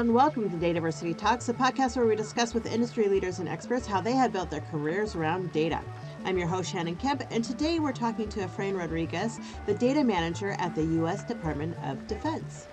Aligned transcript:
and 0.00 0.14
welcome 0.14 0.48
to 0.48 0.56
Dataversity 0.56 1.14
Talks, 1.14 1.50
a 1.50 1.52
podcast 1.52 1.94
where 1.94 2.06
we 2.06 2.16
discuss 2.16 2.54
with 2.54 2.64
industry 2.64 3.06
leaders 3.06 3.38
and 3.38 3.46
experts 3.46 3.86
how 3.86 4.00
they 4.00 4.12
have 4.12 4.32
built 4.32 4.48
their 4.50 4.62
careers 4.62 5.14
around 5.14 5.52
data. 5.52 5.82
I'm 6.24 6.38
your 6.38 6.46
host, 6.46 6.72
Shannon 6.72 6.96
Kemp, 6.96 7.22
and 7.30 7.44
today 7.44 7.80
we're 7.80 7.92
talking 7.92 8.26
to 8.30 8.40
Efrain 8.40 8.78
Rodriguez, 8.78 9.38
the 9.66 9.74
data 9.74 10.02
manager 10.02 10.52
at 10.52 10.74
the 10.74 10.84
U.S. 10.84 11.22
Department 11.24 11.76
of 11.84 12.06
Defense. 12.06 12.66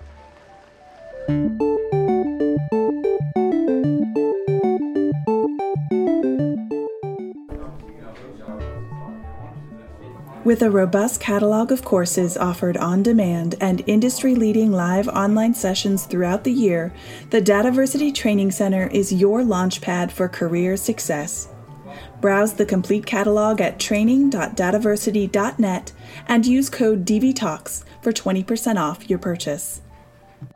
With 10.48 10.62
a 10.62 10.70
robust 10.70 11.20
catalog 11.20 11.70
of 11.72 11.84
courses 11.84 12.38
offered 12.38 12.78
on 12.78 13.02
demand 13.02 13.56
and 13.60 13.84
industry 13.86 14.34
leading 14.34 14.72
live 14.72 15.06
online 15.06 15.52
sessions 15.52 16.06
throughout 16.06 16.44
the 16.44 16.50
year, 16.50 16.90
the 17.28 17.42
Dataversity 17.42 18.14
Training 18.14 18.52
Center 18.52 18.86
is 18.86 19.12
your 19.12 19.42
launchpad 19.42 20.10
for 20.10 20.26
career 20.26 20.78
success. 20.78 21.50
Browse 22.22 22.54
the 22.54 22.64
complete 22.64 23.04
catalog 23.04 23.60
at 23.60 23.78
training.dataversity.net 23.78 25.92
and 26.26 26.46
use 26.46 26.70
code 26.70 27.04
DVTalks 27.04 27.84
for 28.00 28.10
20% 28.10 28.80
off 28.80 29.10
your 29.10 29.18
purchase. 29.18 29.82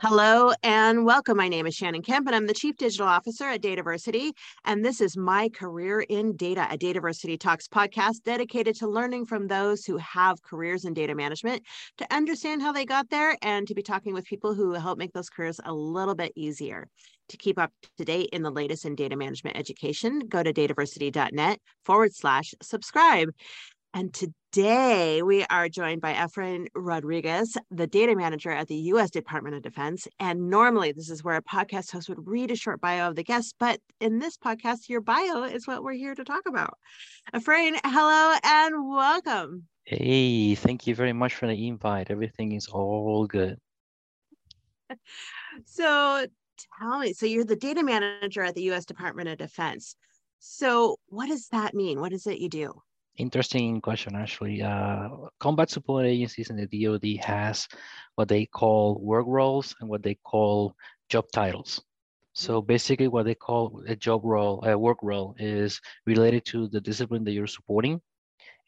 Hello 0.01 0.53
and 0.63 1.05
welcome. 1.05 1.37
My 1.37 1.49
name 1.49 1.67
is 1.67 1.75
Shannon 1.75 2.03
Kemp, 2.03 2.27
and 2.27 2.37
I'm 2.37 2.47
the 2.47 2.55
Chief 2.55 2.77
Digital 2.77 3.07
Officer 3.07 3.45
at 3.45 3.63
Dataversity. 3.63 4.33
And 4.65 4.85
this 4.85 5.01
is 5.01 5.17
my 5.17 5.49
career 5.49 6.01
in 6.01 6.37
data, 6.37 6.69
a 6.71 6.79
Dataversity 6.79 7.39
Talks 7.39 7.67
podcast 7.67 8.23
dedicated 8.25 8.77
to 8.77 8.89
learning 8.89 9.27
from 9.27 9.47
those 9.47 9.85
who 9.85 9.97
have 9.97 10.43
careers 10.43 10.85
in 10.85 10.95
data 10.95 11.15
management 11.15 11.63
to 11.99 12.15
understand 12.15 12.63
how 12.63 12.73
they 12.73 12.85
got 12.85 13.11
there 13.11 13.37
and 13.43 13.67
to 13.67 13.75
be 13.75 13.83
talking 13.83 14.15
with 14.15 14.25
people 14.25 14.55
who 14.55 14.73
help 14.73 14.99
make 14.99 15.13
those 15.13 15.31
careers 15.31 15.61
a 15.65 15.73
little 15.73 16.15
bit 16.15 16.33
easier. 16.37 16.89
To 17.29 17.37
keep 17.37 17.59
up 17.59 17.73
to 17.99 18.05
date 18.05 18.31
in 18.33 18.43
the 18.43 18.51
latest 18.51 18.85
in 18.85 18.95
data 18.95 19.17
management 19.17 19.57
education, 19.57 20.21
go 20.29 20.43
to 20.43 20.53
dataversity.net 20.53 21.59
forward 21.85 22.15
slash 22.15 22.55
subscribe. 22.63 23.31
And 23.95 24.13
today 24.13 24.33
we 24.55 25.47
are 25.49 25.69
joined 25.69 26.03
by 26.03 26.13
Efrain 26.13 26.67
Rodriguez, 26.75 27.57
the 27.71 27.87
data 27.87 28.15
manager 28.15 28.51
at 28.51 28.69
the 28.69 28.75
U.S. 28.75 29.11
Department 29.11 29.57
of 29.57 29.63
Defense. 29.63 30.07
And 30.21 30.51
normally 30.51 30.93
this 30.93 31.09
is 31.09 31.25
where 31.25 31.37
a 31.37 31.43
podcast 31.43 31.91
host 31.91 32.11
would 32.11 32.27
read 32.27 32.51
a 32.51 32.57
short 32.57 32.79
bio 32.81 33.09
of 33.09 33.17
the 33.17 33.25
guest, 33.25 33.55
but 33.59 33.81
in 34.01 34.19
this 34.19 34.37
podcast, 34.37 34.91
your 34.91 35.01
bio 35.01 35.45
is 35.45 35.67
what 35.67 35.83
we're 35.83 35.95
here 35.95 36.15
to 36.15 36.23
talk 36.23 36.43
about. 36.47 36.77
Efrain, 37.35 37.79
hello 37.83 38.37
and 38.45 38.91
welcome. 38.91 39.69
Hey, 39.85 40.55
thank 40.55 40.87
you 40.87 40.95
very 40.95 41.15
much 41.15 41.35
for 41.35 41.47
the 41.47 41.67
invite. 41.67 42.11
Everything 42.11 42.53
is 42.53 42.67
all 42.69 43.27
good. 43.27 43.59
so 45.65 46.27
tell 46.79 46.99
me, 46.99 47.15
so 47.15 47.25
you're 47.25 47.45
the 47.45 47.57
data 47.57 47.83
manager 47.83 48.43
at 48.43 48.55
the 48.55 48.65
U.S. 48.65 48.85
Department 48.85 49.31
of 49.31 49.39
Defense. 49.39 49.97
So 50.41 50.97
what 51.07 51.29
does 51.29 51.49
that 51.49 51.73
mean? 51.73 52.01
What 52.01 52.13
is 52.13 52.27
it 52.27 52.39
you 52.39 52.51
do? 52.51 52.83
Interesting 53.19 53.81
question, 53.81 54.17
actually. 54.17 54.63
Uh, 54.63 55.09
combat 55.39 55.69
support 55.71 56.07
agencies 56.07 56.49
in 56.49 56.57
the 56.57 56.67
DoD 56.67 57.23
has 57.25 57.69
what 58.15 58.29
they 58.29 58.47
call 58.47 58.99
work 59.01 59.27
roles 59.29 59.75
and 59.81 59.89
what 59.89 60.03
they 60.03 60.15
call 60.25 60.75
job 61.11 61.27
titles. 61.33 61.83
So 62.33 62.61
mm-hmm. 62.61 62.67
basically, 62.67 63.09
what 63.09 63.27
they 63.27 63.35
call 63.35 63.83
a 63.87 63.95
job 63.95 64.23
role, 64.25 64.65
a 64.65 64.79
work 64.79 64.99
role, 65.03 65.35
is 65.39 65.79
related 66.07 66.47
to 66.47 66.69
the 66.69 66.81
discipline 66.81 67.25
that 67.25 67.33
you're 67.33 67.47
supporting, 67.47 68.01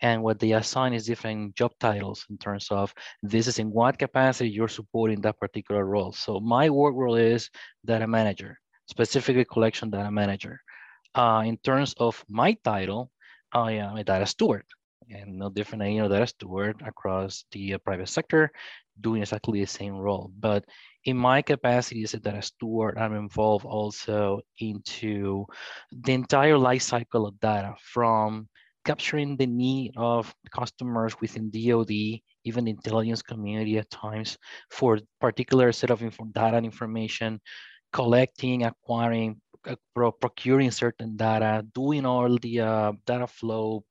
and 0.02 0.22
what 0.22 0.38
they 0.38 0.52
assign 0.52 0.92
is 0.92 1.06
different 1.06 1.54
job 1.56 1.72
titles 1.80 2.26
in 2.28 2.36
terms 2.36 2.68
of 2.70 2.92
this 3.22 3.46
is 3.46 3.58
in 3.58 3.70
what 3.70 3.98
capacity 3.98 4.50
you're 4.50 4.68
supporting 4.68 5.22
that 5.22 5.40
particular 5.40 5.86
role. 5.86 6.12
So 6.12 6.40
my 6.40 6.68
work 6.68 6.94
role 6.94 7.16
is 7.16 7.48
data 7.84 8.06
manager, 8.06 8.60
specifically 8.86 9.46
collection 9.46 9.88
data 9.88 10.10
manager. 10.10 10.60
Uh, 11.14 11.44
in 11.46 11.56
terms 11.58 11.94
of 11.98 12.22
my 12.28 12.52
title, 12.64 13.10
I 13.54 13.72
am 13.72 13.96
a 13.96 14.04
data 14.04 14.26
steward 14.26 14.64
and 15.10 15.38
no 15.38 15.50
different 15.50 15.82
than 15.82 15.96
know 15.96 16.08
data 16.08 16.26
steward 16.26 16.82
across 16.84 17.44
the 17.52 17.74
uh, 17.74 17.78
private 17.78 18.08
sector 18.08 18.50
doing 19.00 19.22
exactly 19.22 19.60
the 19.60 19.66
same 19.66 19.94
role. 19.94 20.30
But 20.38 20.64
in 21.04 21.16
my 21.16 21.42
capacity 21.42 22.02
as 22.02 22.14
a 22.14 22.20
data 22.20 22.42
steward 22.42 22.98
i'm 22.98 23.14
involved 23.14 23.64
also 23.64 24.40
into 24.58 25.44
the 25.92 26.12
entire 26.12 26.58
life 26.58 26.82
cycle 26.82 27.26
of 27.26 27.38
data 27.40 27.74
from 27.80 28.48
capturing 28.84 29.36
the 29.36 29.46
need 29.46 29.92
of 29.96 30.34
customers 30.50 31.14
within 31.20 31.50
dod 31.50 31.90
even 31.90 32.64
the 32.64 32.70
intelligence 32.70 33.22
community 33.22 33.78
at 33.78 33.90
times 33.90 34.36
for 34.70 34.98
particular 35.20 35.72
set 35.72 35.90
of 35.90 36.00
data 36.32 36.56
and 36.56 36.66
information 36.66 37.40
collecting 37.92 38.64
acquiring 38.64 39.40
procuring 40.20 40.70
certain 40.70 41.16
data, 41.16 41.64
doing 41.74 42.04
all 42.06 42.38
the 42.38 42.60
uh, 42.60 42.92
data 43.06 43.26
flow 43.26 43.84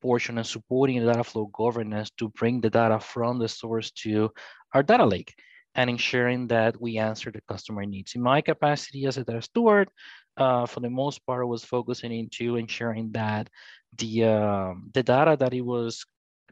portion 0.00 0.38
and 0.38 0.46
supporting 0.46 1.00
the 1.00 1.12
data 1.12 1.24
flow 1.24 1.46
governance 1.46 2.10
to 2.18 2.28
bring 2.30 2.60
the 2.60 2.70
data 2.70 2.98
from 2.98 3.38
the 3.38 3.48
source 3.48 3.90
to 3.90 4.30
our 4.74 4.82
data 4.82 5.04
lake 5.04 5.34
and 5.74 5.88
ensuring 5.88 6.48
that 6.48 6.80
we 6.80 6.98
answer 6.98 7.30
the 7.30 7.40
customer 7.48 7.84
needs. 7.84 8.14
In 8.14 8.22
my 8.22 8.40
capacity 8.40 9.06
as 9.06 9.18
a 9.18 9.24
data 9.24 9.42
steward, 9.42 9.88
uh, 10.36 10.66
for 10.66 10.80
the 10.80 10.90
most 10.90 11.24
part, 11.26 11.42
I 11.42 11.44
was 11.44 11.64
focusing 11.64 12.12
into 12.12 12.56
ensuring 12.56 13.12
that 13.12 13.48
the, 13.96 14.24
uh, 14.24 14.74
the 14.92 15.02
data 15.02 15.36
that 15.38 15.54
it 15.54 15.60
was 15.60 16.04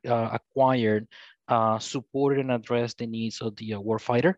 uh, 0.07 0.31
acquired 0.33 1.09
uh, 1.49 1.79
supported 1.79 2.41
and 2.41 2.53
addressed 2.53 2.99
the 2.99 3.07
needs 3.07 3.41
of 3.41 3.57
the 3.57 3.71
warfighter 3.71 4.35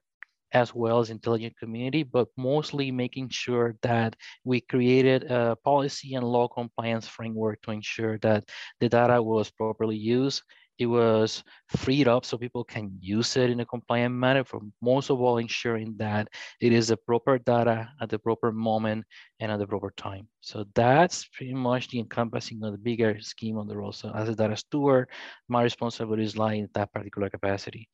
as 0.53 0.75
well 0.75 1.01
as 1.01 1.11
intelligent 1.11 1.57
community, 1.59 2.03
but 2.03 2.29
mostly 2.37 2.91
making 2.91 3.29
sure 3.29 3.77
that 3.83 4.17
we 4.45 4.61
created 4.61 5.25
a 5.31 5.57
policy 5.65 6.15
and 6.15 6.25
law 6.27 6.49
compliance 6.49 7.07
framework 7.07 7.61
to 7.63 7.71
ensure 7.71 8.19
that 8.19 8.45
the 8.81 8.89
data 8.89 9.23
was 9.23 9.51
properly 9.51 9.97
used. 9.97 10.43
It 10.79 10.87
was 10.87 11.45
freed 11.69 12.09
up 12.09 12.25
so 12.25 12.39
people 12.39 12.65
can 12.65 12.97
use 13.01 13.37
it 13.37 13.51
in 13.51 13.61
a 13.61 13.67
compliant 13.67 14.15
manner 14.15 14.45
for 14.45 14.61
most 14.81 15.11
of 15.11 15.21
all 15.21 15.37
ensuring 15.37 15.95
that 15.99 16.29
it 16.59 16.73
is 16.73 16.89
the 16.89 16.97
proper 16.97 17.39
data 17.39 17.91
at 18.01 18.09
the 18.09 18.19
proper 18.19 18.51
moment 18.51 19.05
and 19.41 19.53
at 19.53 19.59
the 19.59 19.67
proper 19.67 19.93
time. 19.99 20.27
So 20.41 20.65
that's 20.75 21.27
pretty 21.35 21.53
much 21.53 21.89
the 21.89 21.99
encompassing 21.99 22.65
of 22.65 22.73
the 22.73 22.79
bigger 22.79 23.21
scheme 23.21 23.59
of 23.59 23.69
the 23.69 23.77
role. 23.77 23.93
So 23.93 24.11
as 24.15 24.31
a 24.31 24.35
data 24.35 24.57
steward, 24.57 25.11
my 25.49 25.63
responsibilities 25.63 26.39
lie 26.39 26.55
in 26.55 26.69
that 26.73 26.93
particular 26.95 27.29
capacity 27.29 27.87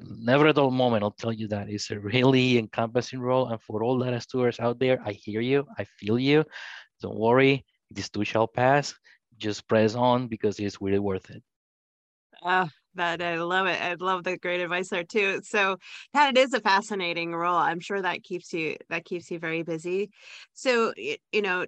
never 0.00 0.46
at 0.48 0.58
all 0.58 0.70
moment 0.70 1.02
i'll 1.02 1.10
tell 1.10 1.32
you 1.32 1.46
that 1.48 1.68
it's 1.68 1.90
a 1.90 1.98
really 2.00 2.58
encompassing 2.58 3.20
role 3.20 3.48
and 3.48 3.60
for 3.62 3.82
all 3.82 3.98
data 3.98 4.20
stewards 4.20 4.60
out 4.60 4.78
there 4.78 5.00
i 5.04 5.12
hear 5.12 5.40
you 5.40 5.66
i 5.78 5.84
feel 5.84 6.18
you 6.18 6.44
don't 7.00 7.18
worry 7.18 7.64
this 7.90 8.08
too 8.10 8.24
shall 8.24 8.48
pass 8.48 8.94
just 9.38 9.68
press 9.68 9.94
on 9.94 10.28
because 10.28 10.58
it's 10.60 10.80
really 10.80 10.98
worth 11.00 11.30
it 11.30 11.42
Ah, 12.42 12.68
that 12.94 13.22
I 13.22 13.36
love 13.42 13.66
it. 13.66 13.80
I 13.80 13.94
love 13.94 14.24
the 14.24 14.36
great 14.38 14.60
advice 14.60 14.88
there 14.90 15.04
too. 15.04 15.40
So 15.42 15.78
that 16.12 16.36
it 16.36 16.40
is 16.40 16.52
a 16.52 16.60
fascinating 16.60 17.34
role. 17.34 17.56
I'm 17.56 17.80
sure 17.80 18.02
that 18.02 18.22
keeps 18.22 18.52
you 18.52 18.76
that 18.90 19.04
keeps 19.04 19.30
you 19.30 19.38
very 19.38 19.62
busy. 19.62 20.10
So 20.52 20.92
you 20.96 21.42
know, 21.42 21.66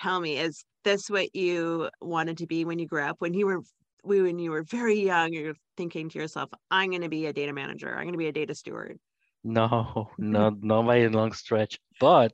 tell 0.00 0.20
me, 0.20 0.38
is 0.38 0.64
this 0.84 1.10
what 1.10 1.34
you 1.36 1.90
wanted 2.00 2.38
to 2.38 2.46
be 2.46 2.64
when 2.64 2.78
you 2.78 2.86
grew 2.88 3.02
up? 3.02 3.16
When 3.20 3.34
you 3.34 3.46
were 3.46 3.62
when 4.02 4.38
you 4.38 4.50
were 4.50 4.62
very 4.62 5.00
young, 5.00 5.32
you're 5.32 5.54
thinking 5.76 6.08
to 6.10 6.18
yourself, 6.18 6.50
I'm 6.70 6.90
going 6.90 7.02
to 7.02 7.08
be 7.08 7.26
a 7.26 7.32
data 7.32 7.52
manager. 7.52 7.90
I'm 7.90 8.04
going 8.04 8.12
to 8.12 8.18
be 8.18 8.28
a 8.28 8.32
data 8.32 8.54
steward. 8.54 8.98
No, 9.44 10.10
not, 10.18 10.62
not 10.62 10.86
by 10.86 10.96
a 10.98 11.08
long 11.08 11.32
stretch. 11.32 11.78
But 12.00 12.32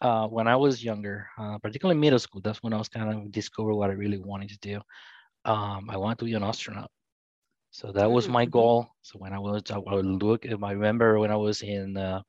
uh, 0.00 0.26
when 0.26 0.48
I 0.48 0.56
was 0.56 0.82
younger, 0.84 1.28
uh, 1.38 1.58
particularly 1.58 2.00
middle 2.00 2.18
school, 2.18 2.40
that's 2.40 2.62
when 2.62 2.72
I 2.72 2.78
was 2.78 2.88
kind 2.88 3.12
of 3.12 3.32
discover 3.32 3.74
what 3.74 3.90
I 3.90 3.94
really 3.94 4.18
wanted 4.18 4.50
to 4.50 4.58
do. 4.58 4.80
Um, 5.44 5.88
I 5.90 5.96
wanted 5.96 6.18
to 6.18 6.24
be 6.24 6.34
an 6.34 6.42
astronaut. 6.42 6.90
So 7.70 7.92
that 7.92 8.10
was 8.10 8.28
my 8.28 8.44
mm-hmm. 8.44 8.50
goal. 8.50 8.88
So 9.02 9.18
when 9.18 9.32
I 9.32 9.38
was, 9.38 9.62
I 9.70 9.78
would 9.78 10.06
look, 10.06 10.46
I 10.46 10.72
remember 10.72 11.18
when 11.18 11.30
I 11.30 11.36
was 11.36 11.62
in 11.62 11.96
uh, 11.96 12.22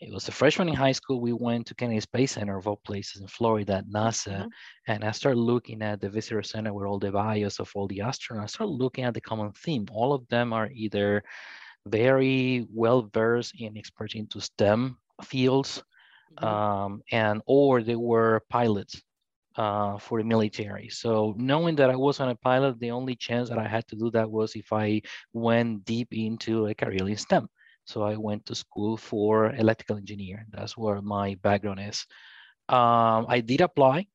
it 0.00 0.12
was 0.12 0.28
a 0.28 0.32
freshman 0.32 0.68
in 0.68 0.74
high 0.74 0.92
school. 0.92 1.20
We 1.20 1.32
went 1.32 1.66
to 1.66 1.74
Kennedy 1.74 2.00
Space 2.00 2.32
Center 2.32 2.56
of 2.56 2.68
all 2.68 2.80
places 2.84 3.20
in 3.20 3.26
Florida 3.26 3.82
NASA. 3.90 4.38
Mm-hmm. 4.38 4.48
And 4.86 5.04
I 5.04 5.10
started 5.10 5.40
looking 5.40 5.82
at 5.82 6.00
the 6.00 6.08
visitor 6.08 6.42
center 6.42 6.72
with 6.72 6.86
all 6.86 6.98
the 6.98 7.10
bios 7.10 7.58
of 7.58 7.70
all 7.74 7.88
the 7.88 7.98
astronauts. 7.98 8.42
I 8.42 8.46
started 8.46 8.72
looking 8.72 9.04
at 9.04 9.14
the 9.14 9.20
common 9.20 9.52
theme. 9.52 9.86
All 9.90 10.12
of 10.12 10.26
them 10.28 10.52
are 10.52 10.68
either 10.72 11.24
very 11.86 12.66
well 12.72 13.10
versed 13.12 13.54
in 13.58 13.76
experts 13.76 14.14
into 14.14 14.40
STEM 14.40 14.98
fields, 15.24 15.82
mm-hmm. 16.38 16.44
um, 16.44 17.02
and 17.10 17.42
or 17.46 17.82
they 17.82 17.96
were 17.96 18.42
pilots 18.48 19.02
uh, 19.56 19.98
for 19.98 20.20
the 20.20 20.24
military. 20.24 20.88
So 20.90 21.34
knowing 21.36 21.74
that 21.76 21.90
I 21.90 21.96
wasn't 21.96 22.30
a 22.30 22.36
pilot, 22.36 22.78
the 22.78 22.92
only 22.92 23.16
chance 23.16 23.48
that 23.48 23.58
I 23.58 23.66
had 23.66 23.86
to 23.88 23.96
do 23.96 24.10
that 24.12 24.30
was 24.30 24.54
if 24.54 24.72
I 24.72 25.02
went 25.32 25.84
deep 25.84 26.08
into 26.12 26.66
a 26.66 26.74
career 26.74 27.08
in 27.08 27.16
STEM. 27.16 27.48
So 27.88 28.02
I 28.02 28.16
went 28.16 28.44
to 28.46 28.54
school 28.54 28.96
for 28.98 29.54
electrical 29.54 29.96
engineer. 29.96 30.44
That's 30.52 30.76
where 30.76 31.00
my 31.00 31.36
background 31.42 31.80
is. 31.80 32.04
Um, 32.68 33.24
I 33.28 33.40
did 33.40 33.62
apply 33.62 34.06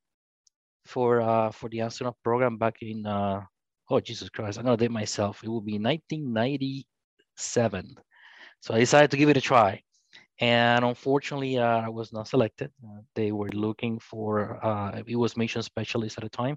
for 0.86 1.20
uh, 1.20 1.50
for 1.50 1.68
the 1.68 1.80
astronaut 1.82 2.16
program 2.22 2.56
back 2.56 2.76
in 2.82 3.04
uh, 3.06 3.42
oh 3.90 4.00
Jesus 4.00 4.28
Christ, 4.30 4.58
I'm 4.58 4.64
gonna 4.64 4.76
date 4.76 4.90
myself. 4.92 5.42
It 5.42 5.48
will 5.48 5.60
be 5.60 5.78
1997. 5.78 7.96
So 8.60 8.74
I 8.74 8.78
decided 8.78 9.10
to 9.10 9.16
give 9.16 9.28
it 9.28 9.36
a 9.36 9.40
try. 9.40 9.82
And 10.40 10.84
unfortunately, 10.84 11.58
uh, 11.58 11.80
I 11.86 11.88
was 11.88 12.12
not 12.12 12.28
selected. 12.28 12.70
Uh, 12.84 13.00
they 13.14 13.32
were 13.32 13.50
looking 13.50 13.98
for, 14.00 14.64
uh, 14.64 15.02
it 15.06 15.16
was 15.16 15.36
mission 15.36 15.62
specialist 15.62 16.18
at 16.18 16.24
the 16.24 16.30
time, 16.30 16.56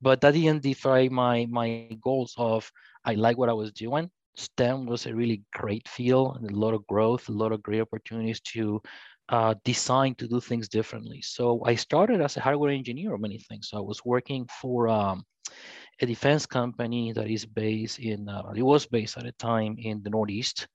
but 0.00 0.20
that 0.22 0.34
didn't 0.34 0.62
defy 0.62 1.08
my, 1.08 1.46
my 1.50 1.96
goals 2.02 2.34
of, 2.36 2.70
I 3.04 3.14
like 3.14 3.38
what 3.38 3.48
I 3.48 3.54
was 3.54 3.72
doing. 3.72 4.10
STEM 4.34 4.86
was 4.86 5.06
a 5.06 5.14
really 5.14 5.42
great 5.52 5.86
field 5.88 6.36
and 6.36 6.50
a 6.50 6.56
lot 6.56 6.74
of 6.74 6.86
growth, 6.86 7.28
a 7.28 7.32
lot 7.32 7.52
of 7.52 7.62
great 7.62 7.80
opportunities 7.80 8.40
to 8.40 8.80
uh, 9.28 9.54
design 9.64 10.14
to 10.16 10.28
do 10.28 10.40
things 10.40 10.68
differently. 10.68 11.20
So 11.22 11.62
I 11.64 11.74
started 11.74 12.20
as 12.20 12.36
a 12.36 12.40
hardware 12.40 12.70
engineer 12.72 13.14
of 13.14 13.20
many 13.20 13.38
things. 13.38 13.68
So 13.68 13.78
I 13.78 13.80
was 13.80 14.04
working 14.04 14.46
for 14.60 14.88
um, 14.88 15.24
a 16.00 16.06
defense 16.06 16.46
company 16.46 17.12
that 17.12 17.30
is 17.30 17.46
based 17.46 17.98
in, 17.98 18.28
uh, 18.28 18.52
it 18.56 18.62
was 18.62 18.86
based 18.86 19.16
at 19.18 19.26
a 19.26 19.32
time 19.32 19.76
in 19.78 20.02
the 20.02 20.10
Northeast. 20.10 20.66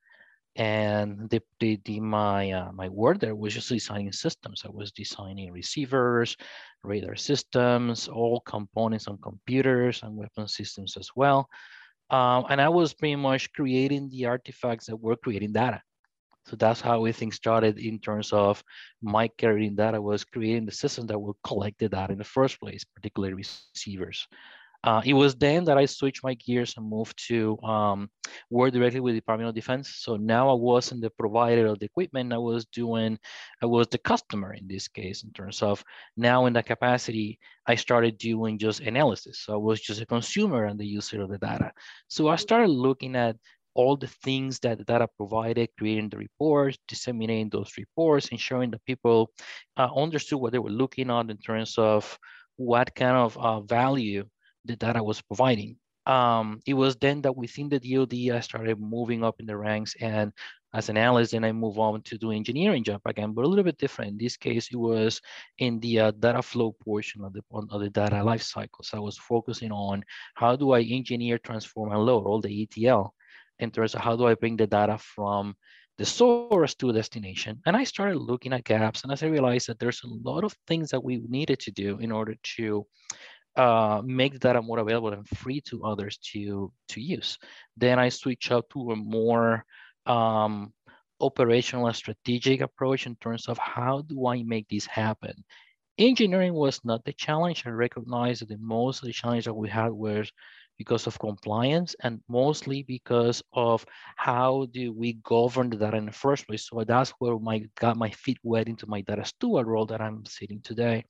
And 0.56 1.30
the, 1.30 1.42
the, 1.60 1.80
the 1.86 2.00
my, 2.00 2.52
uh, 2.52 2.72
my 2.72 2.90
work 2.90 3.20
there 3.20 3.36
was 3.36 3.54
just 3.54 3.70
designing 3.70 4.12
systems. 4.12 4.64
I 4.66 4.70
was 4.70 4.92
designing 4.92 5.52
receivers, 5.52 6.36
radar 6.84 7.16
systems, 7.16 8.08
all 8.08 8.40
components 8.40 9.08
on 9.08 9.20
computers 9.22 10.02
and 10.02 10.16
weapon 10.16 10.48
systems 10.48 10.98
as 10.98 11.12
well. 11.16 11.48
Um, 12.10 12.46
and 12.50 12.62
I 12.62 12.70
was 12.70 12.94
pretty 12.94 13.16
much 13.16 13.52
creating 13.54 14.10
the 14.10 14.26
artifacts 14.26 14.86
that 14.88 14.96
were 14.96 15.18
creating 15.18 15.54
data. 15.54 15.82
So 16.46 16.56
that's 16.56 16.80
how 16.80 16.98
everything 17.00 17.34
started 17.34 17.78
in 17.78 18.00
terms 18.00 18.32
of 18.32 18.64
my 19.02 19.28
career 19.28 19.60
in 19.60 19.76
that. 19.76 19.96
I 19.96 20.00
was 20.00 20.24
creating 20.24 20.66
the 20.66 20.72
system 20.72 21.06
that 21.08 21.20
will 21.20 21.38
collect 21.44 21.80
the 21.80 21.90
data 21.90 22.14
in 22.14 22.20
the 22.20 22.24
first 22.24 22.60
place, 22.62 22.86
particularly 22.86 23.34
receivers. 23.34 24.28
Uh, 24.84 25.02
it 25.06 25.14
was 25.14 25.36
then 25.36 25.66
that 25.66 25.78
I 25.78 25.86
switched 25.86 26.24
my 26.24 26.34
gears 26.36 26.76
and 26.78 26.90
moved 26.90 27.22
to 27.28 27.58
um, 27.62 28.10
work 28.50 28.74
directly 28.74 29.00
with 29.00 29.16
the 29.16 29.20
Department 29.20 29.50
of 29.50 29.56
Defense. 29.56 29.96
So 29.98 30.16
now 30.18 30.50
I 30.50 30.54
wasn't 30.54 31.02
the 31.02 31.10
provider 31.10 31.68
of 31.68 31.80
the 31.80 31.86
equipment. 31.86 32.32
I 32.32 32.38
was 32.38 32.66
doing, 32.66 33.18
I 33.62 33.66
was 33.66 33.88
the 33.88 33.98
customer 33.98 34.54
in 34.54 34.68
this 34.68 34.88
case, 34.88 35.24
in 35.24 35.32
terms 35.32 35.62
of 35.62 35.84
now 36.16 36.46
in 36.46 36.54
that 36.54 36.68
capacity, 36.68 37.40
I 37.66 37.76
started 37.76 38.18
doing 38.18 38.60
just 38.60 38.80
analysis. 38.82 39.40
So 39.40 39.54
I 39.54 39.58
was 39.58 39.82
just 39.82 40.02
a 40.02 40.06
consumer 40.06 40.66
and 40.66 40.80
the 40.80 40.86
user 40.86 41.22
of 41.22 41.30
the 41.30 41.38
data. 41.38 41.72
So 42.08 42.28
I 42.28 42.36
started 42.36 42.70
looking 42.70 43.16
at 43.16 43.36
all 43.74 43.96
the 43.96 44.08
things 44.08 44.60
that 44.60 44.80
the 44.80 44.84
data 44.84 45.08
provided, 45.18 45.70
creating 45.78 46.10
the 46.10 46.18
reports, 46.18 46.78
disseminating 46.88 47.50
those 47.50 47.78
reports, 47.78 48.30
ensuring 48.30 48.72
that 48.72 48.84
people 48.86 49.32
uh, 49.78 49.88
understood 49.96 50.40
what 50.40 50.52
they 50.52 50.60
were 50.60 50.72
looking 50.72 51.12
at 51.12 51.30
in 51.30 51.38
terms 51.38 51.78
of 51.78 52.18
what 52.56 52.94
kind 52.96 53.16
of 53.16 53.38
uh, 53.38 53.62
value 53.62 54.26
the 54.68 54.76
data 54.76 55.04
was 55.04 55.22
providing. 55.22 55.78
Um, 56.06 56.62
it 56.66 56.74
was 56.74 56.96
then 56.96 57.22
that 57.24 57.36
within 57.36 57.68
the 57.68 57.80
DoD, 57.80 58.36
I 58.36 58.40
started 58.40 58.80
moving 58.80 59.24
up 59.24 59.40
in 59.40 59.46
the 59.46 59.58
ranks 59.58 59.94
and 60.00 60.32
as 60.74 60.90
an 60.90 60.98
analyst, 60.98 61.32
then 61.32 61.44
I 61.44 61.52
move 61.52 61.80
on 61.80 62.02
to 62.04 62.18
do 62.18 62.32
engineering 62.32 62.84
job 62.84 63.02
again, 63.06 63.32
but 63.32 63.46
a 63.46 63.48
little 63.48 63.64
bit 63.64 63.78
different. 63.78 64.12
In 64.12 64.18
this 64.18 64.38
case, 64.38 64.70
it 64.72 64.76
was 64.76 65.22
in 65.58 65.80
the 65.80 66.00
uh, 66.00 66.12
data 66.12 66.42
flow 66.42 66.76
portion 66.84 67.24
of 67.24 67.34
the, 67.34 67.42
of 67.52 67.80
the 67.82 67.90
data 67.90 68.18
lifecycle. 68.18 68.84
So 68.84 68.98
I 68.98 69.00
was 69.00 69.18
focusing 69.18 69.72
on 69.72 70.04
how 70.36 70.56
do 70.56 70.72
I 70.72 70.82
engineer, 70.82 71.40
transform, 71.40 71.92
and 71.92 72.02
load 72.02 72.26
all 72.26 72.42
the 72.42 72.64
ETL 72.64 73.14
in 73.60 73.72
terms 73.72 73.96
of 73.96 74.02
how 74.02 74.16
do 74.16 74.28
I 74.28 74.36
bring 74.36 74.58
the 74.58 74.68
data 74.68 74.98
from 74.98 75.56
the 75.98 76.06
source 76.06 76.76
to 76.76 76.94
destination. 76.94 77.60
And 77.66 77.76
I 77.76 77.84
started 77.84 78.20
looking 78.20 78.54
at 78.54 78.64
gaps 78.64 79.04
and 79.04 79.12
as 79.12 79.24
I 79.24 79.28
realized 79.28 79.68
that 79.68 79.80
there's 79.80 80.04
a 80.04 80.08
lot 80.08 80.44
of 80.44 80.56
things 80.68 80.92
that 80.92 81.04
we 81.04 81.18
needed 81.28 81.60
to 81.62 81.72
do 81.72 81.98
in 81.98 82.12
order 82.12 82.36
to 82.58 82.86
uh, 83.58 84.02
make 84.06 84.34
the 84.34 84.40
data 84.40 84.62
more 84.62 84.80
available 84.80 85.12
and 85.12 85.28
free 85.28 85.62
to 85.62 85.84
others 85.84 86.18
to, 86.18 86.72
to 86.90 87.02
use. 87.02 87.38
Then 87.76 88.00
I 88.00 88.10
switch 88.10 88.52
out 88.52 88.70
to 88.70 88.92
a 88.92 88.96
more 88.96 89.66
um, 90.06 90.72
operational 91.20 91.88
and 91.88 91.96
strategic 91.96 92.62
approach 92.62 93.08
in 93.08 93.16
terms 93.16 93.48
of 93.48 93.58
how 93.58 94.02
do 94.02 94.28
I 94.28 94.44
make 94.44 94.70
this 94.70 94.86
happen? 94.86 95.44
Engineering 95.98 96.54
was 96.54 96.80
not 96.86 97.04
the 97.04 97.14
challenge. 97.14 97.64
I 97.66 97.72
recognize 97.72 98.40
that 98.40 98.50
the 98.50 98.58
most 98.60 99.02
of 99.02 99.08
the 99.08 99.14
challenge 99.14 99.46
that 99.46 99.54
we 99.54 99.68
had 99.68 99.92
was 99.92 100.32
because 100.78 101.08
of 101.08 101.18
compliance 101.18 101.96
and 102.04 102.22
mostly 102.30 102.84
because 102.84 103.42
of 103.54 103.84
how 104.16 104.68
do 104.72 104.94
we 104.94 105.14
govern 105.24 105.72
the 105.72 105.78
data 105.78 105.98
in 105.98 106.06
the 106.06 106.12
first 106.12 106.48
place. 106.48 106.68
So 106.70 106.84
that's 106.84 107.10
where 107.18 107.36
I 107.48 107.66
got 107.80 107.98
my 107.98 108.12
feet 108.12 108.38
wet 108.44 108.68
into 108.68 108.86
my 108.86 109.02
data 109.02 109.26
steward 109.26 109.66
role 109.66 109.88
that 109.88 110.02
I'm 110.02 110.24
sitting 110.26 110.62
today. 110.62 111.06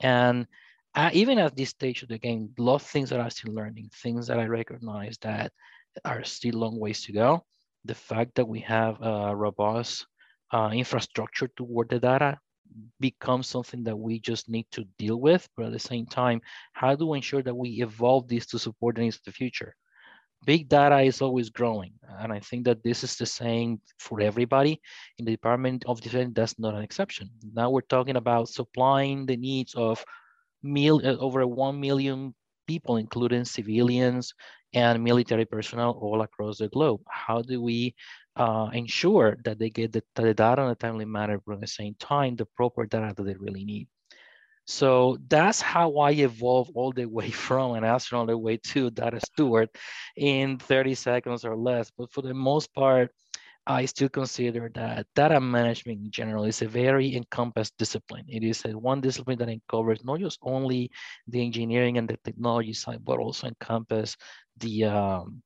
And 0.00 0.46
uh, 0.94 1.10
even 1.12 1.38
at 1.38 1.56
this 1.56 1.70
stage 1.70 2.02
of 2.02 2.08
the 2.08 2.18
game, 2.18 2.50
a 2.58 2.62
lot 2.62 2.76
of 2.76 2.82
things 2.82 3.10
that 3.10 3.20
I'm 3.20 3.30
still 3.30 3.54
learning, 3.54 3.90
things 4.02 4.26
that 4.26 4.38
I 4.38 4.46
recognize 4.46 5.16
that 5.22 5.52
are 6.04 6.24
still 6.24 6.54
long 6.54 6.78
ways 6.78 7.02
to 7.04 7.12
go. 7.12 7.44
The 7.84 7.94
fact 7.94 8.34
that 8.34 8.46
we 8.46 8.60
have 8.60 9.00
a 9.00 9.34
robust 9.34 10.06
uh, 10.52 10.70
infrastructure 10.72 11.48
toward 11.56 11.88
the 11.88 11.98
data 11.98 12.38
becomes 13.00 13.48
something 13.48 13.84
that 13.84 13.96
we 13.96 14.20
just 14.20 14.48
need 14.48 14.66
to 14.72 14.84
deal 14.98 15.20
with. 15.20 15.48
But 15.56 15.66
at 15.66 15.72
the 15.72 15.78
same 15.78 16.06
time, 16.06 16.40
how 16.72 16.94
do 16.94 17.06
we 17.06 17.18
ensure 17.18 17.42
that 17.42 17.54
we 17.54 17.82
evolve 17.82 18.28
this 18.28 18.46
to 18.46 18.58
support 18.58 18.96
the 18.96 19.02
needs 19.02 19.16
of 19.16 19.24
the 19.24 19.32
future? 19.32 19.74
Big 20.44 20.68
data 20.68 21.00
is 21.00 21.22
always 21.22 21.50
growing. 21.50 21.92
And 22.18 22.32
I 22.32 22.40
think 22.40 22.64
that 22.64 22.82
this 22.82 23.04
is 23.04 23.16
the 23.16 23.26
same 23.26 23.80
for 23.98 24.20
everybody. 24.20 24.80
In 25.18 25.24
the 25.24 25.30
Department 25.30 25.84
of 25.86 26.00
Defense, 26.00 26.32
that's 26.34 26.58
not 26.58 26.74
an 26.74 26.82
exception. 26.82 27.30
Now 27.52 27.70
we're 27.70 27.82
talking 27.82 28.16
about 28.16 28.48
supplying 28.48 29.24
the 29.24 29.36
needs 29.36 29.74
of 29.74 30.04
mil 30.62 31.00
uh, 31.04 31.16
over 31.18 31.46
1 31.46 31.80
million 31.80 32.34
people, 32.66 32.96
including 32.96 33.44
civilians 33.44 34.34
and 34.74 35.02
military 35.02 35.44
personnel 35.44 35.98
all 36.00 36.22
across 36.22 36.58
the 36.58 36.68
globe. 36.68 37.00
How 37.08 37.42
do 37.42 37.60
we 37.60 37.94
uh, 38.36 38.70
ensure 38.72 39.36
that 39.44 39.58
they 39.58 39.70
get 39.70 39.92
the, 39.92 40.02
the 40.14 40.34
data 40.34 40.62
in 40.62 40.68
a 40.68 40.74
timely 40.74 41.04
manner, 41.04 41.40
but 41.44 41.54
at 41.54 41.60
the 41.60 41.66
same 41.66 41.94
time, 41.98 42.36
the 42.36 42.46
proper 42.46 42.86
data 42.86 43.12
that 43.16 43.22
they 43.22 43.34
really 43.34 43.64
need? 43.64 43.88
So 44.64 45.18
that's 45.28 45.60
how 45.60 45.96
I 45.96 46.12
evolve 46.12 46.70
all 46.74 46.92
the 46.92 47.06
way 47.06 47.30
from 47.46 47.74
an 47.74 47.84
astronaut 47.84 48.22
all 48.22 48.26
the 48.26 48.38
way 48.38 48.56
to 48.58 48.90
data 48.90 49.20
steward 49.20 49.68
in 50.16 50.58
30 50.58 50.94
seconds 50.94 51.44
or 51.44 51.56
less. 51.56 51.90
But 51.96 52.12
for 52.12 52.22
the 52.22 52.34
most 52.34 52.72
part, 52.72 53.10
I 53.66 53.84
still 53.86 54.08
consider 54.08 54.70
that 54.74 55.06
data 55.14 55.40
management 55.40 56.00
in 56.04 56.10
general 56.10 56.44
is 56.44 56.62
a 56.62 56.68
very 56.68 57.14
encompassed 57.14 57.74
discipline. 57.78 58.24
It 58.28 58.42
is 58.42 58.64
a 58.64 58.76
one 58.76 59.00
discipline 59.00 59.38
that 59.38 59.60
covers 59.70 60.04
not 60.04 60.18
just 60.18 60.38
only 60.42 60.90
the 61.28 61.44
engineering 61.44 61.96
and 61.96 62.08
the 62.08 62.18
technology 62.24 62.72
side, 62.72 63.04
but 63.04 63.18
also 63.18 63.46
encompass 63.46 64.16
the 64.58 64.84
um, 64.84 65.42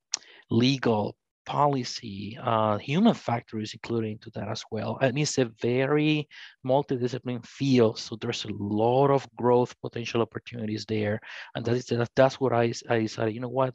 legal 0.50 1.14
policy, 1.44 2.36
uh, 2.42 2.76
human 2.78 3.14
factors 3.14 3.72
included 3.72 4.10
into 4.10 4.30
that 4.30 4.48
as 4.48 4.64
well. 4.70 4.98
And 5.00 5.18
it's 5.18 5.38
a 5.38 5.44
very 5.62 6.28
multidisciplinary 6.66 7.46
field. 7.46 7.98
So 7.98 8.16
there's 8.16 8.44
a 8.44 8.52
lot 8.52 9.10
of 9.10 9.26
growth 9.36 9.74
potential 9.80 10.22
opportunities 10.22 10.84
there. 10.86 11.20
And 11.54 11.64
that 11.64 11.76
is, 11.76 11.92
that's 12.16 12.40
what 12.40 12.52
I, 12.52 12.72
I 12.88 13.00
decided, 13.00 13.34
you 13.34 13.40
know 13.40 13.48
what, 13.48 13.74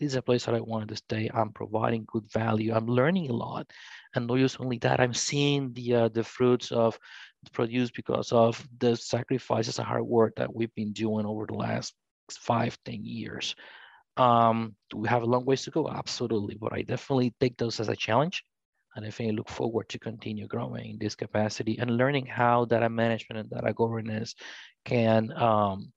this 0.00 0.12
is 0.12 0.16
a 0.16 0.22
place 0.22 0.46
that 0.46 0.54
I 0.54 0.60
wanted 0.60 0.88
to 0.88 0.96
stay. 0.96 1.30
I'm 1.32 1.52
providing 1.52 2.06
good 2.06 2.30
value. 2.32 2.72
I'm 2.74 2.86
learning 2.86 3.28
a 3.28 3.34
lot, 3.34 3.70
and 4.14 4.26
not 4.26 4.38
just 4.38 4.60
only 4.60 4.78
that, 4.78 4.98
I'm 4.98 5.12
seeing 5.12 5.72
the 5.74 5.94
uh, 5.94 6.08
the 6.08 6.24
fruits 6.24 6.72
of 6.72 6.98
produce 7.52 7.90
because 7.90 8.32
of 8.32 8.66
the 8.78 8.96
sacrifices 8.96 9.78
and 9.78 9.86
hard 9.86 10.02
work 10.04 10.34
that 10.36 10.54
we've 10.54 10.74
been 10.74 10.92
doing 10.92 11.26
over 11.26 11.46
the 11.46 11.54
last 11.54 11.94
five, 12.30 12.78
ten 12.84 13.04
years. 13.04 13.54
Um, 14.16 14.74
do 14.88 14.98
we 14.98 15.08
have 15.08 15.22
a 15.22 15.26
long 15.26 15.44
ways 15.44 15.62
to 15.64 15.70
go? 15.70 15.88
Absolutely, 15.88 16.56
but 16.58 16.72
I 16.72 16.82
definitely 16.82 17.34
take 17.38 17.58
those 17.58 17.78
as 17.78 17.88
a 17.88 17.96
challenge. 17.96 18.42
And 18.96 19.06
I 19.06 19.24
I 19.24 19.30
look 19.30 19.48
forward 19.48 19.88
to 19.90 19.98
continue 20.00 20.48
growing 20.48 20.90
in 20.90 20.98
this 20.98 21.14
capacity 21.14 21.78
and 21.78 21.96
learning 21.96 22.26
how 22.26 22.64
data 22.64 22.88
management 22.88 23.38
and 23.38 23.50
data 23.50 23.72
governance 23.72 24.34
can 24.84 25.30
um, 25.32 25.92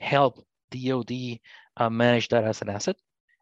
help 0.00 0.44
DoD 0.72 1.38
uh, 1.76 1.88
manage 1.88 2.28
that 2.28 2.44
as 2.44 2.60
an 2.62 2.70
asset 2.70 2.96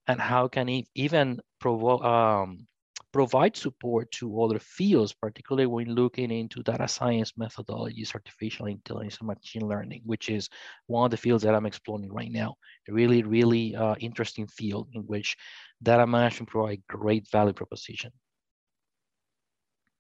and 0.07 0.21
how 0.21 0.49
can 0.49 0.69
it 0.69 0.89
even 0.95 1.41
provo- 1.59 2.03
um, 2.03 2.67
provide 3.13 3.57
support 3.57 4.11
to 4.13 4.43
other 4.43 4.59
fields, 4.59 5.13
particularly 5.13 5.67
when 5.67 5.95
looking 5.95 6.31
into 6.31 6.63
data 6.63 6.87
science 6.89 7.33
methodologies, 7.33 8.15
artificial 8.15 8.67
intelligence, 8.67 9.19
and 9.19 9.27
machine 9.27 9.67
learning, 9.67 10.03
which 10.05 10.29
is 10.29 10.49
one 10.87 11.05
of 11.07 11.11
the 11.11 11.17
fields 11.17 11.43
that 11.45 11.55
I'm 11.55 11.67
exploring 11.67 12.13
right 12.13 12.31
now. 12.31 12.55
A 12.89 12.93
really, 12.93 13.23
really 13.23 13.75
uh, 13.75 13.97
interesting 14.01 14.47
field 14.47 14.89
in 14.95 15.03
which 15.03 15.37
data 15.83 16.07
management 16.07 16.51
provide 16.51 16.83
great 16.87 17.29
value 17.31 17.53
proposition. 17.53 18.13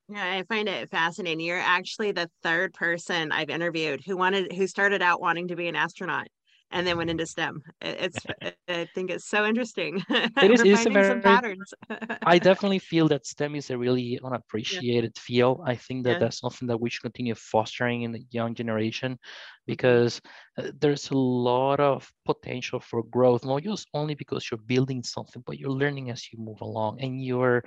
Yeah, 0.09 0.39
I 0.39 0.43
find 0.43 0.69
it 0.69 0.91
fascinating. 0.91 1.41
You're 1.47 1.59
actually 1.59 2.11
the 2.13 2.31
third 2.43 2.75
person 2.75 3.31
I've 3.31 3.49
interviewed 3.51 4.03
who 4.05 4.17
wanted 4.17 4.53
who 4.53 4.67
started 4.67 5.03
out 5.03 5.21
wanting 5.21 5.49
to 5.49 5.57
be 5.57 5.69
an 5.69 5.77
astronaut 5.77 6.27
and 6.71 6.87
then 6.87 6.97
went 6.97 7.11
into 7.11 7.27
STEM. 7.27 7.63
It's 7.81 8.19
I 8.69 8.89
think 8.95 9.11
it's 9.11 9.29
so 9.29 9.47
interesting. 9.47 10.03
It 10.43 10.51
is, 10.51 10.63
it's 10.63 10.87
very, 10.87 11.09
some 11.09 11.21
patterns. 11.21 11.73
I 12.23 12.39
definitely 12.39 12.79
feel 12.79 13.09
that 13.09 13.27
STEM 13.27 13.55
is 13.57 13.71
a 13.71 13.79
really 13.79 14.19
unappreciated 14.23 15.13
yeah. 15.17 15.23
field. 15.23 15.63
I 15.67 15.75
think 15.75 16.05
that 16.05 16.13
yeah. 16.13 16.19
that's 16.19 16.39
something 16.39 16.69
that 16.69 16.81
we 16.81 16.91
should 16.91 17.03
continue 17.03 17.35
fostering 17.35 18.03
in 18.03 18.13
the 18.13 18.23
young 18.31 18.55
generation 18.55 19.13
mm-hmm. 19.13 19.67
because 19.67 20.21
uh, 20.59 20.71
there's 20.81 21.11
a 21.11 21.17
lot 21.17 21.81
of 21.81 22.11
potential 22.25 22.81
for 22.81 23.03
growth, 23.05 23.45
not 23.45 23.63
just 23.63 23.89
only 23.95 24.15
because 24.15 24.51
you're 24.51 24.67
building 24.67 25.03
something, 25.03 25.43
but 25.47 25.59
you're 25.59 25.71
learning 25.71 26.11
as 26.11 26.33
you 26.33 26.39
move 26.39 26.61
along 26.61 27.01
and 27.01 27.23
you're 27.25 27.63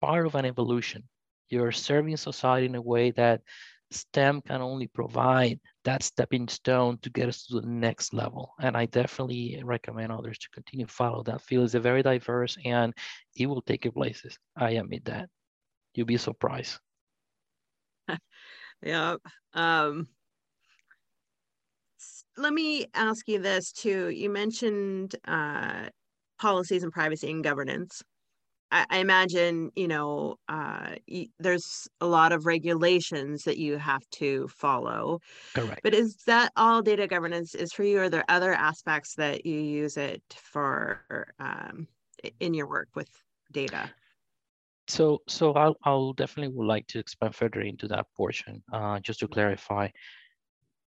part 0.00 0.26
of 0.26 0.34
an 0.34 0.44
evolution 0.44 1.02
You're 1.48 1.72
serving 1.72 2.16
society 2.16 2.66
in 2.66 2.74
a 2.74 2.82
way 2.82 3.12
that 3.12 3.40
STEM 3.90 4.42
can 4.42 4.60
only 4.60 4.88
provide 4.88 5.60
that 5.84 6.02
stepping 6.02 6.48
stone 6.48 6.98
to 7.02 7.10
get 7.10 7.28
us 7.28 7.46
to 7.46 7.60
the 7.60 7.66
next 7.66 8.12
level. 8.12 8.54
And 8.60 8.76
I 8.76 8.86
definitely 8.86 9.60
recommend 9.64 10.12
others 10.12 10.38
to 10.38 10.48
continue 10.50 10.86
follow 10.86 11.22
that 11.24 11.42
field. 11.42 11.64
It's 11.64 11.74
a 11.74 11.80
very 11.80 12.02
diverse 12.02 12.56
and 12.64 12.92
it 13.36 13.46
will 13.46 13.62
take 13.62 13.84
you 13.84 13.92
places. 13.92 14.38
I 14.56 14.70
admit 14.72 15.04
that. 15.04 15.28
You'll 15.94 16.06
be 16.06 16.16
surprised. 16.16 16.78
yeah. 18.82 19.16
Um, 19.54 20.08
let 22.36 22.52
me 22.52 22.86
ask 22.94 23.28
you 23.28 23.38
this 23.40 23.72
too. 23.72 24.08
You 24.08 24.28
mentioned 24.30 25.16
uh, 25.26 25.88
policies 26.38 26.82
and 26.82 26.92
privacy 26.92 27.30
and 27.30 27.42
governance. 27.42 28.02
I, 28.70 28.86
I 28.90 28.98
imagine, 28.98 29.70
you 29.76 29.88
know, 29.88 30.38
uh, 30.48 30.96
y- 31.08 31.28
there's 31.38 31.88
a 32.00 32.06
lot 32.06 32.32
of 32.32 32.46
regulations 32.46 33.44
that 33.44 33.58
you 33.58 33.78
have 33.78 34.02
to 34.12 34.48
follow. 34.48 35.20
Correct. 35.54 35.80
But 35.82 35.94
is 35.94 36.16
that 36.26 36.52
all 36.56 36.82
data 36.82 37.06
governance 37.06 37.54
is 37.54 37.72
for 37.72 37.84
you? 37.84 37.98
Or 37.98 38.04
are 38.04 38.10
there 38.10 38.24
other 38.28 38.52
aspects 38.52 39.14
that 39.16 39.46
you 39.46 39.58
use 39.58 39.96
it 39.96 40.22
for 40.34 41.32
um, 41.38 41.86
in 42.40 42.54
your 42.54 42.66
work 42.68 42.88
with 42.94 43.10
data? 43.52 43.90
So, 44.88 45.22
so 45.26 45.52
I'll, 45.52 45.76
I'll 45.84 46.12
definitely 46.12 46.54
would 46.56 46.66
like 46.66 46.86
to 46.88 46.98
expand 46.98 47.34
further 47.34 47.60
into 47.60 47.88
that 47.88 48.06
portion, 48.16 48.62
uh, 48.72 49.00
just 49.00 49.20
to 49.20 49.28
clarify. 49.28 49.88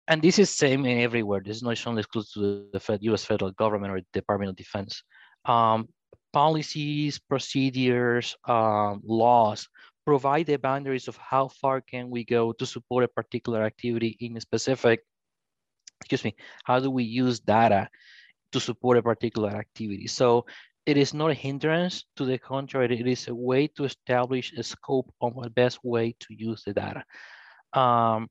And 0.08 0.22
this 0.22 0.40
is 0.40 0.50
same 0.50 0.86
in 0.86 1.00
everywhere. 1.00 1.42
This 1.44 1.58
is 1.58 1.64
not 1.64 1.86
only 1.86 2.00
exclusive 2.00 2.42
to 2.42 2.68
the 2.74 2.80
Fed, 2.80 3.00
U.S. 3.04 3.26
federal 3.26 3.52
government 3.52 3.94
or 3.94 4.02
Department 4.12 4.50
of 4.50 4.56
Defense. 4.56 5.04
Um, 5.46 5.88
policies, 6.32 7.20
procedures, 7.20 8.36
um, 8.48 9.02
laws 9.04 9.68
provide 10.06 10.48
the 10.48 10.58
boundaries 10.58 11.08
of 11.08 11.18
how 11.18 11.48
far 11.48 11.82
can 11.82 12.10
we 12.10 12.24
go 12.24 12.52
to 12.54 12.66
support 12.66 13.04
a 13.04 13.08
particular 13.08 13.64
activity 13.64 14.18
in 14.20 14.38
a 14.38 14.42
specific, 14.42 15.06
excuse 16.02 16.24
me, 16.24 16.36
how 16.64 16.80
do 16.80 16.90
we 16.90 17.04
use 17.04 17.40
data 17.40 17.90
to 18.52 18.60
support 18.60 18.98
a 18.98 19.04
particular 19.04 19.50
activity? 19.50 20.08
So 20.08 20.46
it 20.86 20.98
is 20.98 21.14
not 21.14 21.30
a 21.30 21.36
hindrance, 21.36 22.06
to 22.16 22.26
the 22.26 22.40
contrary, 22.40 23.00
it 23.00 23.08
is 23.08 23.28
a 23.28 23.36
way 23.36 23.68
to 23.78 23.84
establish 23.84 24.54
a 24.54 24.64
scope 24.64 25.14
on 25.22 25.34
the 25.40 25.50
best 25.52 25.78
way 25.84 26.16
to 26.22 26.34
use 26.34 26.64
the 26.64 26.74
data. 26.74 27.04
Um, 27.74 28.30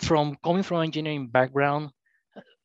from 0.00 0.36
coming 0.44 0.62
from 0.62 0.82
engineering 0.82 1.28
background, 1.28 1.90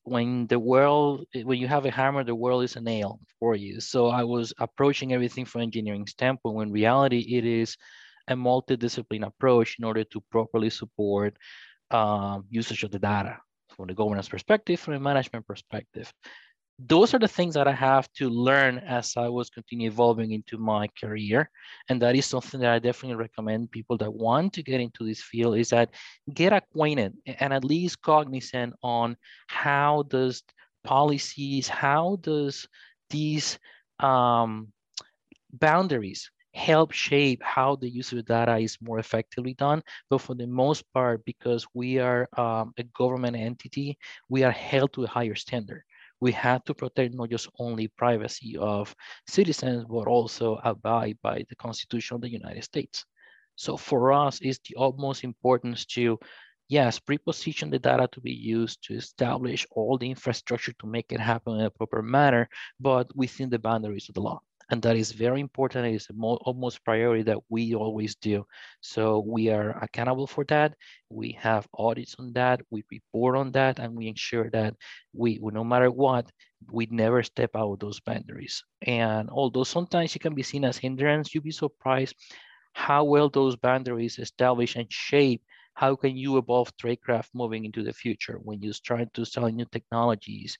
when 0.03 0.47
the 0.47 0.59
world, 0.59 1.25
when 1.43 1.59
you 1.59 1.67
have 1.67 1.85
a 1.85 1.91
hammer, 1.91 2.23
the 2.23 2.35
world 2.35 2.63
is 2.63 2.75
a 2.75 2.81
nail 2.81 3.19
for 3.39 3.55
you. 3.55 3.79
So 3.79 4.07
I 4.07 4.23
was 4.23 4.53
approaching 4.59 5.13
everything 5.13 5.45
from 5.45 5.61
engineering 5.61 6.07
standpoint, 6.07 6.55
when 6.55 6.71
reality 6.71 7.19
it 7.19 7.45
is 7.45 7.77
a 8.27 8.35
multidiscipline 8.35 9.25
approach 9.25 9.77
in 9.79 9.85
order 9.85 10.03
to 10.05 10.21
properly 10.31 10.69
support 10.69 11.37
um, 11.91 12.45
usage 12.49 12.83
of 12.83 12.91
the 12.91 12.99
data 12.99 13.37
from 13.69 13.87
the 13.87 13.93
governance 13.93 14.29
perspective, 14.29 14.79
from 14.79 14.93
a 14.93 14.99
management 14.99 15.47
perspective 15.47 16.11
those 16.79 17.13
are 17.13 17.19
the 17.19 17.27
things 17.27 17.53
that 17.53 17.67
I 17.67 17.71
have 17.71 18.11
to 18.13 18.29
learn 18.29 18.79
as 18.79 19.15
I 19.15 19.29
was 19.29 19.49
continue 19.49 19.89
evolving 19.89 20.31
into 20.31 20.57
my 20.57 20.87
career. 20.99 21.49
And 21.89 22.01
that 22.01 22.15
is 22.15 22.25
something 22.25 22.59
that 22.61 22.73
I 22.73 22.79
definitely 22.79 23.17
recommend 23.17 23.71
people 23.71 23.97
that 23.97 24.13
want 24.13 24.53
to 24.53 24.63
get 24.63 24.81
into 24.81 25.05
this 25.05 25.21
field 25.21 25.57
is 25.57 25.69
that 25.69 25.91
get 26.33 26.51
acquainted 26.51 27.13
and 27.25 27.53
at 27.53 27.63
least 27.63 28.01
cognizant 28.01 28.73
on 28.81 29.15
how 29.47 30.03
does 30.09 30.43
policies, 30.83 31.67
how 31.67 32.17
does 32.21 32.67
these 33.09 33.59
um, 33.99 34.69
boundaries 35.53 36.31
help 36.55 36.91
shape 36.91 37.41
how 37.43 37.75
the 37.75 37.89
use 37.89 38.11
of 38.11 38.23
data 38.25 38.57
is 38.57 38.77
more 38.79 38.99
effectively 38.99 39.55
done. 39.55 39.81
But 40.09 40.19
for 40.19 40.35
the 40.35 40.45
most 40.45 40.83
part, 40.93 41.25
because 41.25 41.65
we 41.73 41.97
are 41.97 42.29
um, 42.37 42.73
a 42.77 42.83
government 42.83 43.35
entity, 43.35 43.97
we 44.29 44.43
are 44.43 44.51
held 44.51 44.93
to 44.93 45.03
a 45.03 45.07
higher 45.07 45.35
standard 45.35 45.83
we 46.23 46.31
had 46.31 46.65
to 46.65 46.73
protect 46.73 47.13
not 47.13 47.29
just 47.29 47.49
only 47.59 47.89
privacy 47.89 48.55
of 48.57 48.95
citizens, 49.27 49.83
but 49.89 50.07
also 50.07 50.57
abide 50.63 51.17
by 51.21 51.43
the 51.49 51.55
Constitution 51.57 52.15
of 52.15 52.21
the 52.21 52.31
United 52.31 52.63
States. 52.63 53.05
So 53.55 53.75
for 53.75 54.13
us, 54.13 54.39
it's 54.41 54.59
the 54.59 54.77
utmost 54.79 55.25
importance 55.25 55.85
to, 55.97 56.17
yes, 56.69 56.97
pre-position 56.97 57.69
the 57.69 57.77
data 57.77 58.07
to 58.13 58.21
be 58.21 58.31
used 58.31 58.81
to 58.85 58.93
establish 58.95 59.67
all 59.71 59.97
the 59.97 60.09
infrastructure 60.09 60.73
to 60.79 60.87
make 60.87 61.11
it 61.11 61.19
happen 61.19 61.59
in 61.59 61.65
a 61.65 61.69
proper 61.69 62.01
manner, 62.01 62.47
but 62.79 63.05
within 63.15 63.49
the 63.49 63.59
boundaries 63.59 64.07
of 64.07 64.15
the 64.15 64.21
law 64.21 64.39
and 64.73 64.81
that 64.81 64.97
is 64.97 65.11
very 65.11 65.39
important. 65.39 65.85
It 65.85 65.95
is 65.95 66.07
almost 66.19 66.83
priority 66.83 67.23
that 67.23 67.37
we 67.49 67.75
always 67.75 68.15
do. 68.15 68.45
So 68.81 69.23
we 69.25 69.49
are 69.49 69.77
accountable 69.83 70.25
for 70.25 70.43
that. 70.45 70.73
We 71.09 71.33
have 71.39 71.67
audits 71.77 72.15
on 72.17 72.33
that. 72.33 72.61
We 72.71 72.83
report 72.91 73.37
on 73.37 73.51
that, 73.51 73.77
and 73.77 73.95
we 73.95 74.07
ensure 74.07 74.49
that 74.49 74.73
we, 75.13 75.39
no 75.41 75.63
matter 75.63 75.91
what, 75.91 76.31
we 76.71 76.87
never 76.89 77.21
step 77.21 77.51
out 77.55 77.73
of 77.73 77.79
those 77.79 77.99
boundaries. 77.99 78.63
And 78.81 79.29
although 79.29 79.63
sometimes 79.63 80.15
it 80.15 80.19
can 80.19 80.33
be 80.33 80.43
seen 80.43 80.65
as 80.65 80.77
hindrance, 80.77 81.35
you'd 81.35 81.43
be 81.43 81.51
surprised 81.51 82.15
how 82.73 83.03
well 83.03 83.29
those 83.29 83.55
boundaries 83.55 84.17
establish 84.17 84.75
and 84.75 84.91
shape 84.91 85.43
how 85.75 85.95
can 85.95 86.15
you 86.15 86.37
evolve 86.37 86.75
tradecraft 86.77 87.29
moving 87.33 87.65
into 87.65 87.83
the 87.83 87.93
future 87.93 88.37
when 88.43 88.61
you're 88.61 88.73
trying 88.83 89.09
to 89.13 89.25
sell 89.25 89.47
new 89.47 89.65
technologies? 89.65 90.57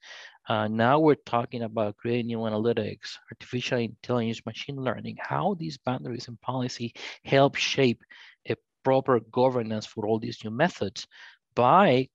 Uh, 0.50 0.68
now 0.68 1.00
we're 1.00 1.16
talking 1.16 1.64
about 1.64 1.98
creating 1.98 2.28
new 2.28 2.40
analytics 2.40 3.18
artificial 3.32 3.80
intelligence 3.80 4.46
machine 4.46 4.76
learning 4.76 5.18
how 5.20 5.56
these 5.60 5.78
boundaries 5.78 6.28
and 6.28 6.42
policy 6.42 6.94
help 7.24 7.56
shape 7.56 8.02
a 8.50 8.56
proper 8.84 9.20
governance 9.20 9.86
for 9.86 10.08
all 10.08 10.20
these 10.20 10.44
new 10.44 10.52
methods 10.52 11.08
by 11.56 12.08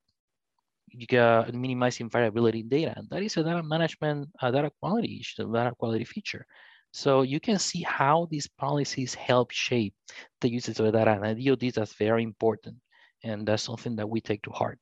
uh, 1.12 1.44
minimizing 1.52 2.10
variability 2.10 2.60
in 2.60 2.68
data. 2.68 2.94
And 2.96 3.08
that 3.10 3.22
is 3.22 3.36
a 3.36 3.44
data 3.44 3.62
management 3.62 4.28
uh, 4.40 4.50
data 4.50 4.70
quality 4.80 5.18
issue 5.20 5.52
data 5.52 5.72
quality 5.78 6.04
feature. 6.04 6.44
So 6.90 7.22
you 7.22 7.38
can 7.38 7.58
see 7.58 7.82
how 7.82 8.26
these 8.30 8.48
policies 8.48 9.14
help 9.14 9.50
shape 9.50 9.94
the 10.40 10.50
usage 10.50 10.80
of 10.80 10.92
data 10.92 11.20
and 11.22 11.44
DoD 11.44 11.72
that's 11.74 11.94
very 11.94 12.22
important 12.22 12.76
and 13.22 13.46
that's 13.46 13.62
something 13.62 13.96
that 13.96 14.08
we 14.08 14.20
take 14.20 14.42
to 14.42 14.50
heart. 14.50 14.78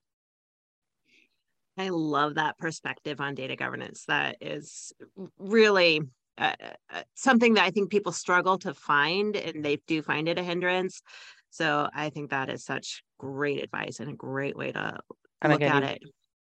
I 1.78 1.90
love 1.90 2.37
that 2.37 2.57
perspective 2.59 3.21
on 3.21 3.35
data 3.35 3.55
governance. 3.55 4.05
That 4.09 4.37
is 4.40 4.93
really 5.38 6.00
uh, 6.38 6.52
uh, 6.90 7.02
something 7.14 7.55
that 7.55 7.64
I 7.64 7.71
think 7.71 7.90
people 7.90 8.12
struggle 8.12 8.59
to 8.59 8.73
find, 8.73 9.37
and 9.37 9.64
they 9.64 9.78
do 9.87 10.02
find 10.02 10.28
it 10.28 10.38
a 10.38 10.43
hindrance. 10.43 11.02
So 11.50 11.88
I 11.95 12.11
think 12.11 12.31
that 12.31 12.50
is 12.50 12.64
such 12.64 13.02
great 13.19 13.62
advice 13.62 14.00
and 14.00 14.11
a 14.11 14.14
great 14.14 14.57
way 14.57 14.73
to 14.73 14.99
and 15.43 15.52
look 15.52 15.62
again, 15.62 15.83
at 15.83 15.97
it. 15.97 16.02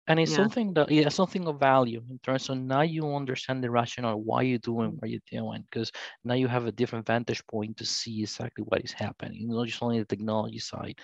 And 0.08 0.18
it's 0.18 0.32
yeah. 0.32 0.36
something 0.38 0.74
that 0.74 0.90
yeah, 0.90 1.08
something 1.08 1.46
of 1.46 1.60
value 1.60 2.02
in 2.10 2.18
terms 2.18 2.48
of 2.48 2.58
now 2.58 2.82
you 2.82 3.14
understand 3.14 3.62
the 3.62 3.70
rationale 3.70 4.20
why 4.20 4.42
you're 4.42 4.58
doing 4.58 4.96
what 4.98 5.10
you're 5.10 5.20
doing, 5.30 5.64
because 5.70 5.92
now 6.24 6.34
you 6.34 6.48
have 6.48 6.66
a 6.66 6.72
different 6.72 7.06
vantage 7.06 7.46
point 7.46 7.76
to 7.76 7.86
see 7.86 8.22
exactly 8.22 8.64
what 8.66 8.82
is 8.82 8.92
happening, 8.92 9.48
not 9.48 9.66
just 9.66 9.82
only 9.82 10.00
the 10.00 10.04
technology 10.04 10.58
side, 10.58 10.98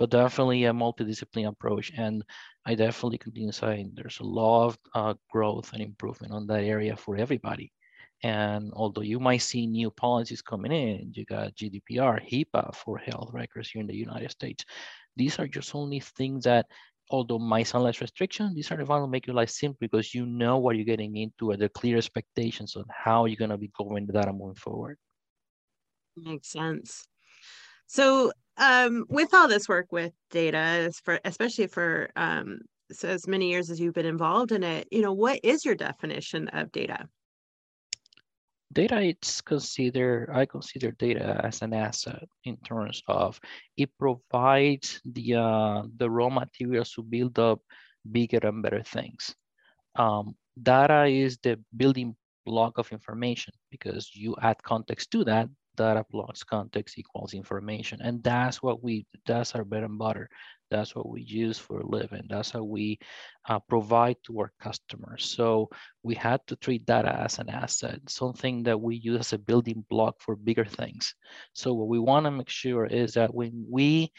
but 0.00 0.08
definitely 0.08 0.64
a 0.64 0.72
multidisciplinary 0.72 1.48
approach. 1.48 1.92
And 1.94 2.24
I 2.64 2.74
definitely 2.74 3.18
continue 3.18 3.52
saying 3.52 3.92
there's 3.94 4.18
a 4.20 4.24
lot 4.24 4.68
of 4.68 4.78
uh, 4.94 5.14
growth 5.30 5.74
and 5.74 5.82
improvement 5.82 6.32
on 6.32 6.46
that 6.46 6.64
area 6.64 6.96
for 6.96 7.18
everybody. 7.18 7.70
And 8.22 8.72
although 8.72 9.02
you 9.02 9.20
might 9.20 9.42
see 9.42 9.66
new 9.66 9.90
policies 9.90 10.40
coming 10.40 10.72
in, 10.72 11.12
you 11.14 11.26
got 11.26 11.54
GDPR, 11.54 12.18
HIPAA 12.26 12.74
for 12.74 12.96
health 12.96 13.30
records 13.34 13.70
here 13.70 13.82
in 13.82 13.86
the 13.86 13.94
United 13.94 14.30
States. 14.30 14.64
These 15.16 15.38
are 15.38 15.46
just 15.46 15.74
only 15.74 16.00
things 16.00 16.44
that, 16.44 16.64
although 17.10 17.38
might 17.38 17.66
sound 17.66 17.84
less 17.84 18.00
restriction, 18.00 18.54
these 18.54 18.70
are 18.70 18.78
the 18.78 18.86
ones 18.86 19.04
that 19.04 19.10
make 19.10 19.26
your 19.26 19.36
life 19.36 19.50
simple 19.50 19.78
because 19.82 20.14
you 20.14 20.24
know 20.24 20.56
what 20.56 20.76
you're 20.76 20.84
getting 20.86 21.14
into 21.18 21.50
and 21.50 21.60
the 21.60 21.68
clear 21.68 21.98
expectations 21.98 22.74
on 22.74 22.84
how 22.88 23.26
you're 23.26 23.36
going 23.36 23.50
to 23.50 23.58
be 23.58 23.70
going 23.78 24.06
the 24.06 24.14
data 24.14 24.32
moving 24.32 24.54
forward. 24.54 24.96
Makes 26.16 26.48
sense. 26.48 27.06
So 27.90 28.30
um, 28.56 29.04
with 29.08 29.34
all 29.34 29.48
this 29.48 29.68
work 29.68 29.90
with 29.90 30.12
data, 30.30 30.92
for 31.02 31.18
especially 31.24 31.66
for 31.66 32.08
um, 32.14 32.60
so 32.92 33.08
as 33.08 33.26
many 33.26 33.50
years 33.50 33.68
as 33.68 33.80
you've 33.80 33.94
been 33.94 34.06
involved 34.06 34.52
in 34.52 34.62
it, 34.62 34.86
you 34.92 35.02
know, 35.02 35.12
what 35.12 35.40
is 35.42 35.64
your 35.64 35.74
definition 35.74 36.46
of 36.50 36.70
data? 36.70 37.08
Data 38.72 39.02
it's 39.02 39.40
consider 39.40 40.30
I 40.32 40.46
consider 40.46 40.92
data 40.92 41.40
as 41.42 41.62
an 41.62 41.74
asset 41.74 42.28
in 42.44 42.56
terms 42.58 43.02
of 43.08 43.40
it 43.76 43.90
provides 43.98 45.00
the 45.04 45.34
uh, 45.34 45.82
the 45.96 46.08
raw 46.08 46.28
materials 46.28 46.92
to 46.92 47.02
build 47.02 47.40
up 47.40 47.58
bigger 48.06 48.38
and 48.46 48.62
better 48.62 48.84
things. 48.84 49.34
Um, 49.96 50.36
data 50.62 51.06
is 51.06 51.38
the 51.42 51.58
building 51.76 52.14
block 52.46 52.78
of 52.78 52.92
information 52.92 53.52
because 53.68 54.14
you 54.14 54.36
add 54.40 54.62
context 54.62 55.10
to 55.10 55.24
that 55.24 55.48
data 55.76 56.04
plus 56.10 56.42
context 56.42 56.98
equals 56.98 57.34
information. 57.34 58.00
And 58.02 58.22
that's 58.22 58.62
what 58.62 58.82
we, 58.82 59.06
that's 59.26 59.54
our 59.54 59.64
bread 59.64 59.84
and 59.84 59.98
butter. 59.98 60.28
That's 60.70 60.94
what 60.94 61.08
we 61.08 61.22
use 61.22 61.58
for 61.58 61.80
a 61.80 61.86
living. 61.86 62.22
That's 62.28 62.50
how 62.50 62.62
we 62.62 62.98
uh, 63.48 63.58
provide 63.58 64.16
to 64.26 64.38
our 64.40 64.52
customers. 64.60 65.24
So 65.24 65.68
we 66.02 66.14
had 66.14 66.40
to 66.46 66.56
treat 66.56 66.86
data 66.86 67.12
as 67.20 67.38
an 67.38 67.50
asset, 67.50 68.00
something 68.08 68.62
that 68.64 68.80
we 68.80 68.96
use 68.96 69.20
as 69.20 69.32
a 69.32 69.38
building 69.38 69.84
block 69.90 70.16
for 70.20 70.36
bigger 70.36 70.64
things. 70.64 71.14
So 71.54 71.74
what 71.74 71.88
we 71.88 71.98
want 71.98 72.26
to 72.26 72.30
make 72.30 72.48
sure 72.48 72.86
is 72.86 73.14
that 73.14 73.34
when 73.34 73.66
we 73.68 74.12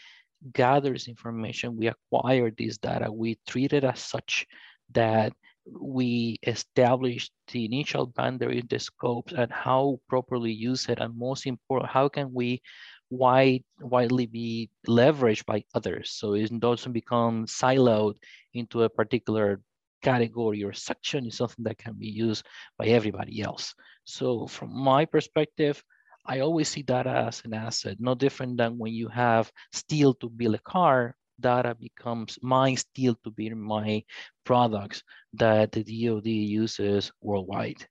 gather 0.52 0.92
this 0.92 1.08
information, 1.08 1.76
we 1.76 1.88
acquire 1.88 2.50
this 2.50 2.76
data, 2.78 3.10
we 3.10 3.38
treat 3.46 3.72
it 3.72 3.84
as 3.84 4.00
such 4.00 4.46
that 4.92 5.32
we 5.66 6.38
establish 6.46 7.30
the 7.52 7.64
initial 7.64 8.06
boundary, 8.06 8.62
the 8.68 8.78
scopes, 8.78 9.32
and 9.32 9.50
how 9.52 10.00
properly 10.08 10.52
use 10.52 10.88
it, 10.88 10.98
and 10.98 11.16
most 11.16 11.46
important, 11.46 11.90
how 11.90 12.08
can 12.08 12.32
we 12.32 12.62
wide, 13.10 13.62
widely 13.80 14.26
be 14.26 14.70
leveraged 14.88 15.44
by 15.44 15.62
others. 15.74 16.10
So 16.10 16.34
it 16.34 16.48
doesn't 16.58 16.92
become 16.92 17.46
siloed 17.46 18.14
into 18.54 18.82
a 18.82 18.88
particular 18.88 19.60
category 20.02 20.64
or 20.64 20.72
section 20.72 21.26
is 21.26 21.36
something 21.36 21.64
that 21.64 21.78
can 21.78 21.94
be 21.94 22.08
used 22.08 22.44
by 22.78 22.86
everybody 22.86 23.42
else. 23.42 23.74
So 24.04 24.46
from 24.46 24.74
my 24.74 25.04
perspective, 25.04 25.82
I 26.26 26.40
always 26.40 26.68
see 26.68 26.82
data 26.82 27.10
as 27.28 27.42
an 27.44 27.54
asset, 27.54 27.98
no 28.00 28.14
different 28.14 28.56
than 28.56 28.78
when 28.78 28.92
you 28.92 29.08
have 29.08 29.52
steel 29.72 30.14
to 30.14 30.30
build 30.30 30.54
a 30.54 30.58
car, 30.58 31.16
data 31.42 31.74
becomes 31.74 32.38
my 32.42 32.74
steel 32.74 33.14
to 33.24 33.30
build 33.30 33.56
my 33.56 34.02
products 34.44 35.02
that 35.34 35.72
the 35.72 35.82
DoD 35.84 36.26
uses 36.26 37.12
worldwide. 37.20 37.86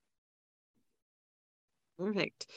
Perfect. 1.98 2.48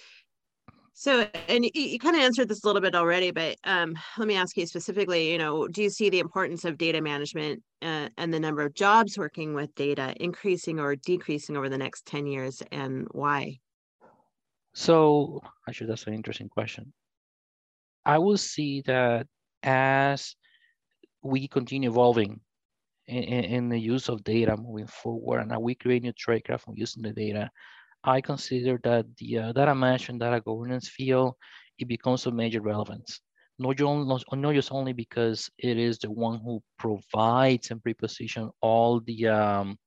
So, 0.96 1.26
and 1.48 1.64
you, 1.64 1.70
you 1.74 1.98
kind 1.98 2.14
of 2.14 2.22
answered 2.22 2.48
this 2.48 2.62
a 2.62 2.66
little 2.66 2.80
bit 2.80 2.94
already, 2.94 3.32
but 3.32 3.56
um, 3.64 3.98
let 4.16 4.28
me 4.28 4.36
ask 4.36 4.56
you 4.56 4.64
specifically. 4.64 5.32
You 5.32 5.38
know, 5.38 5.66
do 5.66 5.82
you 5.82 5.90
see 5.90 6.08
the 6.08 6.20
importance 6.20 6.64
of 6.64 6.78
data 6.78 7.00
management 7.00 7.62
uh, 7.82 8.08
and 8.16 8.32
the 8.32 8.38
number 8.38 8.62
of 8.62 8.74
jobs 8.74 9.18
working 9.18 9.54
with 9.54 9.74
data 9.74 10.14
increasing 10.20 10.78
or 10.78 10.94
decreasing 10.94 11.56
over 11.56 11.68
the 11.68 11.76
next 11.76 12.06
ten 12.06 12.26
years, 12.26 12.62
and 12.70 13.08
why? 13.10 13.58
So, 14.72 15.42
actually, 15.68 15.88
that's 15.88 16.06
an 16.06 16.14
interesting 16.14 16.48
question. 16.48 16.92
I 18.06 18.18
will 18.18 18.38
see 18.38 18.82
that 18.82 19.26
as 19.64 20.36
we 21.24 21.48
continue 21.48 21.90
evolving 21.90 22.40
in, 23.06 23.22
in, 23.22 23.68
the 23.68 23.78
use 23.78 24.08
of 24.08 24.24
data 24.24 24.56
moving 24.56 24.86
forward, 24.86 25.40
and 25.40 25.62
we 25.62 25.74
create 25.74 26.02
new 26.02 26.12
tradecraft 26.12 26.60
from 26.60 26.74
using 26.76 27.02
the 27.02 27.12
data, 27.12 27.50
I 28.04 28.20
consider 28.20 28.78
that 28.84 29.06
the 29.16 29.38
uh, 29.38 29.52
data 29.52 29.74
management, 29.74 30.20
data 30.20 30.40
governance 30.40 30.88
field, 30.88 31.34
it 31.78 31.88
becomes 31.88 32.26
of 32.26 32.34
major 32.34 32.60
relevance. 32.60 33.20
Not, 33.58 33.78
not, 33.80 34.22
not 34.32 34.54
just 34.54 34.72
only 34.72 34.92
because 34.92 35.50
it 35.58 35.78
is 35.78 35.98
the 35.98 36.10
one 36.10 36.40
who 36.40 36.62
provides 36.78 37.70
and 37.70 37.82
preposition 37.82 38.50
all 38.60 39.00
the 39.00 39.28
um, 39.28 39.78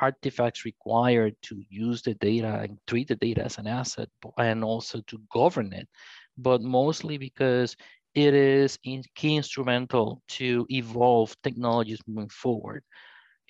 artifacts 0.00 0.64
required 0.64 1.34
to 1.42 1.60
use 1.68 2.02
the 2.02 2.14
data 2.14 2.60
and 2.62 2.78
treat 2.86 3.08
the 3.08 3.16
data 3.16 3.44
as 3.44 3.58
an 3.58 3.66
asset 3.66 4.08
and 4.38 4.62
also 4.62 5.00
to 5.06 5.20
govern 5.32 5.72
it, 5.72 5.88
but 6.36 6.62
mostly 6.62 7.18
because 7.18 7.76
it 8.16 8.34
is 8.34 8.78
in 8.82 9.02
key 9.14 9.36
instrumental 9.36 10.22
to 10.28 10.66
evolve 10.70 11.36
technologies 11.42 12.00
moving 12.06 12.30
forward. 12.30 12.82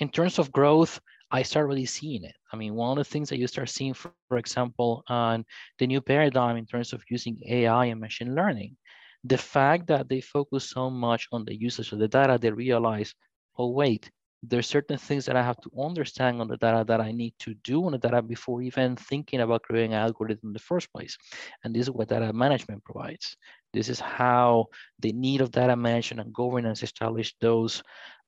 In 0.00 0.10
terms 0.10 0.40
of 0.40 0.52
growth, 0.52 1.00
I 1.30 1.42
start 1.42 1.68
really 1.68 1.86
seeing 1.86 2.24
it. 2.24 2.34
I 2.52 2.56
mean, 2.56 2.74
one 2.74 2.98
of 2.98 3.04
the 3.04 3.10
things 3.10 3.28
that 3.30 3.38
you 3.38 3.46
start 3.46 3.68
seeing, 3.68 3.94
for, 3.94 4.12
for 4.28 4.38
example, 4.38 5.04
on 5.08 5.44
the 5.78 5.86
new 5.86 6.00
paradigm 6.00 6.56
in 6.56 6.66
terms 6.66 6.92
of 6.92 7.04
using 7.08 7.40
AI 7.46 7.86
and 7.86 8.00
machine 8.00 8.34
learning, 8.34 8.76
the 9.24 9.38
fact 9.38 9.86
that 9.86 10.08
they 10.08 10.20
focus 10.20 10.70
so 10.70 10.90
much 10.90 11.28
on 11.32 11.44
the 11.44 11.54
usage 11.54 11.92
of 11.92 12.00
the 12.00 12.08
data, 12.08 12.38
they 12.40 12.50
realize, 12.50 13.14
oh, 13.58 13.70
wait, 13.70 14.10
there's 14.42 14.68
certain 14.68 14.98
things 14.98 15.26
that 15.26 15.36
I 15.36 15.42
have 15.42 15.60
to 15.62 15.70
understand 15.78 16.40
on 16.40 16.48
the 16.48 16.56
data 16.56 16.84
that 16.86 17.00
I 17.00 17.12
need 17.12 17.34
to 17.40 17.54
do 17.64 17.84
on 17.86 17.92
the 17.92 17.98
data 17.98 18.22
before 18.22 18.62
even 18.62 18.96
thinking 18.96 19.40
about 19.40 19.62
creating 19.62 19.94
an 19.94 20.00
algorithm 20.00 20.50
in 20.50 20.52
the 20.52 20.58
first 20.58 20.92
place. 20.92 21.16
And 21.64 21.74
this 21.74 21.82
is 21.82 21.90
what 21.90 22.08
data 22.08 22.32
management 22.32 22.84
provides. 22.84 23.36
This 23.76 23.90
is 23.90 24.00
how 24.00 24.68
the 25.00 25.12
need 25.12 25.42
of 25.42 25.50
data 25.50 25.76
management 25.76 26.24
and 26.24 26.32
governance 26.32 26.82
establish 26.82 27.34
those, 27.42 27.82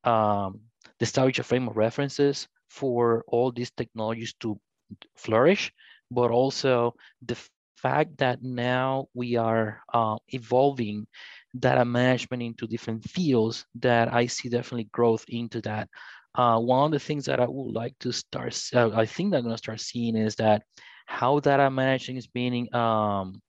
um, 0.04 0.60
establish 1.00 1.38
a 1.38 1.42
frame 1.42 1.68
of 1.68 1.76
references 1.76 2.46
for 2.68 3.24
all 3.28 3.50
these 3.50 3.70
technologies 3.70 4.34
to 4.40 4.60
flourish, 5.16 5.72
but 6.10 6.30
also 6.30 6.94
the 7.24 7.36
fact 7.80 8.18
that 8.18 8.42
now 8.42 9.06
we 9.14 9.36
are 9.36 9.80
uh, 9.94 10.18
evolving 10.28 11.06
data 11.58 11.84
management 11.84 12.42
into 12.42 12.66
different 12.66 13.02
fields 13.08 13.64
that 13.76 14.12
I 14.12 14.26
see 14.26 14.50
definitely 14.50 14.90
growth 14.92 15.24
into 15.28 15.62
that. 15.62 15.88
Uh, 16.34 16.60
one 16.60 16.84
of 16.84 16.90
the 16.92 17.00
things 17.00 17.24
that 17.24 17.40
I 17.40 17.46
would 17.48 17.72
like 17.72 17.94
to 18.00 18.12
start, 18.12 18.52
uh, 18.74 18.90
I 18.92 19.06
think 19.06 19.34
I'm 19.34 19.44
gonna 19.44 19.56
start 19.56 19.80
seeing 19.80 20.14
is 20.14 20.36
that 20.36 20.62
how 21.06 21.40
data 21.40 21.70
management 21.70 22.18
is 22.18 22.26
being 22.26 22.68
um, 22.74 23.40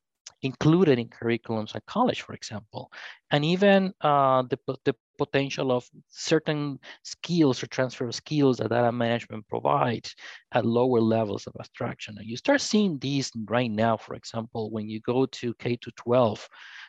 included 0.42 1.00
in 1.00 1.10
curriculums 1.10 1.76
at 1.76 1.86
college, 1.86 2.22
for 2.22 2.34
example, 2.34 2.92
and 3.32 3.44
even 3.44 3.94
uh, 4.02 4.44
the, 4.44 4.58
the 4.86 4.96
potential 5.18 5.72
of 5.72 5.88
certain 6.08 6.80
skills 7.04 7.62
or 7.62 7.68
transfer 7.68 8.06
of 8.08 8.16
skills 8.16 8.58
that 8.58 8.70
data 8.70 8.92
management 8.92 9.48
provides 9.48 10.16
at 10.54 10.66
lower 10.66 11.02
levels 11.02 11.46
of 11.46 11.54
abstraction. 11.60 12.16
And 12.18 12.28
you 12.28 12.38
start 12.38 12.62
seeing 12.62 12.98
these 13.00 13.32
right 13.48 13.70
now, 13.70 13.98
for 13.98 14.16
example, 14.16 14.72
when 14.72 14.90
you 14.90 15.02
go 15.02 15.26
to 15.26 15.54
K 15.56 15.76
to 15.76 15.92
12, 15.92 16.48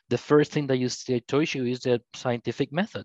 the 0.08 0.18
first 0.18 0.52
thing 0.52 0.66
that 0.68 0.78
you 0.78 0.88
see 0.88 1.20
teach 1.20 1.54
you 1.54 1.66
is 1.66 1.80
the 1.80 2.00
scientific 2.14 2.72
method. 2.72 3.04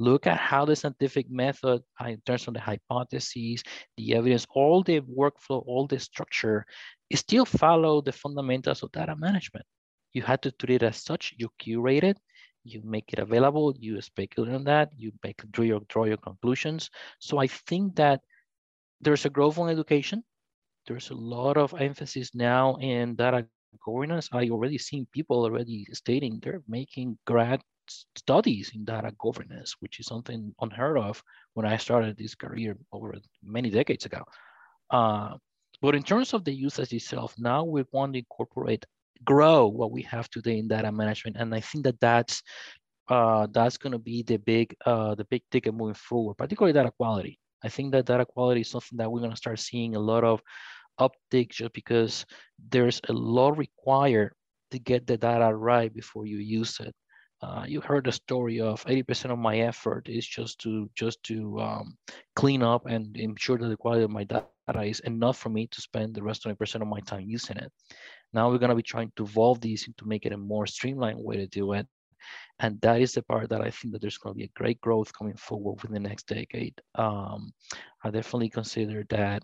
Look 0.00 0.26
at 0.26 0.38
how 0.38 0.64
the 0.64 0.74
scientific 0.74 1.30
method, 1.30 1.82
uh, 2.00 2.08
in 2.08 2.20
terms 2.26 2.48
of 2.48 2.54
the 2.54 2.60
hypotheses, 2.60 3.62
the 3.96 4.14
evidence, 4.16 4.44
all 4.50 4.82
the 4.82 5.00
workflow, 5.02 5.62
all 5.66 5.86
the 5.86 6.00
structure, 6.00 6.66
still 7.14 7.44
follow 7.44 8.00
the 8.00 8.10
fundamentals 8.12 8.82
of 8.82 8.90
data 8.90 9.14
management. 9.16 9.64
You 10.14 10.22
had 10.22 10.42
to 10.42 10.52
treat 10.52 10.82
it 10.82 10.82
as 10.82 10.96
such, 10.96 11.34
you 11.36 11.50
curate 11.58 12.04
it, 12.04 12.18
you 12.64 12.80
make 12.84 13.12
it 13.12 13.18
available, 13.18 13.74
you 13.78 14.00
speculate 14.00 14.54
on 14.54 14.64
that, 14.64 14.90
you 14.96 15.12
make 15.22 15.42
draw 15.50 15.64
your, 15.64 15.80
draw 15.88 16.04
your 16.04 16.16
conclusions. 16.16 16.90
So 17.18 17.38
I 17.38 17.46
think 17.46 17.96
that 17.96 18.20
there's 19.00 19.26
a 19.26 19.30
growth 19.30 19.58
on 19.58 19.68
education. 19.68 20.24
There's 20.86 21.10
a 21.10 21.14
lot 21.14 21.56
of 21.56 21.74
emphasis 21.78 22.34
now 22.34 22.76
in 22.76 23.16
data 23.16 23.46
governance. 23.84 24.28
I 24.32 24.48
already 24.48 24.78
seen 24.78 25.06
people 25.12 25.42
already 25.42 25.86
stating 25.92 26.40
they're 26.40 26.62
making 26.68 27.18
grad 27.26 27.60
studies 28.16 28.72
in 28.74 28.84
data 28.84 29.12
governance, 29.18 29.76
which 29.80 30.00
is 30.00 30.06
something 30.06 30.54
unheard 30.60 30.98
of 30.98 31.22
when 31.54 31.66
I 31.66 31.76
started 31.76 32.16
this 32.16 32.34
career 32.34 32.76
over 32.92 33.14
many 33.42 33.70
decades 33.70 34.06
ago. 34.06 34.24
Uh, 34.90 35.36
but 35.82 35.94
in 35.94 36.02
terms 36.02 36.32
of 36.32 36.44
the 36.44 36.52
usage 36.52 36.92
itself, 36.92 37.34
now 37.38 37.64
we 37.64 37.84
want 37.92 38.14
to 38.14 38.20
incorporate 38.20 38.86
grow 39.24 39.66
what 39.66 39.92
we 39.92 40.02
have 40.02 40.28
today 40.30 40.58
in 40.58 40.68
data 40.68 40.90
management. 40.90 41.36
And 41.38 41.54
I 41.54 41.60
think 41.60 41.84
that 41.84 42.00
that's 42.00 42.42
uh, 43.08 43.46
that's 43.52 43.76
going 43.76 43.92
to 43.92 43.98
be 43.98 44.22
the 44.22 44.38
big 44.38 44.74
uh, 44.86 45.14
the 45.14 45.24
big 45.24 45.42
ticket 45.50 45.74
moving 45.74 45.94
forward, 45.94 46.34
particularly 46.34 46.72
data 46.72 46.90
quality. 46.90 47.38
I 47.62 47.68
think 47.68 47.92
that 47.92 48.06
data 48.06 48.24
quality 48.26 48.62
is 48.62 48.70
something 48.70 48.98
that 48.98 49.10
we're 49.10 49.20
going 49.20 49.30
to 49.30 49.36
start 49.36 49.58
seeing 49.58 49.94
a 49.94 50.00
lot 50.00 50.24
of 50.24 50.42
uptick 51.00 51.50
just 51.50 51.72
because 51.72 52.24
there's 52.70 53.00
a 53.08 53.12
lot 53.12 53.58
required 53.58 54.32
to 54.70 54.78
get 54.78 55.06
the 55.06 55.16
data 55.16 55.54
right 55.54 55.92
before 55.92 56.26
you 56.26 56.38
use 56.38 56.78
it. 56.80 56.94
Uh, 57.42 57.64
you 57.66 57.80
heard 57.80 58.04
the 58.04 58.12
story 58.12 58.60
of 58.60 58.82
80% 58.84 59.30
of 59.30 59.38
my 59.38 59.58
effort 59.58 60.08
is 60.08 60.26
just 60.26 60.60
to 60.60 60.88
just 60.94 61.22
to 61.24 61.60
um, 61.60 61.96
clean 62.36 62.62
up 62.62 62.86
and 62.86 63.16
ensure 63.16 63.58
that 63.58 63.68
the 63.68 63.76
quality 63.76 64.04
of 64.04 64.10
my 64.10 64.24
data 64.24 64.48
is 64.82 65.00
enough 65.00 65.36
for 65.36 65.50
me 65.50 65.66
to 65.66 65.80
spend 65.80 66.14
the 66.14 66.22
rest 66.22 66.46
of 66.46 66.56
20% 66.56 66.80
of 66.80 66.88
my 66.88 67.00
time 67.00 67.20
using 67.20 67.56
it. 67.58 67.70
Now 68.34 68.50
we're 68.50 68.58
going 68.58 68.70
to 68.70 68.76
be 68.76 68.82
trying 68.82 69.12
to 69.16 69.24
evolve 69.24 69.60
these 69.60 69.88
to 69.96 70.06
make 70.06 70.26
it 70.26 70.32
a 70.32 70.36
more 70.36 70.66
streamlined 70.66 71.22
way 71.22 71.36
to 71.36 71.46
do 71.46 71.72
it. 71.72 71.86
And 72.58 72.80
that 72.80 73.00
is 73.00 73.12
the 73.12 73.22
part 73.22 73.48
that 73.50 73.60
I 73.60 73.70
think 73.70 73.92
that 73.92 74.00
there's 74.00 74.18
going 74.18 74.34
to 74.34 74.38
be 74.38 74.44
a 74.44 74.58
great 74.58 74.80
growth 74.80 75.16
coming 75.16 75.36
forward 75.36 75.82
within 75.82 75.94
the 75.94 76.08
next 76.08 76.26
decade. 76.26 76.74
Um, 76.94 77.52
I 78.02 78.10
definitely 78.10 78.48
consider 78.50 79.04
that 79.10 79.42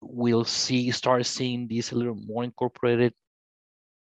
we'll 0.00 0.44
see 0.44 0.90
start 0.90 1.24
seeing 1.26 1.66
these 1.66 1.92
a 1.92 1.96
little 1.96 2.14
more 2.14 2.44
incorporated 2.44 3.14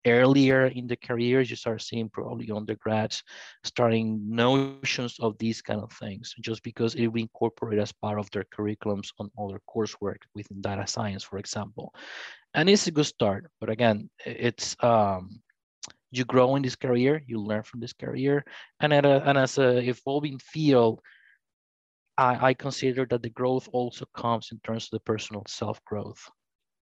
earlier 0.05 0.67
in 0.67 0.87
the 0.87 0.95
careers, 0.95 1.49
you 1.49 1.55
start 1.55 1.81
seeing 1.81 2.09
probably 2.09 2.49
undergrads 2.51 3.23
starting 3.63 4.19
notions 4.29 5.17
of 5.19 5.37
these 5.37 5.61
kind 5.61 5.81
of 5.81 5.91
things, 5.93 6.33
just 6.39 6.63
because 6.63 6.95
it 6.95 7.07
will 7.07 7.13
be 7.13 7.21
incorporated 7.21 7.81
as 7.81 7.91
part 7.91 8.19
of 8.19 8.29
their 8.31 8.45
curriculums 8.45 9.09
on 9.19 9.29
other 9.37 9.61
coursework 9.67 10.17
within 10.35 10.61
data 10.61 10.87
science, 10.87 11.23
for 11.23 11.37
example. 11.37 11.93
And 12.53 12.69
it's 12.69 12.87
a 12.87 12.91
good 12.91 13.05
start, 13.05 13.51
but 13.59 13.69
again, 13.69 14.09
it's 14.25 14.75
um, 14.81 15.41
you 16.11 16.25
grow 16.25 16.55
in 16.55 16.63
this 16.63 16.75
career, 16.75 17.21
you 17.27 17.39
learn 17.39 17.63
from 17.63 17.79
this 17.79 17.93
career, 17.93 18.43
and, 18.79 18.93
at 18.93 19.05
a, 19.05 19.27
and 19.29 19.37
as 19.37 19.57
a 19.57 19.77
evolving 19.87 20.39
field, 20.39 21.01
I, 22.17 22.49
I 22.49 22.53
consider 22.53 23.05
that 23.09 23.21
the 23.21 23.29
growth 23.29 23.69
also 23.71 24.05
comes 24.15 24.49
in 24.51 24.59
terms 24.59 24.85
of 24.85 24.91
the 24.91 24.99
personal 25.01 25.43
self 25.47 25.83
growth 25.85 26.29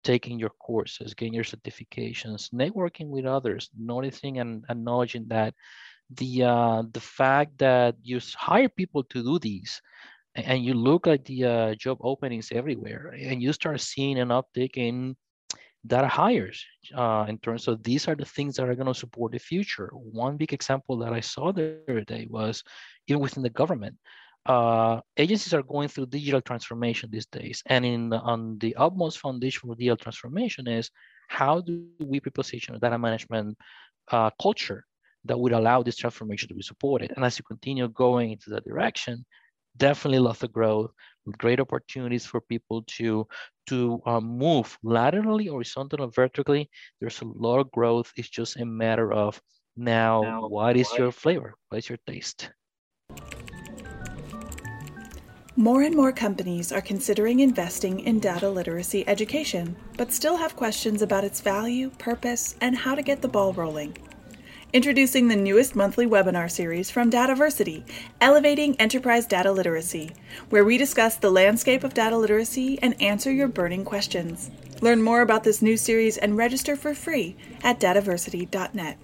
taking 0.04 0.38
your 0.38 0.50
courses, 0.50 1.14
getting 1.14 1.34
your 1.34 1.44
certifications, 1.44 2.52
networking 2.52 3.08
with 3.08 3.26
others, 3.26 3.70
noticing 3.78 4.38
and 4.38 4.64
acknowledging 4.68 5.26
that 5.28 5.54
the 6.10 6.44
uh, 6.44 6.82
the 6.92 7.00
fact 7.00 7.58
that 7.58 7.96
you 8.02 8.20
hire 8.36 8.68
people 8.68 9.02
to 9.04 9.22
do 9.22 9.38
these 9.38 9.82
and 10.36 10.64
you 10.64 10.74
look 10.74 11.06
at 11.06 11.24
the 11.24 11.44
uh, 11.44 11.74
job 11.74 11.98
openings 12.00 12.52
everywhere 12.52 13.14
and 13.18 13.42
you 13.42 13.52
start 13.52 13.80
seeing 13.80 14.18
an 14.18 14.28
uptick 14.28 14.76
in 14.76 15.16
data 15.86 16.08
hires 16.08 16.64
uh, 16.94 17.24
in 17.28 17.38
terms 17.38 17.68
of 17.68 17.82
these 17.82 18.08
are 18.08 18.14
the 18.14 18.24
things 18.24 18.56
that 18.56 18.68
are 18.68 18.74
going 18.74 18.86
to 18.86 18.94
support 18.94 19.32
the 19.32 19.38
future. 19.38 19.90
One 19.92 20.36
big 20.36 20.52
example 20.52 20.98
that 20.98 21.12
I 21.12 21.20
saw 21.20 21.52
the 21.52 21.78
other 21.88 22.02
day 22.02 22.26
was 22.28 22.62
even 23.06 23.22
within 23.22 23.42
the 23.42 23.50
government. 23.50 23.96
Uh, 24.46 25.00
agencies 25.16 25.52
are 25.52 25.62
going 25.62 25.88
through 25.88 26.06
digital 26.06 26.40
transformation 26.40 27.10
these 27.10 27.26
days. 27.26 27.62
And 27.66 27.84
in 27.84 28.12
on 28.12 28.58
the 28.58 28.76
utmost 28.76 29.18
foundation 29.18 29.68
for 29.68 29.74
digital 29.74 29.96
transformation 29.96 30.68
is 30.68 30.90
how 31.28 31.60
do 31.60 31.84
we 31.98 32.20
preposition 32.20 32.74
a 32.74 32.78
data 32.78 32.98
management 32.98 33.58
uh, 34.10 34.30
culture 34.40 34.84
that 35.24 35.38
would 35.38 35.52
allow 35.52 35.82
this 35.82 35.96
transformation 35.96 36.48
to 36.48 36.54
be 36.54 36.62
supported. 36.62 37.12
And 37.16 37.24
as 37.24 37.38
you 37.38 37.44
continue 37.44 37.88
going 37.88 38.30
into 38.30 38.50
that 38.50 38.64
direction, 38.64 39.24
definitely 39.76 40.20
lots 40.20 40.42
of 40.42 40.52
growth, 40.52 40.92
great 41.38 41.60
opportunities 41.60 42.24
for 42.24 42.40
people 42.40 42.82
to 42.98 43.26
to 43.66 44.00
um, 44.06 44.24
move 44.24 44.78
laterally, 44.84 45.46
horizontally, 45.46 46.04
or 46.04 46.10
vertically. 46.10 46.70
There's 47.00 47.20
a 47.20 47.24
lot 47.24 47.58
of 47.58 47.70
growth. 47.72 48.12
It's 48.16 48.28
just 48.28 48.56
a 48.56 48.64
matter 48.64 49.12
of 49.12 49.40
now, 49.76 50.22
now 50.22 50.48
what 50.48 50.76
is 50.76 50.88
what? 50.90 50.98
your 50.98 51.12
flavor? 51.12 51.54
What 51.68 51.78
is 51.78 51.88
your 51.88 51.98
taste? 52.06 52.50
More 55.58 55.80
and 55.80 55.96
more 55.96 56.12
companies 56.12 56.70
are 56.70 56.82
considering 56.82 57.40
investing 57.40 58.00
in 58.00 58.20
data 58.20 58.50
literacy 58.50 59.08
education, 59.08 59.74
but 59.96 60.12
still 60.12 60.36
have 60.36 60.54
questions 60.54 61.00
about 61.00 61.24
its 61.24 61.40
value, 61.40 61.88
purpose, 61.96 62.54
and 62.60 62.76
how 62.76 62.94
to 62.94 63.00
get 63.00 63.22
the 63.22 63.28
ball 63.28 63.54
rolling. 63.54 63.96
Introducing 64.74 65.28
the 65.28 65.34
newest 65.34 65.74
monthly 65.74 66.06
webinar 66.06 66.50
series 66.50 66.90
from 66.90 67.10
Dataversity, 67.10 67.84
Elevating 68.20 68.78
Enterprise 68.78 69.24
Data 69.26 69.50
Literacy, 69.50 70.10
where 70.50 70.62
we 70.62 70.76
discuss 70.76 71.16
the 71.16 71.30
landscape 71.30 71.84
of 71.84 71.94
data 71.94 72.18
literacy 72.18 72.78
and 72.82 73.00
answer 73.00 73.32
your 73.32 73.48
burning 73.48 73.86
questions. 73.86 74.50
Learn 74.82 75.00
more 75.00 75.22
about 75.22 75.42
this 75.42 75.62
new 75.62 75.78
series 75.78 76.18
and 76.18 76.36
register 76.36 76.76
for 76.76 76.94
free 76.94 77.34
at 77.62 77.80
dataversity.net. 77.80 78.98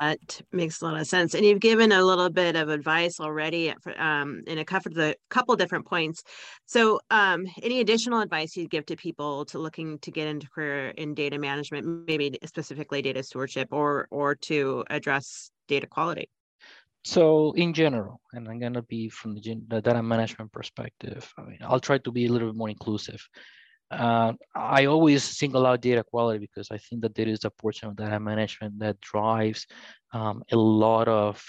That 0.00 0.40
makes 0.50 0.80
a 0.80 0.86
lot 0.86 0.98
of 0.98 1.06
sense. 1.06 1.34
And 1.34 1.44
you've 1.44 1.60
given 1.60 1.92
a 1.92 2.02
little 2.02 2.30
bit 2.30 2.56
of 2.56 2.70
advice 2.70 3.20
already 3.20 3.74
um, 3.98 4.40
in 4.46 4.56
a 4.56 4.64
couple 4.64 4.92
the 4.92 5.14
couple 5.28 5.54
different 5.56 5.86
points. 5.86 6.22
So, 6.64 7.00
um, 7.10 7.46
any 7.62 7.80
additional 7.80 8.20
advice 8.20 8.56
you'd 8.56 8.70
give 8.70 8.86
to 8.86 8.96
people 8.96 9.44
to 9.46 9.58
looking 9.58 9.98
to 9.98 10.10
get 10.10 10.26
into 10.26 10.48
career 10.48 10.88
in 10.88 11.12
data 11.14 11.38
management, 11.38 12.06
maybe 12.06 12.38
specifically 12.46 13.02
data 13.02 13.22
stewardship, 13.22 13.68
or 13.72 14.08
or 14.10 14.36
to 14.36 14.84
address 14.88 15.50
data 15.68 15.86
quality? 15.86 16.30
So, 17.04 17.52
in 17.52 17.74
general, 17.74 18.22
and 18.32 18.48
I'm 18.48 18.58
going 18.58 18.74
to 18.74 18.82
be 18.82 19.10
from 19.10 19.34
the, 19.34 19.60
the 19.68 19.82
data 19.82 20.02
management 20.02 20.50
perspective. 20.50 21.30
I 21.36 21.42
mean, 21.42 21.58
I'll 21.60 21.80
try 21.80 21.98
to 21.98 22.10
be 22.10 22.24
a 22.24 22.32
little 22.32 22.48
bit 22.48 22.56
more 22.56 22.70
inclusive. 22.70 23.20
Uh, 23.90 24.34
I 24.54 24.86
always 24.86 25.24
single 25.24 25.66
out 25.66 25.80
data 25.80 26.04
quality 26.04 26.38
because 26.38 26.70
I 26.70 26.78
think 26.78 27.02
that 27.02 27.14
there 27.14 27.28
is 27.28 27.44
a 27.44 27.50
portion 27.50 27.88
of 27.88 27.96
data 27.96 28.20
management 28.20 28.78
that 28.78 29.00
drives 29.00 29.66
um, 30.12 30.44
a 30.52 30.56
lot 30.56 31.08
of 31.08 31.44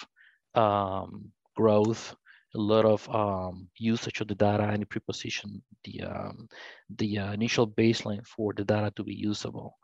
um, 0.56 1.32
growth, 1.56 2.16
a 2.56 2.58
lot 2.58 2.86
of 2.86 3.08
um, 3.10 3.68
usage 3.78 4.22
of 4.22 4.28
the 4.28 4.36
data 4.36 4.64
and 4.64 4.90
preposition 4.90 5.62
the 5.84 6.02
um, 6.02 6.48
the 6.98 7.20
uh, 7.20 7.32
initial 7.34 7.68
baseline 7.68 8.26
for 8.26 8.54
the 8.54 8.64
data 8.64 8.92
to 8.96 9.04
be 9.04 9.14
usable. 9.14 9.78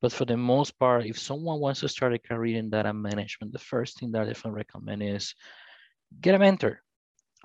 But 0.00 0.12
for 0.12 0.24
the 0.24 0.36
most 0.36 0.78
part, 0.78 1.06
if 1.06 1.18
someone 1.18 1.60
wants 1.60 1.80
to 1.80 1.88
start 1.88 2.14
a 2.14 2.18
career 2.18 2.58
in 2.58 2.70
data 2.70 2.92
management, 2.92 3.52
the 3.52 3.58
first 3.58 3.98
thing 3.98 4.12
that 4.12 4.22
I 4.22 4.26
definitely 4.26 4.58
recommend 4.58 5.02
is 5.02 5.34
get 6.20 6.34
a 6.34 6.38
mentor. 6.38 6.80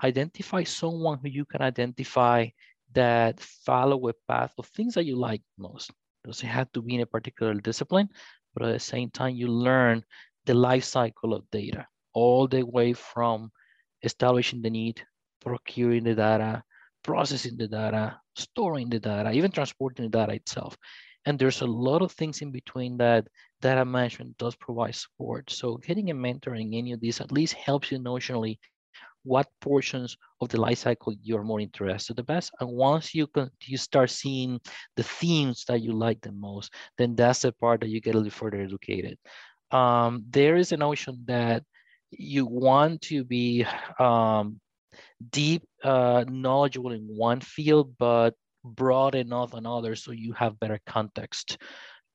Identify 0.02 0.64
someone 0.64 1.18
who 1.22 1.28
you 1.28 1.44
can 1.44 1.62
identify 1.62 2.46
that 2.92 3.40
follow 3.40 4.08
a 4.08 4.12
path 4.28 4.52
of 4.58 4.66
things 4.66 4.94
that 4.94 5.04
you 5.04 5.16
like 5.16 5.42
most. 5.58 5.90
It 5.90 6.28
doesn't 6.28 6.48
have 6.48 6.70
to 6.72 6.82
be 6.82 6.96
in 6.96 7.00
a 7.00 7.06
particular 7.06 7.54
discipline, 7.54 8.08
but 8.54 8.66
at 8.66 8.72
the 8.72 8.80
same 8.80 9.10
time, 9.10 9.36
you 9.36 9.48
learn 9.48 10.04
the 10.46 10.54
life 10.54 10.84
cycle 10.84 11.34
of 11.34 11.50
data 11.50 11.86
all 12.12 12.48
the 12.48 12.62
way 12.62 12.92
from 12.92 13.50
establishing 14.02 14.62
the 14.62 14.70
need, 14.70 15.02
procuring 15.40 16.04
the 16.04 16.14
data, 16.14 16.62
processing 17.02 17.56
the 17.56 17.68
data, 17.68 18.18
storing 18.36 18.90
the 18.90 18.98
data, 18.98 19.30
even 19.32 19.50
transporting 19.50 20.10
the 20.10 20.18
data 20.18 20.32
itself. 20.32 20.76
And 21.26 21.38
there's 21.38 21.60
a 21.60 21.66
lot 21.66 22.02
of 22.02 22.12
things 22.12 22.40
in 22.40 22.50
between 22.50 22.96
that 22.98 23.28
data 23.60 23.84
management 23.84 24.38
does 24.38 24.56
provide 24.56 24.94
support. 24.94 25.50
So 25.50 25.76
getting 25.76 26.10
a 26.10 26.14
mentor 26.14 26.54
in 26.54 26.72
any 26.72 26.92
of 26.92 27.00
these 27.00 27.20
at 27.20 27.32
least 27.32 27.54
helps 27.54 27.92
you 27.92 27.98
notionally 27.98 28.58
what 29.22 29.48
portions 29.60 30.16
of 30.40 30.48
the 30.48 30.60
life 30.60 30.78
cycle 30.78 31.14
you're 31.22 31.42
more 31.42 31.60
interested 31.60 32.16
the 32.16 32.22
best. 32.22 32.50
And 32.60 32.70
once 32.70 33.14
you 33.14 33.26
can, 33.26 33.50
you 33.64 33.76
start 33.76 34.10
seeing 34.10 34.60
the 34.96 35.02
themes 35.02 35.64
that 35.68 35.82
you 35.82 35.92
like 35.92 36.20
the 36.20 36.32
most, 36.32 36.72
then 36.98 37.14
that's 37.14 37.42
the 37.42 37.52
part 37.52 37.80
that 37.80 37.88
you 37.88 38.00
get 38.00 38.14
a 38.14 38.18
little 38.18 38.30
further 38.30 38.60
educated. 38.60 39.18
Um, 39.70 40.24
there 40.30 40.56
is 40.56 40.72
a 40.72 40.76
notion 40.76 41.22
that 41.26 41.62
you 42.10 42.46
want 42.46 43.02
to 43.02 43.24
be 43.24 43.66
um, 43.98 44.60
deep 45.30 45.62
uh, 45.84 46.24
knowledgeable 46.28 46.92
in 46.92 47.02
one 47.06 47.40
field, 47.40 47.94
but 47.98 48.34
broad 48.64 49.14
enough 49.14 49.54
on 49.54 49.66
others 49.66 50.04
so 50.04 50.12
you 50.12 50.32
have 50.32 50.60
better 50.60 50.78
context 50.86 51.58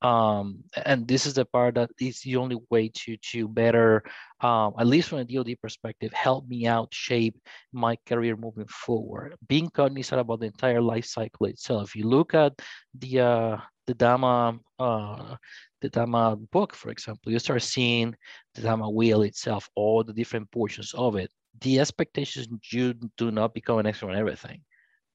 um, 0.06 0.64
and 0.86 1.08
this 1.08 1.26
is 1.26 1.34
the 1.34 1.46
part 1.46 1.76
that 1.76 1.90
is 2.00 2.22
the 2.22 2.36
only 2.36 2.58
way 2.70 2.90
to 2.90 3.18
to 3.32 3.48
better, 3.48 4.04
um, 4.42 4.74
at 4.78 4.86
least 4.86 5.10
from 5.10 5.20
a 5.20 5.26
DoD 5.26 5.56
perspective, 5.60 6.14
help 6.14 6.48
me 6.48 6.68
out 6.68 6.94
shape 6.94 7.36
my 7.74 7.98
career 8.06 8.36
moving 8.36 8.68
forward. 8.68 9.36
Being 9.48 9.70
cognizant 9.70 10.22
about 10.22 10.42
the 10.42 10.46
entire 10.46 10.82
life 10.82 11.06
cycle 11.06 11.48
itself. 11.48 11.90
If 11.90 11.96
you 11.96 12.06
look 12.08 12.36
at 12.36 12.54
the 12.94 13.20
uh, 13.20 13.58
the 13.88 13.96
DAMA 13.96 14.60
uh, 14.78 15.36
the 15.82 15.90
DAMA 15.90 16.36
book, 16.52 16.76
for 16.76 16.92
example, 16.92 17.32
you 17.32 17.40
start 17.40 17.64
seeing 17.64 18.16
the 18.54 18.62
DAMA 18.62 18.88
wheel 18.88 19.24
itself, 19.24 19.68
all 19.76 20.04
the 20.04 20.14
different 20.14 20.52
portions 20.52 20.94
of 20.94 21.16
it. 21.16 21.32
The 21.62 21.80
expectations 21.80 22.48
you 22.72 22.94
do 23.18 23.32
not 23.32 23.56
become 23.56 23.80
an 23.80 23.88
expert 23.88 24.12
on 24.12 24.18
everything, 24.18 24.62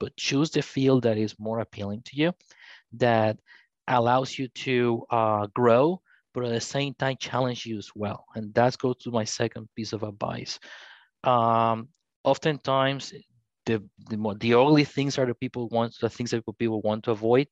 but 0.00 0.16
choose 0.16 0.50
the 0.50 0.62
field 0.62 1.04
that 1.04 1.18
is 1.18 1.38
more 1.38 1.60
appealing 1.60 2.02
to 2.06 2.16
you, 2.16 2.32
that 2.94 3.36
allows 3.88 4.38
you 4.38 4.48
to 4.48 5.04
uh, 5.10 5.46
grow, 5.54 6.00
but 6.34 6.44
at 6.44 6.52
the 6.52 6.60
same 6.60 6.94
time 6.94 7.16
challenge 7.18 7.66
you 7.66 7.78
as 7.78 7.90
well. 7.94 8.24
And 8.34 8.52
that 8.54 8.78
goes 8.78 8.96
to 9.02 9.10
my 9.10 9.24
second 9.24 9.68
piece 9.76 9.92
of 9.92 10.02
advice. 10.02 10.58
Um, 11.24 11.88
oftentimes, 12.24 13.12
the 13.66 13.82
the, 14.08 14.16
more, 14.16 14.34
the 14.36 14.54
ugly 14.54 14.84
things 14.84 15.18
are 15.18 15.26
the 15.26 15.34
people 15.34 15.68
want 15.68 15.94
the 16.00 16.08
things 16.08 16.30
that 16.30 16.44
people 16.58 16.80
want 16.82 17.04
to 17.04 17.10
avoid, 17.12 17.48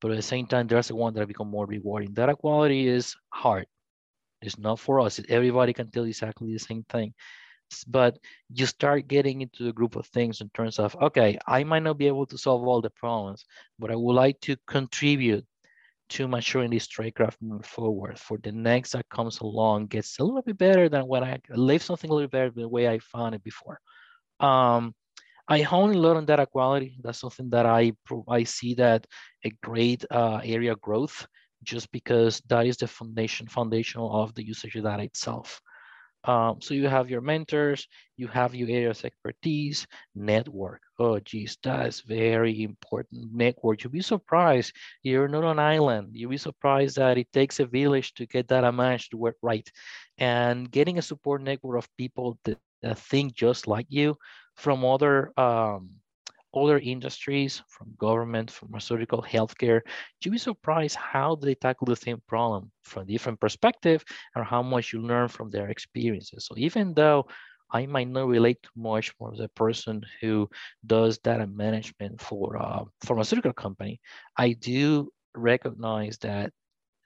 but 0.00 0.10
at 0.10 0.16
the 0.16 0.22
same 0.22 0.46
time, 0.46 0.66
there's 0.66 0.88
the 0.88 0.96
one 0.96 1.14
that 1.14 1.26
become 1.28 1.48
more 1.50 1.66
rewarding. 1.66 2.12
Data 2.12 2.36
quality 2.36 2.86
is 2.86 3.16
hard. 3.30 3.66
It's 4.42 4.58
not 4.58 4.80
for 4.80 5.00
us. 5.00 5.20
Everybody 5.28 5.72
can 5.72 5.90
tell 5.90 6.04
exactly 6.04 6.52
the 6.52 6.58
same 6.58 6.84
thing 6.88 7.14
but 7.86 8.18
you 8.52 8.66
start 8.66 9.08
getting 9.08 9.42
into 9.42 9.68
a 9.68 9.72
group 9.72 9.96
of 9.96 10.06
things 10.06 10.40
in 10.40 10.48
terms 10.50 10.78
of 10.78 10.96
okay 11.00 11.38
i 11.46 11.62
might 11.62 11.82
not 11.82 11.98
be 11.98 12.06
able 12.06 12.26
to 12.26 12.36
solve 12.38 12.66
all 12.66 12.80
the 12.80 12.90
problems 12.90 13.44
but 13.78 13.90
i 13.90 13.96
would 13.96 14.14
like 14.14 14.40
to 14.40 14.56
contribute 14.66 15.44
to 16.10 16.28
maturing 16.28 16.70
this 16.70 16.86
tradecraft 16.86 17.36
moving 17.40 17.62
forward 17.62 18.18
for 18.18 18.38
the 18.42 18.52
next 18.52 18.92
that 18.92 19.08
comes 19.08 19.40
along 19.40 19.86
gets 19.86 20.18
a 20.18 20.24
little 20.24 20.42
bit 20.42 20.58
better 20.58 20.88
than 20.88 21.06
what 21.06 21.22
I 21.22 21.38
leave 21.50 21.82
something 21.82 22.10
a 22.10 22.14
little 22.14 22.28
better 22.28 22.50
than 22.50 22.62
the 22.62 22.68
way 22.68 22.88
I 22.88 22.98
found 22.98 23.34
it 23.34 23.44
before. 23.44 23.80
Um, 24.40 24.94
I 25.48 25.62
hone 25.62 25.94
a 25.94 25.98
lot 25.98 26.16
on 26.16 26.26
data 26.26 26.46
quality. 26.46 26.98
That's 27.02 27.20
something 27.20 27.50
that 27.50 27.66
I 27.66 27.92
I 28.28 28.44
see 28.44 28.74
that 28.74 29.06
a 29.44 29.50
great 29.62 30.04
uh, 30.10 30.40
area 30.44 30.76
growth 30.76 31.26
just 31.62 31.90
because 31.92 32.40
that 32.48 32.66
is 32.66 32.76
the 32.76 32.86
foundation 32.86 33.46
foundational 33.46 34.22
of 34.22 34.34
the 34.34 34.46
usage 34.46 34.76
of 34.76 34.84
data 34.84 35.02
itself. 35.02 35.60
Um, 36.24 36.60
so 36.60 36.74
you 36.74 36.86
have 36.86 37.08
your 37.08 37.22
mentors, 37.22 37.88
you 38.16 38.26
have 38.28 38.54
your 38.54 38.68
areas 38.68 39.04
expertise, 39.04 39.86
network. 40.14 40.82
Oh, 40.98 41.18
geez, 41.18 41.56
that's 41.62 42.02
very 42.02 42.62
important. 42.62 43.32
Network. 43.32 43.82
You'll 43.82 43.92
be 43.92 44.02
surprised. 44.02 44.74
You're 45.02 45.28
not 45.28 45.44
on 45.44 45.58
island. 45.58 46.10
You'll 46.12 46.30
be 46.30 46.36
surprised 46.36 46.96
that 46.96 47.16
it 47.16 47.32
takes 47.32 47.58
a 47.60 47.66
village 47.66 48.12
to 48.14 48.26
get 48.26 48.48
data 48.48 48.70
managed 48.70 49.12
to 49.12 49.16
work 49.16 49.36
right. 49.40 49.68
And 50.18 50.70
getting 50.70 50.98
a 50.98 51.02
support 51.02 51.40
network 51.40 51.78
of 51.78 51.96
people 51.96 52.38
that, 52.44 52.58
that 52.82 52.98
think 52.98 53.34
just 53.34 53.66
like 53.66 53.86
you 53.88 54.16
from 54.56 54.84
other 54.84 55.32
um, 55.38 55.90
other 56.54 56.78
industries, 56.78 57.62
from 57.68 57.94
government, 57.98 58.50
pharmaceutical, 58.50 59.22
healthcare, 59.22 59.80
you'd 60.20 60.32
be 60.32 60.38
surprised 60.38 60.96
how 60.96 61.36
they 61.36 61.54
tackle 61.54 61.86
the 61.86 61.96
same 61.96 62.20
problem 62.26 62.70
from 62.82 63.06
different 63.06 63.40
perspective 63.40 64.04
and 64.34 64.44
how 64.44 64.62
much 64.62 64.92
you 64.92 65.00
learn 65.00 65.28
from 65.28 65.50
their 65.50 65.68
experiences. 65.68 66.46
So 66.46 66.54
even 66.56 66.94
though 66.94 67.26
I 67.70 67.86
might 67.86 68.08
not 68.08 68.26
relate 68.26 68.62
too 68.62 68.70
much 68.76 69.12
more 69.20 69.32
as 69.32 69.40
a 69.40 69.48
person 69.48 70.02
who 70.20 70.48
does 70.84 71.18
data 71.18 71.46
management 71.46 72.20
for 72.20 72.56
a 72.56 72.84
pharmaceutical 73.04 73.52
company, 73.52 74.00
I 74.36 74.52
do 74.52 75.12
recognize 75.34 76.18
that 76.18 76.52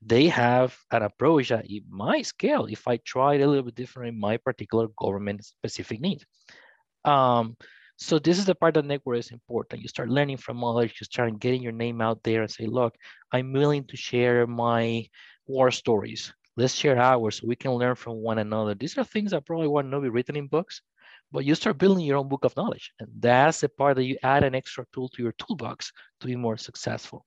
they 0.06 0.28
have 0.28 0.76
an 0.90 1.02
approach 1.02 1.48
that 1.48 1.70
it 1.70 1.84
might 1.88 2.26
scale 2.26 2.66
if 2.66 2.86
I 2.86 2.98
try 2.98 3.34
it 3.34 3.40
a 3.40 3.46
little 3.46 3.64
bit 3.64 3.74
different 3.74 4.14
in 4.14 4.20
my 4.20 4.36
particular 4.36 4.88
government 4.98 5.44
specific 5.44 6.00
need. 6.00 6.24
Um, 7.04 7.56
so 7.96 8.18
this 8.18 8.38
is 8.38 8.44
the 8.44 8.54
part 8.54 8.74
that 8.74 8.84
network 8.84 9.18
is 9.18 9.30
important. 9.30 9.82
You 9.82 9.88
start 9.88 10.08
learning 10.08 10.38
from 10.38 10.64
others, 10.64 10.92
you 11.00 11.04
start 11.04 11.38
getting 11.38 11.62
your 11.62 11.72
name 11.72 12.00
out 12.00 12.22
there 12.22 12.42
and 12.42 12.50
say, 12.50 12.66
look, 12.66 12.94
I'm 13.32 13.52
willing 13.52 13.84
to 13.84 13.96
share 13.96 14.46
my 14.46 15.06
war 15.46 15.70
stories. 15.70 16.32
Let's 16.56 16.74
share 16.74 16.98
ours 16.98 17.36
so 17.36 17.46
we 17.46 17.56
can 17.56 17.72
learn 17.72 17.94
from 17.94 18.16
one 18.16 18.38
another. 18.38 18.74
These 18.74 18.98
are 18.98 19.04
things 19.04 19.30
that 19.32 19.46
probably 19.46 19.68
would 19.68 19.86
not 19.86 20.02
be 20.02 20.08
written 20.08 20.36
in 20.36 20.46
books, 20.46 20.82
but 21.32 21.44
you 21.44 21.54
start 21.54 21.78
building 21.78 22.04
your 22.04 22.18
own 22.18 22.28
book 22.28 22.44
of 22.44 22.56
knowledge. 22.56 22.92
And 23.00 23.08
that's 23.18 23.60
the 23.60 23.68
part 23.68 23.96
that 23.96 24.04
you 24.04 24.16
add 24.22 24.44
an 24.44 24.54
extra 24.54 24.86
tool 24.92 25.08
to 25.10 25.22
your 25.22 25.32
toolbox 25.32 25.92
to 26.20 26.26
be 26.26 26.36
more 26.36 26.56
successful. 26.56 27.26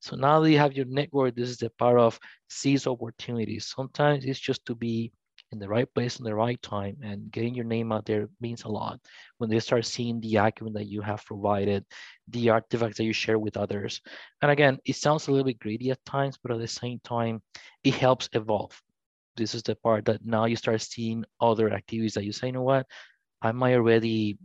So 0.00 0.16
now 0.16 0.40
that 0.40 0.50
you 0.50 0.58
have 0.58 0.72
your 0.72 0.86
network, 0.86 1.34
this 1.34 1.50
is 1.50 1.58
the 1.58 1.70
part 1.70 1.98
of 1.98 2.18
seize 2.48 2.86
opportunities. 2.86 3.66
Sometimes 3.66 4.24
it's 4.24 4.40
just 4.40 4.64
to 4.66 4.74
be 4.74 5.12
in 5.52 5.58
the 5.58 5.68
right 5.68 5.92
place 5.94 6.18
in 6.18 6.24
the 6.24 6.34
right 6.34 6.60
time 6.62 6.96
and 7.02 7.30
getting 7.30 7.54
your 7.54 7.64
name 7.64 7.90
out 7.92 8.06
there 8.06 8.28
means 8.40 8.64
a 8.64 8.68
lot. 8.68 9.00
When 9.38 9.50
they 9.50 9.58
start 9.60 9.84
seeing 9.84 10.20
the 10.20 10.36
acumen 10.36 10.74
that 10.74 10.86
you 10.86 11.00
have 11.00 11.24
provided 11.24 11.84
the 12.28 12.50
artifacts 12.50 12.98
that 12.98 13.04
you 13.04 13.12
share 13.12 13.38
with 13.38 13.56
others. 13.56 14.00
And 14.42 14.50
again 14.50 14.78
it 14.84 14.96
sounds 14.96 15.26
a 15.26 15.32
little 15.32 15.46
bit 15.46 15.58
greedy 15.58 15.90
at 15.90 16.04
times 16.04 16.38
but 16.40 16.52
at 16.52 16.58
the 16.58 16.68
same 16.68 17.00
time 17.02 17.42
it 17.82 17.94
helps 17.94 18.28
evolve. 18.32 18.80
This 19.36 19.54
is 19.54 19.62
the 19.62 19.74
part 19.74 20.04
that 20.04 20.24
now 20.24 20.44
you 20.44 20.56
start 20.56 20.80
seeing 20.82 21.24
other 21.40 21.72
activities 21.72 22.14
that 22.14 22.24
you 22.24 22.32
say 22.32 22.48
you 22.48 22.52
know 22.52 22.62
what? 22.62 22.86
I 23.42 23.52
might 23.52 23.74
already 23.74 24.38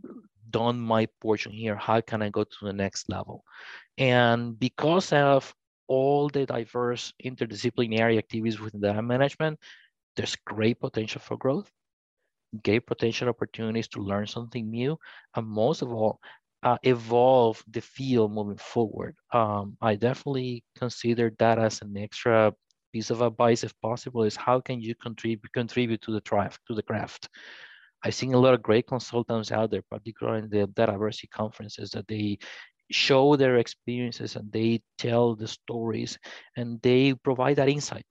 done 0.50 0.80
my 0.80 1.06
portion 1.20 1.52
here. 1.52 1.76
How 1.76 2.00
can 2.00 2.22
i 2.22 2.30
go 2.30 2.44
to 2.44 2.64
the 2.64 2.72
next 2.72 3.08
level? 3.08 3.44
And 3.98 4.58
because 4.58 5.12
of 5.12 5.54
all 5.88 6.28
the 6.28 6.46
diverse 6.46 7.12
interdisciplinary 7.24 8.18
activities 8.18 8.60
within 8.60 8.80
data 8.80 9.02
management 9.02 9.58
there's 10.16 10.36
great 10.46 10.80
potential 10.80 11.20
for 11.20 11.36
growth, 11.36 11.70
great 12.64 12.86
potential 12.86 13.28
opportunities 13.28 13.88
to 13.88 14.00
learn 14.00 14.26
something 14.26 14.70
new, 14.70 14.98
and 15.34 15.46
most 15.46 15.82
of 15.82 15.92
all, 15.92 16.20
uh, 16.62 16.78
evolve 16.82 17.62
the 17.68 17.80
field 17.80 18.32
moving 18.32 18.56
forward. 18.56 19.14
Um, 19.32 19.76
I 19.80 19.94
definitely 19.94 20.64
consider 20.76 21.32
that 21.38 21.58
as 21.58 21.82
an 21.82 21.96
extra 21.96 22.52
piece 22.92 23.10
of 23.10 23.20
advice, 23.20 23.62
if 23.62 23.78
possible, 23.80 24.22
is 24.22 24.36
how 24.36 24.60
can 24.60 24.80
you 24.80 24.94
contribute 24.94 25.52
contribute 25.52 26.02
to 26.02 26.12
the 26.12 26.20
tribe, 26.20 26.54
to 26.66 26.74
the 26.74 26.82
craft. 26.82 27.28
I've 28.02 28.14
seen 28.14 28.34
a 28.34 28.38
lot 28.38 28.54
of 28.54 28.62
great 28.62 28.86
consultants 28.86 29.52
out 29.52 29.70
there, 29.70 29.82
particularly 29.90 30.44
in 30.44 30.48
the 30.48 30.66
Dataversity 30.68 31.28
conferences, 31.30 31.90
that 31.90 32.08
they 32.08 32.38
show 32.90 33.36
their 33.36 33.56
experiences 33.56 34.36
and 34.36 34.50
they 34.52 34.80
tell 34.96 35.34
the 35.34 35.48
stories 35.48 36.18
and 36.56 36.80
they 36.82 37.14
provide 37.14 37.56
that 37.56 37.68
insight 37.68 38.04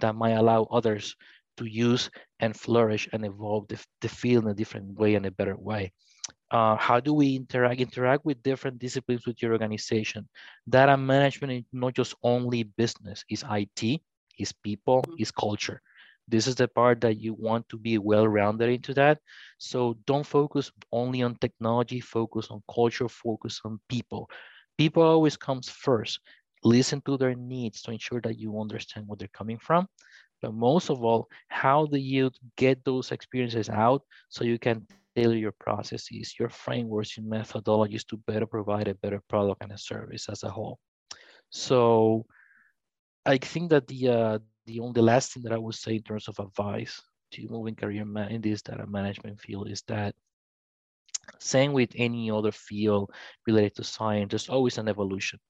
that 0.00 0.14
might 0.14 0.32
allow 0.32 0.64
others 0.64 1.14
to 1.56 1.64
use 1.64 2.10
and 2.40 2.56
flourish 2.56 3.08
and 3.12 3.24
evolve 3.24 3.68
the, 3.68 3.78
the 4.00 4.08
field 4.08 4.44
in 4.44 4.50
a 4.50 4.54
different 4.54 4.98
way 4.98 5.14
and 5.14 5.26
a 5.26 5.30
better 5.30 5.56
way. 5.56 5.92
Uh, 6.50 6.76
how 6.76 7.00
do 7.00 7.12
we 7.12 7.34
interact 7.34 7.80
interact 7.80 8.24
with 8.24 8.42
different 8.42 8.78
disciplines 8.78 9.26
with 9.26 9.42
your 9.42 9.52
organization? 9.52 10.28
Data 10.68 10.96
management 10.96 11.52
is 11.52 11.64
not 11.72 11.94
just 11.94 12.14
only 12.22 12.62
business 12.62 13.24
it's 13.28 13.44
it 13.50 14.00
it's 14.38 14.52
people 14.52 15.02
mm-hmm. 15.02 15.14
it's 15.18 15.30
culture. 15.30 15.80
This 16.28 16.46
is 16.46 16.56
the 16.56 16.68
part 16.68 17.00
that 17.02 17.18
you 17.18 17.34
want 17.34 17.68
to 17.68 17.78
be 17.78 17.98
well-rounded 17.98 18.68
into 18.68 18.94
that. 18.94 19.18
So 19.58 19.96
don't 20.06 20.26
focus 20.26 20.72
only 20.92 21.22
on 21.22 21.36
technology 21.36 22.00
focus 22.00 22.48
on 22.50 22.62
culture 22.72 23.08
focus 23.08 23.60
on 23.64 23.80
people. 23.88 24.28
People 24.78 25.02
always 25.02 25.36
comes 25.36 25.68
first. 25.68 26.20
Listen 26.64 27.00
to 27.02 27.16
their 27.16 27.34
needs 27.34 27.82
to 27.82 27.92
ensure 27.92 28.20
that 28.22 28.38
you 28.38 28.60
understand 28.60 29.06
where 29.06 29.16
they're 29.16 29.28
coming 29.28 29.58
from 29.58 29.86
but 30.46 30.54
most 30.54 30.90
of 30.90 31.02
all, 31.02 31.28
how 31.48 31.86
do 31.86 31.98
you 31.98 32.30
get 32.56 32.84
those 32.84 33.10
experiences 33.10 33.68
out 33.68 34.02
so 34.28 34.44
you 34.44 34.60
can 34.60 34.86
tailor 35.16 35.34
your 35.34 35.50
processes, 35.50 36.38
your 36.38 36.48
frameworks, 36.48 37.16
your 37.16 37.26
methodologies 37.26 38.06
to 38.06 38.16
better 38.28 38.46
provide 38.46 38.86
a 38.86 38.94
better 38.94 39.20
product 39.28 39.64
and 39.64 39.72
a 39.72 39.78
service 39.78 40.28
as 40.28 40.44
a 40.44 40.48
whole. 40.48 40.78
So 41.50 42.26
I 43.24 43.38
think 43.38 43.70
that 43.70 43.88
the 43.88 44.08
uh, 44.08 44.38
the 44.66 44.78
only 44.78 45.00
last 45.00 45.32
thing 45.32 45.42
that 45.42 45.52
I 45.52 45.58
would 45.58 45.74
say 45.74 45.96
in 45.96 46.02
terms 46.02 46.28
of 46.28 46.38
advice 46.38 47.02
to 47.32 47.48
moving 47.48 47.74
career 47.74 48.02
in 48.30 48.40
this 48.40 48.62
data 48.62 48.86
management 48.86 49.40
field 49.40 49.68
is 49.68 49.82
that 49.88 50.14
same 51.40 51.72
with 51.72 51.90
any 51.96 52.30
other 52.30 52.52
field 52.52 53.10
related 53.48 53.74
to 53.76 53.84
science, 53.84 54.30
there's 54.30 54.48
always 54.48 54.78
an 54.78 54.86
evolution. 54.86 55.40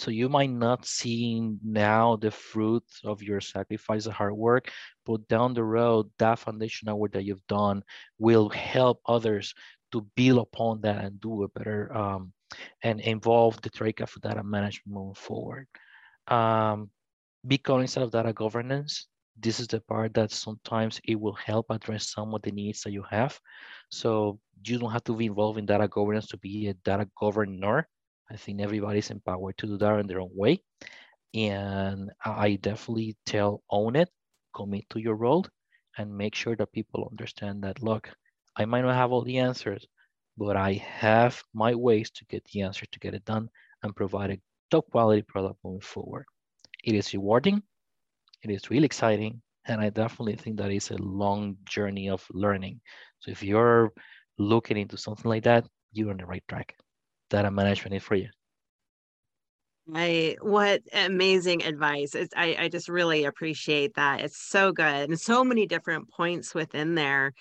So 0.00 0.10
you 0.10 0.30
might 0.30 0.48
not 0.48 0.86
see 0.86 1.58
now 1.62 2.16
the 2.16 2.30
fruit 2.30 2.84
of 3.04 3.22
your 3.22 3.42
sacrifice 3.42 4.06
and 4.06 4.14
hard 4.14 4.32
work, 4.32 4.72
but 5.04 5.28
down 5.28 5.52
the 5.52 5.62
road, 5.62 6.10
that 6.18 6.38
foundational 6.38 6.98
work 6.98 7.12
that 7.12 7.24
you've 7.24 7.46
done 7.48 7.84
will 8.18 8.48
help 8.48 9.02
others 9.04 9.52
to 9.92 10.00
build 10.16 10.38
upon 10.38 10.80
that 10.80 11.04
and 11.04 11.20
do 11.20 11.42
a 11.42 11.48
better 11.48 11.94
um, 11.94 12.32
and 12.82 13.00
involve 13.00 13.60
the 13.60 13.68
Troika 13.68 14.06
for 14.06 14.20
data 14.20 14.42
management 14.42 14.96
moving 14.96 15.14
forward. 15.14 15.66
Um, 16.28 16.88
big 17.46 17.68
instead 17.68 18.02
of 18.02 18.10
data 18.10 18.32
governance, 18.32 19.06
this 19.38 19.60
is 19.60 19.66
the 19.66 19.80
part 19.80 20.14
that 20.14 20.30
sometimes 20.30 20.98
it 21.04 21.20
will 21.20 21.34
help 21.34 21.66
address 21.68 22.08
some 22.08 22.34
of 22.34 22.40
the 22.40 22.52
needs 22.52 22.80
that 22.82 22.92
you 22.92 23.04
have. 23.10 23.38
So 23.90 24.40
you 24.64 24.78
don't 24.78 24.92
have 24.92 25.04
to 25.04 25.14
be 25.14 25.26
involved 25.26 25.58
in 25.58 25.66
data 25.66 25.88
governance 25.88 26.28
to 26.28 26.38
be 26.38 26.68
a 26.68 26.74
data 26.74 27.06
governor 27.20 27.86
I 28.30 28.36
think 28.36 28.60
everybody's 28.60 29.10
empowered 29.10 29.58
to 29.58 29.66
do 29.66 29.76
that 29.78 29.98
in 29.98 30.06
their 30.06 30.20
own 30.20 30.30
way. 30.34 30.62
And 31.34 32.10
I 32.24 32.56
definitely 32.56 33.16
tell 33.26 33.62
own 33.70 33.96
it, 33.96 34.08
commit 34.54 34.88
to 34.90 35.00
your 35.00 35.16
role, 35.16 35.46
and 35.98 36.16
make 36.16 36.34
sure 36.34 36.56
that 36.56 36.72
people 36.72 37.08
understand 37.10 37.62
that 37.64 37.82
look, 37.82 38.08
I 38.56 38.64
might 38.64 38.82
not 38.82 38.94
have 38.94 39.12
all 39.12 39.22
the 39.22 39.38
answers, 39.38 39.86
but 40.36 40.56
I 40.56 40.74
have 40.74 41.42
my 41.54 41.74
ways 41.74 42.10
to 42.10 42.24
get 42.26 42.44
the 42.44 42.62
answer 42.62 42.86
to 42.86 42.98
get 43.00 43.14
it 43.14 43.24
done 43.24 43.48
and 43.82 43.96
provide 43.96 44.30
a 44.30 44.40
top 44.70 44.90
quality 44.90 45.22
product 45.22 45.58
moving 45.64 45.80
forward. 45.80 46.24
It 46.84 46.94
is 46.94 47.12
rewarding, 47.12 47.62
it 48.42 48.50
is 48.50 48.70
really 48.70 48.86
exciting, 48.86 49.42
and 49.66 49.80
I 49.80 49.90
definitely 49.90 50.36
think 50.36 50.56
that 50.56 50.70
is 50.70 50.90
a 50.90 50.98
long 50.98 51.56
journey 51.64 52.08
of 52.08 52.24
learning. 52.30 52.80
So 53.20 53.30
if 53.30 53.42
you're 53.42 53.92
looking 54.38 54.76
into 54.76 54.96
something 54.96 55.28
like 55.28 55.44
that, 55.44 55.66
you're 55.92 56.10
on 56.10 56.16
the 56.16 56.26
right 56.26 56.44
track 56.48 56.74
data 57.30 57.50
management 57.50 57.94
is 57.94 58.02
for 58.02 58.16
you. 58.16 58.28
I 59.92 60.36
what 60.40 60.82
amazing 60.92 61.64
advice. 61.64 62.14
It's, 62.14 62.32
I, 62.36 62.56
I 62.58 62.68
just 62.68 62.88
really 62.88 63.24
appreciate 63.24 63.94
that. 63.94 64.20
It's 64.20 64.40
so 64.40 64.72
good 64.72 65.08
and 65.08 65.18
so 65.18 65.42
many 65.42 65.66
different 65.66 66.08
points 66.10 66.54
within 66.54 66.94
there. 66.94 67.32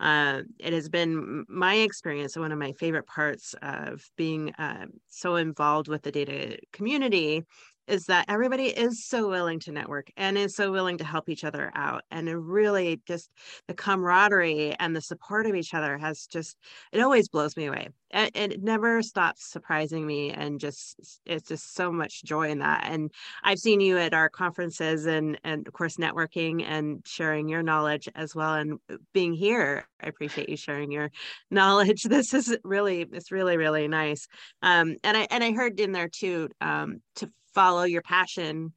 Uh, 0.00 0.42
it 0.58 0.72
has 0.72 0.88
been 0.88 1.44
my 1.48 1.74
experience, 1.74 2.36
one 2.36 2.52
of 2.52 2.58
my 2.58 2.72
favorite 2.72 3.06
parts 3.06 3.54
of 3.62 4.02
being 4.16 4.54
uh, 4.54 4.86
so 5.08 5.36
involved 5.36 5.88
with 5.88 6.02
the 6.02 6.12
data 6.12 6.56
community 6.72 7.44
is 7.92 8.06
that 8.06 8.24
everybody 8.26 8.68
is 8.68 9.04
so 9.04 9.28
willing 9.28 9.60
to 9.60 9.70
network 9.70 10.10
and 10.16 10.38
is 10.38 10.56
so 10.56 10.72
willing 10.72 10.96
to 10.96 11.04
help 11.04 11.28
each 11.28 11.44
other 11.44 11.70
out 11.74 12.02
and 12.10 12.26
really 12.48 13.02
just 13.06 13.30
the 13.68 13.74
camaraderie 13.74 14.74
and 14.80 14.96
the 14.96 15.00
support 15.02 15.44
of 15.44 15.54
each 15.54 15.74
other 15.74 15.98
has 15.98 16.26
just 16.26 16.56
it 16.90 17.00
always 17.00 17.28
blows 17.28 17.54
me 17.54 17.66
away 17.66 17.88
and, 18.10 18.30
it 18.34 18.62
never 18.62 19.02
stops 19.02 19.50
surprising 19.50 20.06
me 20.06 20.30
and 20.30 20.58
just 20.58 21.20
it's 21.26 21.48
just 21.48 21.74
so 21.74 21.92
much 21.92 22.24
joy 22.24 22.48
in 22.48 22.60
that 22.60 22.84
and 22.90 23.10
i've 23.44 23.58
seen 23.58 23.78
you 23.78 23.98
at 23.98 24.14
our 24.14 24.30
conferences 24.30 25.04
and 25.04 25.38
and 25.44 25.66
of 25.66 25.74
course 25.74 25.98
networking 25.98 26.64
and 26.64 27.02
sharing 27.06 27.46
your 27.46 27.62
knowledge 27.62 28.08
as 28.14 28.34
well 28.34 28.54
and 28.54 28.78
uh, 28.90 28.96
being 29.12 29.34
here 29.34 29.86
i 30.02 30.08
appreciate 30.08 30.48
you 30.48 30.56
sharing 30.56 30.90
your 30.90 31.10
knowledge 31.50 32.04
this 32.04 32.32
is 32.32 32.56
really 32.64 33.06
it's 33.12 33.30
really 33.30 33.58
really 33.58 33.86
nice 33.86 34.28
um 34.62 34.96
and 35.04 35.14
i 35.14 35.26
and 35.30 35.44
i 35.44 35.52
heard 35.52 35.78
in 35.78 35.92
there 35.92 36.08
too 36.08 36.48
um 36.62 37.02
to 37.14 37.30
follow 37.54 37.84
your 37.84 38.02
passion 38.02 38.72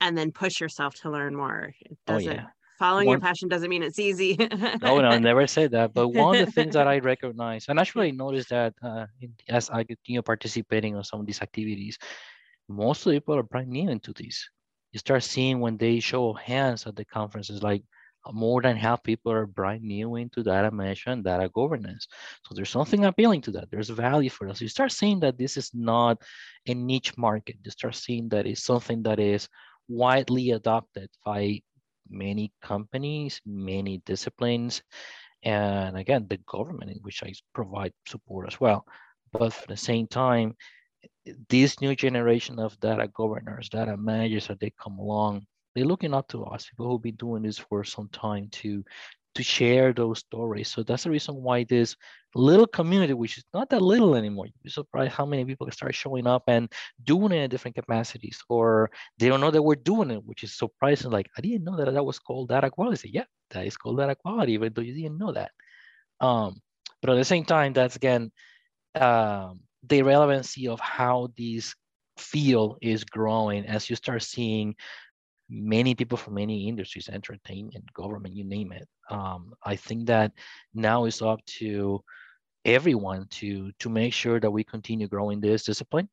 and 0.00 0.16
then 0.16 0.32
push 0.32 0.60
yourself 0.60 0.94
to 1.02 1.10
learn 1.10 1.34
more. 1.34 1.74
It 1.80 1.98
oh, 2.08 2.14
doesn't 2.14 2.30
oh, 2.30 2.34
yeah. 2.34 2.46
following 2.78 3.06
one, 3.06 3.14
your 3.14 3.20
passion 3.20 3.48
doesn't 3.48 3.68
mean 3.70 3.82
it's 3.82 3.98
easy. 3.98 4.36
no, 4.38 5.00
no, 5.00 5.08
I 5.08 5.18
never 5.18 5.46
said 5.46 5.70
that. 5.72 5.94
But 5.94 6.08
one 6.08 6.36
of 6.36 6.46
the 6.46 6.52
things 6.52 6.74
that 6.74 6.86
I 6.86 6.98
recognize, 7.12 7.66
and 7.68 7.78
actually 7.78 8.12
noticed 8.12 8.50
that 8.50 8.74
uh, 8.82 9.06
as 9.48 9.70
I 9.70 9.84
continue 9.84 10.22
participating 10.22 10.96
on 10.96 11.04
some 11.04 11.20
of 11.20 11.26
these 11.26 11.42
activities, 11.42 11.98
most 12.68 13.06
of 13.06 13.12
the 13.12 13.20
people 13.20 13.36
are 13.36 13.42
brand 13.42 13.68
new 13.68 13.88
into 13.88 14.12
this. 14.12 14.48
You 14.92 14.98
start 14.98 15.22
seeing 15.22 15.60
when 15.60 15.76
they 15.76 16.00
show 16.00 16.32
hands 16.32 16.86
at 16.86 16.96
the 16.96 17.04
conferences, 17.04 17.62
like 17.62 17.82
more 18.32 18.62
than 18.62 18.76
half 18.76 19.02
people 19.02 19.32
are 19.32 19.46
brand 19.46 19.82
new 19.82 20.16
into 20.16 20.42
data 20.42 20.70
management, 20.70 21.24
data 21.24 21.48
governance. 21.54 22.06
So 22.44 22.54
there's 22.54 22.70
something 22.70 23.04
appealing 23.04 23.42
to 23.42 23.50
that. 23.52 23.70
There's 23.70 23.88
value 23.90 24.30
for 24.30 24.48
us. 24.48 24.60
You 24.60 24.68
start 24.68 24.92
seeing 24.92 25.20
that 25.20 25.38
this 25.38 25.56
is 25.56 25.70
not 25.74 26.22
a 26.66 26.74
niche 26.74 27.16
market. 27.16 27.56
You 27.64 27.70
start 27.70 27.94
seeing 27.94 28.28
that 28.30 28.46
it's 28.46 28.62
something 28.62 29.02
that 29.04 29.18
is 29.20 29.48
widely 29.88 30.50
adopted 30.50 31.08
by 31.24 31.60
many 32.08 32.52
companies, 32.62 33.40
many 33.44 34.02
disciplines, 34.06 34.82
and 35.42 35.96
again, 35.96 36.26
the 36.28 36.38
government 36.38 36.90
in 36.90 36.98
which 36.98 37.22
I 37.22 37.32
provide 37.54 37.92
support 38.06 38.48
as 38.48 38.60
well. 38.60 38.84
But 39.32 39.56
at 39.62 39.68
the 39.68 39.76
same 39.76 40.06
time, 40.06 40.56
this 41.48 41.80
new 41.80 41.94
generation 41.94 42.58
of 42.58 42.78
data 42.80 43.08
governors, 43.08 43.68
data 43.68 43.96
managers, 43.96 44.50
as 44.50 44.58
they 44.58 44.72
come 44.82 44.98
along, 44.98 45.46
they're 45.76 45.84
looking 45.84 46.14
up 46.14 46.26
to 46.28 46.44
us, 46.44 46.68
people 46.68 46.88
who've 46.88 47.02
been 47.02 47.16
doing 47.16 47.42
this 47.42 47.58
for 47.58 47.84
some 47.84 48.08
time 48.08 48.48
to 48.50 48.82
to 49.34 49.42
share 49.42 49.92
those 49.92 50.20
stories. 50.20 50.68
So 50.68 50.82
that's 50.82 51.04
the 51.04 51.10
reason 51.10 51.34
why 51.34 51.64
this 51.64 51.94
little 52.34 52.66
community, 52.66 53.12
which 53.12 53.36
is 53.36 53.44
not 53.52 53.68
that 53.68 53.82
little 53.82 54.14
anymore, 54.14 54.46
you'd 54.46 54.62
be 54.62 54.70
surprised 54.70 55.12
how 55.12 55.26
many 55.26 55.44
people 55.44 55.70
start 55.70 55.94
showing 55.94 56.26
up 56.26 56.44
and 56.48 56.72
doing 57.04 57.32
it 57.32 57.42
in 57.42 57.50
different 57.50 57.74
capacities, 57.74 58.40
or 58.48 58.90
they 59.18 59.28
don't 59.28 59.42
know 59.42 59.50
that 59.50 59.62
we're 59.62 59.74
doing 59.74 60.10
it, 60.10 60.24
which 60.24 60.42
is 60.42 60.56
surprising. 60.56 61.10
Like, 61.10 61.28
I 61.36 61.42
didn't 61.42 61.64
know 61.64 61.76
that 61.76 61.92
that 61.92 62.02
was 62.02 62.18
called 62.18 62.48
data 62.48 62.70
quality. 62.70 63.10
Yeah, 63.12 63.24
that 63.50 63.66
is 63.66 63.76
called 63.76 63.98
data 63.98 64.16
quality, 64.16 64.54
even 64.54 64.72
though 64.72 64.80
you 64.80 64.94
didn't 64.94 65.18
know 65.18 65.32
that. 65.32 65.50
Um, 66.18 66.62
but 67.02 67.10
at 67.10 67.16
the 67.16 67.24
same 67.24 67.44
time, 67.44 67.74
that's 67.74 67.96
again, 67.96 68.32
um, 68.94 69.60
the 69.86 70.00
relevancy 70.00 70.66
of 70.68 70.80
how 70.80 71.28
this 71.36 71.74
field 72.16 72.78
is 72.80 73.04
growing 73.04 73.66
as 73.66 73.90
you 73.90 73.96
start 73.96 74.22
seeing 74.22 74.74
many 75.48 75.94
people 75.94 76.18
from 76.18 76.34
many 76.34 76.68
industries, 76.68 77.08
entertainment, 77.08 77.92
government, 77.92 78.36
you 78.36 78.44
name 78.44 78.72
it. 78.72 78.88
Um, 79.10 79.54
I 79.64 79.76
think 79.76 80.06
that 80.06 80.32
now 80.74 81.04
it's 81.04 81.22
up 81.22 81.44
to 81.58 82.02
everyone 82.64 83.26
to 83.28 83.70
to 83.78 83.88
make 83.88 84.12
sure 84.12 84.40
that 84.40 84.50
we 84.50 84.64
continue 84.64 85.06
growing 85.06 85.40
this 85.40 85.64
discipline 85.64 86.08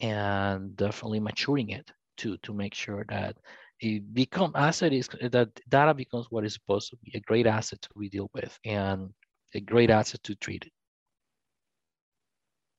and 0.00 0.76
definitely 0.76 1.18
maturing 1.18 1.70
it 1.70 1.90
to 2.16 2.36
to 2.38 2.54
make 2.54 2.74
sure 2.74 3.04
that 3.08 3.36
it 3.80 4.14
become 4.14 4.52
asset 4.54 4.92
is 4.92 5.08
that 5.20 5.48
data 5.68 5.92
becomes 5.92 6.26
what 6.30 6.44
is 6.44 6.54
supposed 6.54 6.90
to 6.90 6.96
be 7.04 7.12
a 7.14 7.20
great 7.20 7.46
asset 7.46 7.82
to 7.82 7.88
we 7.94 8.08
deal 8.08 8.30
with 8.32 8.58
and 8.64 9.10
a 9.54 9.60
great 9.60 9.90
asset 9.90 10.22
to 10.22 10.34
treat 10.36 10.64
it. 10.64 10.72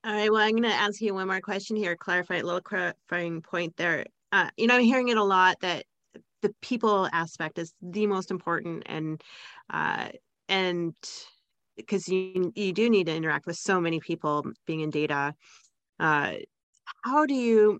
All 0.04 0.14
right. 0.14 0.32
Well, 0.32 0.42
I'm 0.42 0.52
going 0.52 0.64
to 0.64 0.70
ask 0.70 1.02
you 1.02 1.14
one 1.14 1.28
more 1.28 1.42
question 1.42 1.76
here, 1.76 1.96
clarify 1.96 2.36
a 2.36 2.44
little 2.44 2.62
clarifying 2.62 3.42
point 3.42 3.76
there. 3.78 4.06
Uh, 4.32 4.50
you 4.56 4.68
know, 4.68 4.76
I'm 4.76 4.84
hearing 4.84 5.10
it 5.10 5.18
a 5.18 5.24
lot 5.24 5.60
that 5.62 5.86
the 6.42 6.54
people 6.62 7.08
aspect 7.12 7.58
is 7.58 7.74
the 7.82 8.08
most 8.08 8.32
important, 8.32 8.84
and 8.86 9.22
uh, 9.70 10.10
and 10.48 10.94
because 11.76 12.08
you 12.08 12.52
you 12.56 12.74
do 12.74 12.90
need 12.90 13.08
to 13.08 13.16
interact 13.16 13.46
with 13.46 13.58
so 13.58 13.80
many 13.80 14.00
people 14.00 14.46
being 14.66 14.82
in 14.82 14.90
data. 14.90 15.34
Uh, 16.00 16.34
how 17.04 17.26
do 17.26 17.34
you 17.34 17.80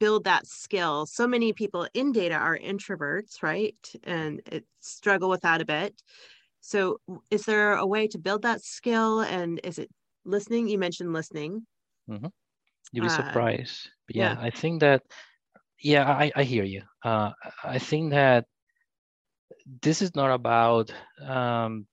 build 0.00 0.24
that 0.24 0.46
skill? 0.46 1.06
So 1.06 1.26
many 1.26 1.52
people 1.52 1.86
in 1.94 2.12
data 2.12 2.34
are 2.34 2.58
introverts, 2.58 3.42
right? 3.42 3.76
And 4.04 4.40
it 4.46 4.64
struggle 4.80 5.28
with 5.28 5.42
that 5.42 5.60
a 5.60 5.64
bit. 5.64 6.00
So, 6.60 6.98
is 7.30 7.44
there 7.44 7.74
a 7.74 7.86
way 7.86 8.08
to 8.08 8.18
build 8.18 8.42
that 8.42 8.62
skill? 8.62 9.20
And 9.20 9.60
is 9.64 9.78
it 9.78 9.90
listening? 10.24 10.68
You 10.68 10.78
mentioned 10.78 11.12
listening. 11.12 11.66
Mm-hmm. 12.08 12.26
You'd 12.92 13.02
be 13.02 13.08
uh, 13.08 13.10
surprised. 13.10 13.90
yeah, 14.08 14.34
yeah, 14.34 14.40
I 14.40 14.50
think 14.50 14.80
that. 14.80 15.02
Yeah, 15.80 16.04
I, 16.08 16.30
I 16.34 16.42
hear 16.44 16.64
you. 16.64 16.82
Uh, 17.04 17.32
I 17.64 17.78
think 17.78 18.10
that 18.12 18.46
this 19.82 20.02
is 20.02 20.14
not 20.14 20.30
about 20.32 20.92
um, 21.24 21.86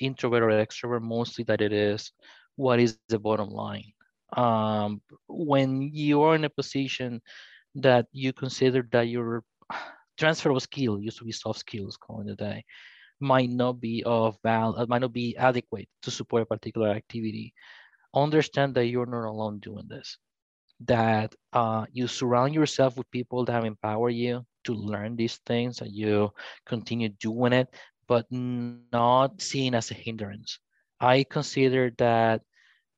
introvert 0.00 0.42
or 0.42 0.48
extrovert. 0.48 1.02
Mostly 1.02 1.44
that 1.44 1.60
it 1.60 1.72
is 1.72 2.12
what 2.56 2.80
is 2.80 2.96
the 2.96 3.04
bottom 3.04 3.34
line. 3.36 3.74
Um, 4.18 4.86
when 5.28 5.82
you 5.82 6.22
are 6.22 6.34
in 6.34 6.44
a 6.44 6.50
position 6.50 7.20
that 7.76 8.06
you 8.12 8.32
consider 8.32 8.86
that 8.92 9.08
your 9.08 9.44
transferable 10.18 10.60
skill 10.60 11.00
used 11.00 11.18
to 11.18 11.24
be 11.24 11.32
soft 11.32 11.60
skills, 11.60 11.96
calling 11.96 12.28
it 12.28 12.38
day, 12.38 12.64
might 13.20 13.50
not 13.50 13.80
be 13.80 14.02
of 14.04 14.36
val 14.42 14.76
uh, 14.78 14.86
might 14.88 15.00
not 15.02 15.12
be 15.12 15.36
adequate 15.36 15.88
to 16.02 16.10
support 16.10 16.42
a 16.42 16.46
particular 16.46 16.88
activity 16.90 17.54
understand 18.14 18.74
that 18.74 18.86
you're 18.86 19.06
not 19.06 19.26
alone 19.26 19.58
doing 19.60 19.86
this 19.88 20.18
that 20.80 21.34
uh, 21.52 21.84
you 21.92 22.06
surround 22.06 22.54
yourself 22.54 22.96
with 22.96 23.10
people 23.10 23.44
that 23.44 23.64
empower 23.64 24.10
you 24.10 24.44
to 24.64 24.74
learn 24.74 25.16
these 25.16 25.36
things 25.46 25.80
and 25.80 25.92
you 25.92 26.30
continue 26.66 27.08
doing 27.08 27.52
it 27.52 27.68
but 28.08 28.26
not 28.30 29.40
seen 29.40 29.74
as 29.74 29.90
a 29.90 29.94
hindrance 29.94 30.58
i 31.00 31.00
consider 31.30 31.70
that 31.98 32.40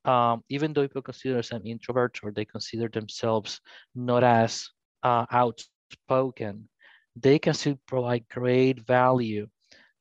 um, 0.04 0.42
even 0.48 0.72
though 0.72 0.82
people 0.82 1.02
consider 1.02 1.34
themselves 1.34 1.64
introverts 1.64 2.18
or 2.22 2.30
they 2.32 2.44
consider 2.44 2.88
themselves 2.88 3.60
not 3.94 4.22
as 4.24 4.68
uh, 5.02 5.26
outspoken 5.30 6.68
they 7.16 7.38
can 7.38 7.54
still 7.54 7.78
provide 7.86 8.24
great 8.28 8.80
value 8.86 9.46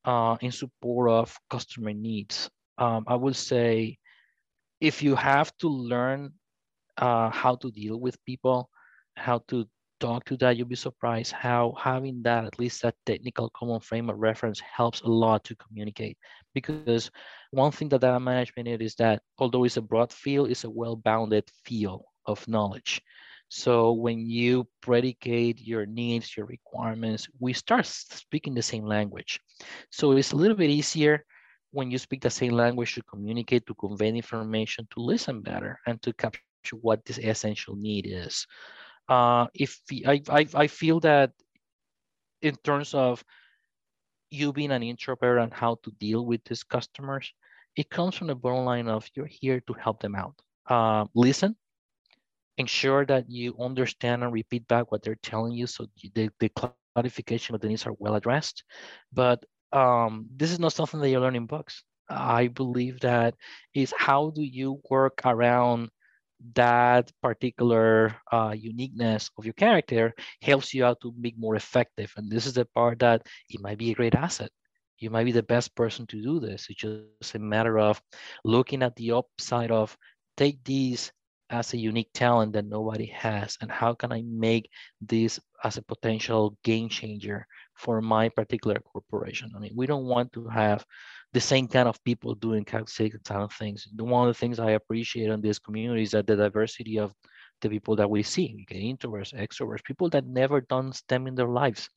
uh, 0.06 0.38
in 0.42 0.52
support 0.52 1.10
of 1.10 1.38
customer 1.50 1.94
needs. 1.94 2.50
Um, 2.78 3.04
I 3.08 3.16
would 3.16 3.36
say 3.36 3.98
if 4.80 5.02
you 5.04 5.16
have 5.16 5.56
to 5.58 5.70
learn 5.70 6.34
uh, 6.98 7.30
how 7.30 7.56
to 7.56 7.72
deal 7.72 8.00
with 8.00 8.24
people, 8.26 8.70
how 9.16 9.44
to 9.48 9.66
talk 10.00 10.26
to 10.26 10.38
that, 10.38 10.58
you'll 10.58 10.68
be 10.68 10.76
surprised 10.76 11.32
how 11.32 11.74
having 11.78 12.22
that, 12.24 12.46
at 12.46 12.60
least 12.60 12.82
that 12.82 12.96
technical 13.06 13.50
common 13.52 13.80
frame 13.80 14.10
of 14.10 14.18
reference 14.18 14.60
helps 14.60 15.02
a 15.02 15.08
lot 15.08 15.44
to 15.44 15.56
communicate. 15.56 16.18
Because 16.54 17.10
one 17.52 17.72
thing 17.72 17.90
that 17.90 18.02
data 18.02 18.20
management 18.20 18.68
is 18.82 18.96
that 18.96 19.22
although 19.38 19.64
it's 19.64 19.78
a 19.78 19.82
broad 19.82 20.12
field, 20.12 20.52
it's 20.52 20.64
a 20.64 20.70
well-bounded 20.70 21.46
field 21.66 22.04
of 22.26 22.48
knowledge. 22.48 23.02
So 23.50 23.94
when 23.94 24.30
you 24.30 24.68
predicate 24.82 25.62
your 25.62 25.86
needs, 25.86 26.36
your 26.36 26.46
requirements, 26.46 27.28
we 27.40 27.54
start 27.54 27.86
speaking 27.86 28.54
the 28.54 28.62
same 28.62 28.86
language. 28.86 29.40
So 29.90 30.12
it's 30.12 30.34
a 30.34 30.36
little 30.36 30.58
bit 30.58 30.70
easier 30.70 31.24
when 31.72 31.90
you 31.90 31.98
speak 31.98 32.22
the 32.22 32.30
same 32.30 32.54
language 32.54 32.96
to 32.96 33.04
communicate, 33.04 33.66
to 33.68 33.74
convey 33.76 34.10
information, 34.10 34.88
to 34.92 35.00
listen 35.00 35.42
better, 35.42 35.80
and 35.86 36.02
to 36.02 36.12
capture 36.14 36.42
what 36.76 37.06
this 37.06 37.18
essential 37.18 37.76
need 37.76 38.08
is. 38.08 38.46
Uh, 39.08 39.48
if 39.54 39.80
I, 40.06 40.22
I, 40.30 40.48
I 40.54 40.68
feel 40.68 41.00
that 41.02 41.32
in 42.42 42.56
terms 42.64 42.94
of 42.94 43.24
you 44.30 44.52
being 44.52 44.72
an 44.72 44.84
introvert 44.84 45.40
and 45.40 45.54
how 45.54 45.80
to 45.84 45.92
deal 45.92 46.26
with 46.26 46.44
these 46.44 46.64
customers, 46.64 47.32
it 47.76 47.90
comes 47.90 48.16
from 48.16 48.28
the 48.28 48.36
bottom 48.36 48.66
line 48.66 48.88
of 48.88 49.08
you're 49.16 49.30
here 49.30 49.62
to 49.62 49.74
help 49.74 50.02
them 50.02 50.16
out. 50.16 50.36
Uh, 50.68 51.06
listen, 51.16 51.56
ensure 52.58 53.06
that 53.06 53.30
you 53.30 53.56
understand 53.60 54.24
and 54.24 54.34
repeat 54.34 54.68
back 54.68 54.92
what 54.92 55.04
they're 55.04 55.16
telling 55.24 55.54
you 55.54 55.68
so 55.68 55.86
the, 56.16 56.30
the 56.40 56.52
clarification 56.96 57.56
of 57.56 57.62
the 57.62 57.68
needs 57.68 57.86
are 57.86 57.96
well 58.00 58.16
addressed. 58.16 58.64
But 59.14 59.46
um, 59.72 60.26
this 60.36 60.52
is 60.52 60.60
not 60.60 60.74
something 60.74 61.00
that 61.00 61.10
you 61.10 61.20
learn 61.20 61.36
in 61.36 61.46
books. 61.46 61.84
I 62.10 62.48
believe 62.48 63.00
that 63.02 63.36
is 63.74 63.94
how 63.98 64.32
do 64.32 64.42
you 64.42 64.82
work 64.90 65.22
around 65.26 65.90
that 66.54 67.12
particular 67.22 68.16
uh, 68.32 68.54
uniqueness 68.58 69.30
of 69.38 69.46
your 69.46 69.54
character 69.54 70.14
helps 70.42 70.74
you 70.74 70.86
out 70.86 71.00
to 71.02 71.12
be 71.12 71.34
more 71.38 71.56
effective. 71.56 72.14
And 72.18 72.30
this 72.32 72.46
is 72.46 72.54
the 72.54 72.66
part 72.66 73.00
that 73.00 73.26
it 73.50 73.62
might 73.62 73.78
be 73.78 73.92
a 73.92 73.96
great 73.96 74.16
asset. 74.16 74.52
You 75.00 75.10
might 75.10 75.26
be 75.26 75.32
the 75.32 75.44
best 75.44 75.76
person 75.76 76.08
to 76.08 76.22
do 76.22 76.40
this. 76.40 76.68
It's 76.70 76.82
just 76.82 77.36
a 77.36 77.40
matter 77.40 77.78
of 77.78 78.02
looking 78.44 78.84
at 78.84 78.96
the 78.96 79.12
upside 79.12 79.72
of 79.72 79.96
take 80.38 80.64
these 80.64 81.12
as 81.50 81.74
a 81.74 81.78
unique 81.78 82.10
talent 82.14 82.54
that 82.54 82.66
nobody 82.66 83.06
has 83.06 83.58
and 83.62 83.72
how 83.72 83.94
can 83.94 84.12
i 84.12 84.22
make 84.26 84.70
this 85.02 85.40
as 85.64 85.78
a 85.78 85.82
potential 85.82 86.58
game 86.64 86.90
changer 86.90 87.46
for 87.74 88.02
my 88.02 88.28
particular 88.30 88.80
corporation 88.80 89.52
i 89.56 89.60
mean 89.60 89.72
we 89.76 89.86
don't 89.86 90.06
want 90.06 90.32
to 90.34 90.48
have 90.48 90.86
the 91.34 91.40
same 91.40 91.68
kind 91.68 91.88
of 91.88 92.04
people 92.04 92.34
doing 92.36 92.64
kind 92.64 92.84
of 92.84 93.54
things 93.54 93.88
one 93.98 94.28
of 94.28 94.34
the 94.34 94.40
things 94.40 94.60
i 94.60 94.72
appreciate 94.72 95.30
in 95.30 95.42
this 95.42 95.60
community 95.60 96.04
is 96.04 96.12
that 96.12 96.26
the 96.28 96.36
diversity 96.36 96.98
of 96.98 97.14
the 97.62 97.70
people 97.70 97.96
that 97.96 98.10
we 98.10 98.24
see 98.24 98.54
we 98.56 98.66
get 98.66 98.82
introverts 98.82 99.34
extroverts 99.34 99.84
people 99.84 100.10
that 100.10 100.26
never 100.26 100.62
done 100.62 100.94
STEM 100.94 101.28
in 101.28 101.36
their 101.36 101.48
lives 101.48 101.90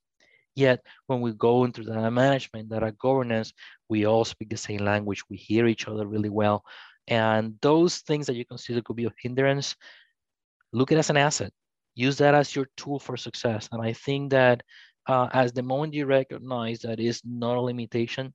Yet 0.56 0.80
when 1.06 1.20
we 1.20 1.32
go 1.32 1.64
into 1.64 1.84
data 1.84 2.10
management, 2.10 2.68
data 2.68 2.92
governance, 2.92 3.52
we 3.88 4.06
all 4.06 4.24
speak 4.24 4.50
the 4.50 4.56
same 4.56 4.80
language. 4.80 5.22
We 5.28 5.36
hear 5.36 5.66
each 5.66 5.86
other 5.86 6.06
really 6.06 6.28
well. 6.28 6.64
And 7.08 7.54
those 7.62 7.98
things 7.98 8.26
that 8.26 8.36
you 8.36 8.44
consider 8.44 8.82
could 8.82 8.96
be 8.96 9.06
a 9.06 9.12
hindrance, 9.22 9.76
look 10.72 10.92
at 10.92 10.96
it 10.96 11.00
as 11.00 11.10
an 11.10 11.16
asset. 11.16 11.52
Use 11.94 12.18
that 12.18 12.34
as 12.34 12.54
your 12.54 12.68
tool 12.76 12.98
for 12.98 13.16
success. 13.16 13.68
And 13.72 13.82
I 13.82 13.92
think 13.92 14.30
that 14.30 14.62
uh, 15.06 15.28
as 15.32 15.52
the 15.52 15.62
moment 15.62 15.94
you 15.94 16.06
recognize 16.06 16.80
that 16.80 17.00
is 17.00 17.20
not 17.24 17.56
a 17.56 17.60
limitation, 17.60 18.32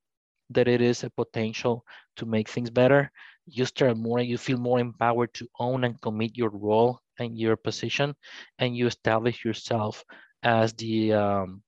that 0.50 0.68
it 0.68 0.82
is 0.82 1.04
a 1.04 1.10
potential 1.10 1.84
to 2.18 2.26
make 2.26 2.50
things 2.50 2.70
better, 2.70 3.12
you 3.46 3.66
start 3.66 3.98
more, 3.98 4.20
you 4.20 4.38
feel 4.38 4.58
more 4.58 4.80
empowered 4.80 5.34
to 5.36 5.48
own 5.60 5.84
and 5.84 6.02
commit 6.02 6.38
your 6.38 6.50
role 6.50 7.00
and 7.20 7.38
your 7.38 7.56
position, 7.56 8.16
and 8.60 8.76
you 8.76 8.88
establish 8.88 9.46
yourself 9.46 10.04
as 10.44 10.74
the 10.74 11.14
um, 11.14 11.62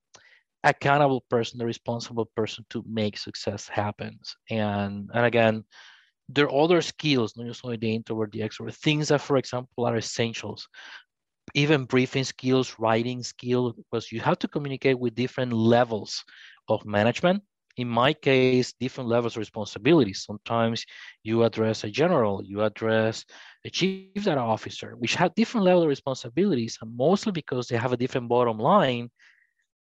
accountable 0.64 1.24
person, 1.30 1.58
the 1.58 1.66
responsible 1.66 2.26
person 2.36 2.64
to 2.70 2.84
make 2.86 3.16
success 3.16 3.68
happens. 3.68 4.36
And 4.50 5.10
and 5.14 5.24
again, 5.26 5.64
there 6.28 6.46
are 6.46 6.62
other 6.64 6.82
skills, 6.82 7.36
not 7.36 7.46
just 7.46 7.64
only 7.64 7.76
the 7.76 7.94
introvert, 7.94 8.32
the 8.32 8.40
extrovert, 8.40 8.74
things 8.76 9.08
that, 9.08 9.20
for 9.20 9.36
example, 9.36 9.86
are 9.86 9.96
essentials. 9.96 10.68
Even 11.54 11.84
briefing 11.84 12.24
skills, 12.24 12.76
writing 12.78 13.22
skills, 13.22 13.72
because 13.74 14.12
you 14.12 14.20
have 14.20 14.38
to 14.40 14.48
communicate 14.48 14.98
with 14.98 15.14
different 15.14 15.52
levels 15.52 16.22
of 16.68 16.84
management 16.84 17.42
in 17.78 17.88
my 17.88 18.12
case, 18.12 18.72
different 18.72 19.08
levels 19.08 19.34
of 19.34 19.40
responsibility. 19.40 20.12
Sometimes 20.12 20.84
you 21.22 21.44
address 21.44 21.84
a 21.84 21.90
general, 21.90 22.42
you 22.44 22.62
address 22.62 23.24
a 23.64 23.70
chief 23.70 24.24
data 24.24 24.40
officer, 24.40 24.96
which 24.98 25.14
have 25.14 25.34
different 25.34 25.64
level 25.64 25.82
of 25.84 25.88
responsibilities, 25.88 26.76
and 26.82 26.96
mostly 26.96 27.32
because 27.32 27.68
they 27.68 27.76
have 27.76 27.92
a 27.92 27.96
different 27.96 28.28
bottom 28.28 28.58
line 28.58 29.10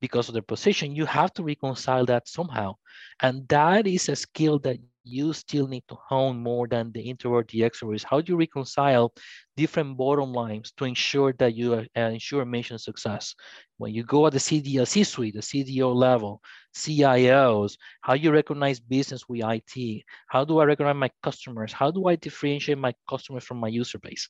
because 0.01 0.27
of 0.27 0.33
their 0.33 0.41
position, 0.41 0.95
you 0.95 1.05
have 1.05 1.31
to 1.33 1.43
reconcile 1.43 2.05
that 2.05 2.27
somehow. 2.27 2.75
And 3.21 3.47
that 3.47 3.87
is 3.87 4.09
a 4.09 4.15
skill 4.15 4.59
that 4.59 4.77
you 5.03 5.33
still 5.33 5.67
need 5.67 5.83
to 5.89 5.95
hone 5.95 6.37
more 6.41 6.67
than 6.67 6.91
the 6.91 7.01
introvert, 7.01 7.47
the 7.49 7.61
extrovert 7.61 7.95
is 7.95 8.03
how 8.03 8.21
do 8.21 8.31
you 8.31 8.37
reconcile 8.37 9.13
different 9.57 9.97
bottom 9.97 10.33
lines 10.33 10.71
to 10.77 10.85
ensure 10.85 11.33
that 11.33 11.55
you 11.55 11.73
uh, 11.73 11.99
ensure 11.99 12.45
mission 12.45 12.77
success. 12.77 13.35
When 13.77 13.93
you 13.93 14.03
go 14.03 14.27
at 14.27 14.33
the 14.33 14.39
CDO, 14.39 14.87
C-suite, 14.87 15.35
the 15.35 15.41
CDO 15.41 15.93
level, 15.93 16.41
CIOs, 16.75 17.77
how 18.01 18.15
do 18.15 18.21
you 18.21 18.31
recognize 18.31 18.79
business 18.79 19.27
with 19.27 19.43
IT, 19.43 20.03
how 20.27 20.45
do 20.45 20.59
I 20.59 20.65
recognize 20.65 20.95
my 20.95 21.11
customers, 21.21 21.73
how 21.73 21.91
do 21.91 22.07
I 22.07 22.15
differentiate 22.15 22.77
my 22.77 22.93
customers 23.09 23.43
from 23.43 23.57
my 23.57 23.67
user 23.67 23.99
base? 23.99 24.29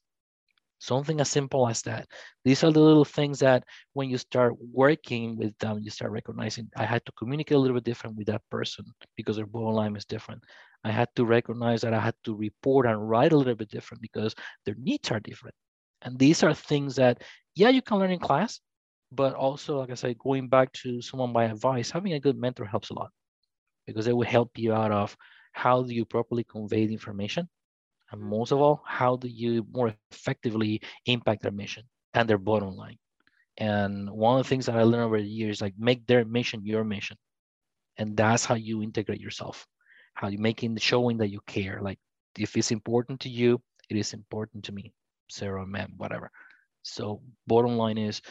Something 0.83 1.21
as 1.21 1.29
simple 1.29 1.65
as 1.69 1.81
that. 1.83 2.09
These 2.43 2.61
are 2.65 2.71
the 2.73 2.81
little 2.81 3.05
things 3.05 3.39
that 3.39 3.63
when 3.93 4.09
you 4.09 4.17
start 4.17 4.53
working 4.59 5.37
with 5.37 5.57
them, 5.59 5.79
you 5.79 5.89
start 5.89 6.11
recognizing 6.11 6.69
I 6.75 6.83
had 6.83 7.05
to 7.05 7.13
communicate 7.13 7.55
a 7.55 7.59
little 7.59 7.77
bit 7.77 7.85
different 7.85 8.17
with 8.17 8.27
that 8.27 8.41
person 8.51 8.83
because 9.15 9.37
their 9.37 9.45
bottom 9.45 9.75
line 9.75 9.95
is 9.95 10.03
different. 10.03 10.43
I 10.83 10.91
had 10.91 11.07
to 11.15 11.23
recognize 11.23 11.79
that 11.83 11.93
I 11.93 12.01
had 12.01 12.15
to 12.25 12.35
report 12.35 12.85
and 12.85 13.09
write 13.09 13.31
a 13.31 13.37
little 13.37 13.55
bit 13.55 13.69
different 13.69 14.01
because 14.01 14.35
their 14.65 14.75
needs 14.77 15.09
are 15.09 15.21
different. 15.21 15.55
And 16.01 16.19
these 16.19 16.43
are 16.43 16.53
things 16.53 16.97
that, 16.97 17.23
yeah, 17.55 17.69
you 17.69 17.81
can 17.81 17.99
learn 17.99 18.11
in 18.11 18.19
class, 18.19 18.59
but 19.09 19.35
also, 19.35 19.79
like 19.79 19.89
I 19.89 19.93
said, 19.93 20.17
going 20.17 20.49
back 20.49 20.73
to 20.83 21.01
someone 21.01 21.31
by 21.31 21.45
advice, 21.45 21.91
having 21.91 22.11
a 22.11 22.19
good 22.19 22.37
mentor 22.37 22.65
helps 22.65 22.89
a 22.89 22.93
lot 22.93 23.11
because 23.87 24.07
it 24.07 24.17
will 24.17 24.27
help 24.27 24.51
you 24.57 24.73
out 24.73 24.91
of 24.91 25.15
how 25.53 25.81
do 25.81 25.93
you 25.93 26.03
properly 26.03 26.43
convey 26.43 26.87
the 26.87 26.93
information 26.93 27.47
and 28.13 28.21
most 28.21 28.51
of 28.51 28.59
all, 28.59 28.83
how 28.85 29.15
do 29.17 29.27
you 29.27 29.65
more 29.73 29.93
effectively 30.11 30.81
impact 31.07 31.41
their 31.41 31.51
mission 31.51 31.83
and 32.13 32.29
their 32.29 32.37
bottom 32.37 32.75
line? 32.75 32.97
And 33.57 34.09
one 34.09 34.39
of 34.39 34.45
the 34.45 34.49
things 34.49 34.67
that 34.67 34.75
I 34.75 34.83
learned 34.83 35.05
over 35.05 35.19
the 35.19 35.27
years, 35.27 35.61
like 35.61 35.73
make 35.77 36.05
their 36.05 36.23
mission 36.23 36.61
your 36.63 36.83
mission. 36.83 37.17
And 37.97 38.15
that's 38.15 38.45
how 38.45 38.55
you 38.55 38.83
integrate 38.83 39.19
yourself, 39.19 39.65
how 40.13 40.27
you 40.27 40.37
making 40.37 40.77
showing 40.77 41.17
that 41.17 41.31
you 41.31 41.39
care. 41.47 41.79
Like 41.81 41.99
if 42.37 42.55
it's 42.55 42.71
important 42.71 43.19
to 43.21 43.29
you, 43.29 43.59
it 43.89 43.97
is 43.97 44.13
important 44.13 44.65
to 44.65 44.71
me, 44.71 44.93
Sarah, 45.29 45.65
man, 45.65 45.93
whatever. 45.97 46.29
So 46.83 47.21
bottom 47.47 47.77
line 47.77 47.97
is 47.97 48.21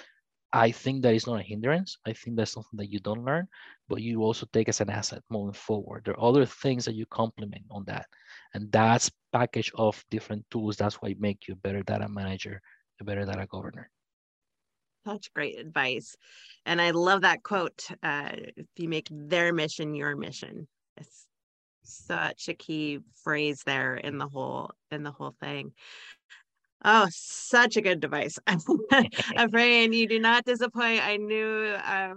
I 0.53 0.71
think 0.71 1.03
that 1.03 1.15
is 1.15 1.27
not 1.27 1.41
a 1.41 1.43
hindrance. 1.43 1.97
I 2.07 2.13
think 2.13 2.37
that's 2.37 2.53
something 2.53 2.77
that 2.77 2.91
you 2.91 3.01
don't 3.01 3.25
learn, 3.25 3.49
but 3.89 4.03
you 4.03 4.23
also 4.23 4.47
take 4.53 4.69
as 4.69 4.81
an 4.81 4.91
asset 4.91 5.23
moving 5.31 5.55
forward. 5.55 6.05
There 6.05 6.15
are 6.15 6.29
other 6.29 6.45
things 6.45 6.85
that 6.85 6.95
you 6.95 7.07
complement 7.07 7.65
on 7.71 7.85
that. 7.85 8.07
And 8.53 8.71
that's 8.71 9.11
package 9.33 9.73
of 9.75 10.05
different 10.11 10.45
tools. 10.51 10.77
That's 10.77 10.97
why 10.97 11.15
make 11.19 11.49
you 11.49 11.55
a 11.55 11.57
better 11.57 11.83
data 11.83 12.09
manager, 12.09 12.61
a 13.01 13.05
better 13.05 13.25
data 13.25 13.47
governor. 13.51 13.91
Such 15.07 15.33
great 15.33 15.59
advice. 15.59 16.17
And 16.67 16.81
I 16.81 16.91
love 16.91 17.23
that 17.23 17.43
quote. 17.43 17.89
Uh, 18.03 18.31
if 18.57 18.67
you 18.77 18.89
make 18.89 19.09
their 19.11 19.53
mission 19.53 19.95
your 19.95 20.17
mission. 20.17 20.69
It's 20.97 21.27
such 21.83 22.49
a 22.49 22.55
key 22.55 23.01
phrase 23.25 23.63
there 23.65 23.97
in 23.97 24.19
the 24.19 24.29
whole 24.29 24.71
in 24.91 25.03
the 25.03 25.11
whole 25.11 25.35
thing. 25.41 25.73
Oh, 26.85 27.07
such 27.11 27.77
a 27.77 27.81
good 27.81 28.01
device. 28.01 28.39
I'm 28.47 29.51
praying 29.51 29.93
you 29.93 30.09
do 30.09 30.19
not 30.19 30.45
disappoint. 30.45 31.07
I 31.07 31.17
knew 31.17 31.77
uh, 31.85 32.15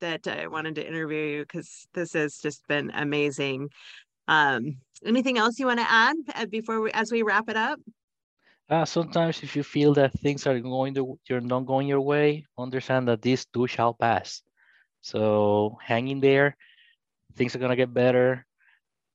that 0.00 0.26
I 0.28 0.46
wanted 0.46 0.76
to 0.76 0.86
interview 0.86 1.22
you 1.22 1.40
because 1.42 1.88
this 1.94 2.12
has 2.12 2.38
just 2.38 2.66
been 2.68 2.90
amazing. 2.94 3.70
Um, 4.28 4.76
anything 5.04 5.38
else 5.38 5.58
you 5.58 5.66
want 5.66 5.80
to 5.80 5.90
add 5.90 6.16
uh, 6.34 6.46
before 6.46 6.80
we, 6.80 6.90
as 6.92 7.10
we 7.10 7.22
wrap 7.22 7.48
it 7.48 7.56
up? 7.56 7.80
Uh, 8.70 8.84
sometimes 8.84 9.42
if 9.42 9.56
you 9.56 9.62
feel 9.62 9.92
that 9.94 10.12
things 10.12 10.46
are 10.46 10.58
going 10.60 10.94
to, 10.94 11.18
you're 11.28 11.40
not 11.40 11.66
going 11.66 11.88
your 11.88 12.00
way, 12.00 12.44
understand 12.56 13.08
that 13.08 13.22
this 13.22 13.44
too 13.46 13.66
shall 13.66 13.92
pass. 13.92 14.42
So 15.02 15.78
hang 15.82 16.08
in 16.08 16.20
there. 16.20 16.56
Things 17.36 17.56
are 17.56 17.58
gonna 17.58 17.76
get 17.76 17.92
better. 17.92 18.46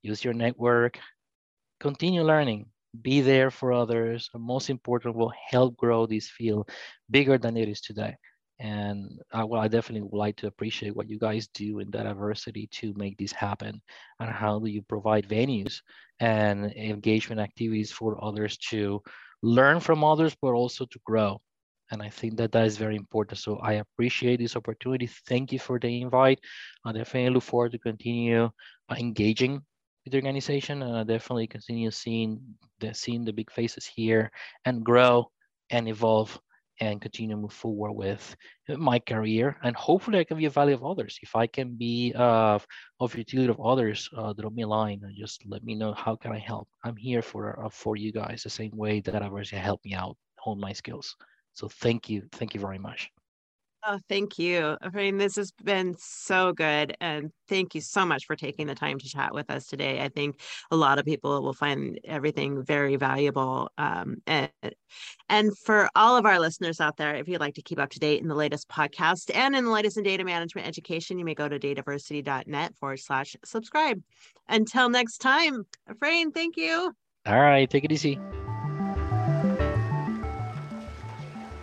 Use 0.02 0.24
your 0.24 0.34
network. 0.34 1.00
Continue 1.80 2.24
learning. 2.24 2.68
Be 3.02 3.22
there 3.22 3.52
for 3.52 3.74
others. 3.74 4.30
And 4.34 4.44
most 4.44 4.70
important, 4.70 5.16
will 5.16 5.34
help 5.50 5.78
grow 5.78 6.06
this 6.06 6.30
field 6.30 6.70
bigger 7.10 7.38
than 7.38 7.58
it 7.58 7.70
is 7.70 7.82
today. 7.82 8.16
And 8.60 9.20
I, 9.32 9.44
well, 9.44 9.62
I 9.62 9.68
definitely 9.68 10.08
would 10.10 10.18
like 10.18 10.36
to 10.38 10.48
appreciate 10.48 10.96
what 10.96 11.10
you 11.10 11.20
guys 11.20 11.48
do 11.54 11.80
in 11.80 11.92
Dataversity 11.92 12.70
to 12.72 12.94
make 12.96 13.18
this 13.18 13.32
happen. 13.32 13.82
And 14.20 14.30
how 14.30 14.60
do 14.60 14.70
you 14.70 14.82
provide 14.82 15.30
venues 15.30 15.82
and 16.20 16.66
engagement 16.74 17.40
activities 17.40 17.92
for 17.92 18.24
others 18.24 18.58
to 18.70 19.02
learn 19.44 19.80
from 19.80 20.04
others, 20.04 20.36
but 20.42 20.54
also 20.54 20.86
to 20.86 21.00
grow. 21.06 21.40
And 21.92 22.02
I 22.02 22.10
think 22.10 22.38
that 22.38 22.52
that 22.52 22.66
is 22.66 22.78
very 22.78 22.96
important. 22.96 23.40
So 23.40 23.58
I 23.58 23.74
appreciate 23.74 24.40
this 24.40 24.56
opportunity. 24.56 25.08
Thank 25.28 25.52
you 25.52 25.60
for 25.60 25.80
the 25.80 26.02
invite. 26.02 26.40
I 26.84 26.92
definitely 26.92 27.34
look 27.34 27.44
forward 27.44 27.72
to 27.74 27.80
continue 27.80 28.50
engaging 28.92 29.62
with 30.04 30.12
the 30.12 30.18
organization 30.18 30.82
and 30.82 30.98
I 30.98 31.04
definitely 31.04 31.48
continue 31.48 31.92
seeing 31.92 32.42
the 32.80 32.94
seeing 32.94 33.26
the 33.26 33.34
big 33.34 33.52
faces 33.52 33.86
here 33.86 34.32
and 34.66 34.84
grow 34.84 35.30
and 35.70 35.88
evolve 35.88 36.40
and 36.80 37.02
continue 37.02 37.36
to 37.36 37.42
move 37.42 37.54
forward 37.54 37.94
with 37.94 38.36
my 38.70 39.00
career. 39.00 39.58
And 39.64 39.76
hopefully 39.76 40.20
I 40.20 40.24
can 40.24 40.38
be 40.38 40.46
a 40.46 40.50
value 40.50 40.76
of 40.76 40.84
others. 40.84 41.18
If 41.22 41.36
I 41.36 41.48
can 41.48 41.76
be 41.76 42.14
uh, 42.16 42.60
of 43.00 43.16
utility 43.16 43.50
of 43.50 43.60
others, 43.60 44.10
uh, 44.16 44.34
drop 44.34 44.54
me 44.54 44.64
a 44.64 44.68
line 44.68 45.02
and 45.04 45.16
just 45.18 45.44
let 45.46 45.64
me 45.64 45.76
know 45.76 45.94
how 45.94 46.16
can 46.16 46.32
I 46.32 46.40
help. 46.40 46.68
I'm 46.84 46.96
here 46.96 47.22
for 47.22 47.66
uh, 47.66 47.70
for 47.70 47.96
you 47.96 48.12
guys 48.12 48.44
the 48.44 48.50
same 48.50 48.76
way 48.76 49.02
that 49.02 49.16
others 49.16 49.50
help 49.50 49.84
me 49.84 49.94
out, 49.94 50.18
hone 50.38 50.60
my 50.60 50.74
skills. 50.74 51.16
So 51.54 51.68
thank 51.68 52.10
you. 52.10 52.28
Thank 52.32 52.54
you 52.54 52.60
very 52.60 52.78
much. 52.78 53.10
Oh, 53.90 54.00
thank 54.10 54.38
you. 54.38 54.76
I 54.82 54.90
mean, 54.90 55.18
this 55.18 55.38
has 55.38 55.52
been 55.64 55.96
so 55.98 56.52
good. 56.52 56.98
And 57.00 57.32
thank 57.48 57.74
you 57.74 57.80
so 57.80 58.06
much 58.06 58.26
for 58.26 58.36
taking 58.36 58.68
the 58.68 58.76
time 58.76 59.00
to 59.00 59.08
chat 59.08 59.34
with 59.34 59.50
us 59.50 59.66
today. 59.66 60.02
I 60.02 60.10
think 60.10 60.42
a 60.72 60.76
lot 60.76 61.00
of 61.00 61.06
people 61.06 61.42
will 61.42 61.54
find 61.54 61.98
everything 62.04 62.66
very 62.66 62.98
valuable. 62.98 63.72
Um, 63.78 64.18
and, 64.28 64.52
and 65.30 65.58
for 65.60 65.88
all 65.96 66.18
of 66.18 66.26
our 66.26 66.38
listeners 66.38 66.82
out 66.82 66.98
there, 66.98 67.16
if 67.16 67.30
you'd 67.30 67.40
like 67.40 67.54
to 67.54 67.62
keep 67.62 67.80
up 67.80 67.92
to 67.92 68.00
date 68.00 68.22
in 68.22 68.28
the 68.28 68.36
latest 68.36 68.68
podcast 68.68 69.34
and 69.34 69.56
in 69.56 69.64
the 69.64 69.72
latest 69.72 69.96
in 69.96 70.04
data 70.04 70.26
management 70.26 70.68
education, 70.68 71.18
you 71.18 71.24
may 71.24 71.34
go 71.34 71.48
to 71.48 71.58
dataversity.net 71.58 72.76
forward 72.76 73.00
slash 73.00 73.38
subscribe. 73.46 74.04
Until 74.50 74.90
next 74.90 75.20
time, 75.20 75.66
Efrain, 75.90 76.34
thank 76.34 76.58
you. 76.58 76.92
All 77.26 77.40
right. 77.40 77.70
Take 77.70 77.86
it 77.86 77.94
easy. 77.94 78.20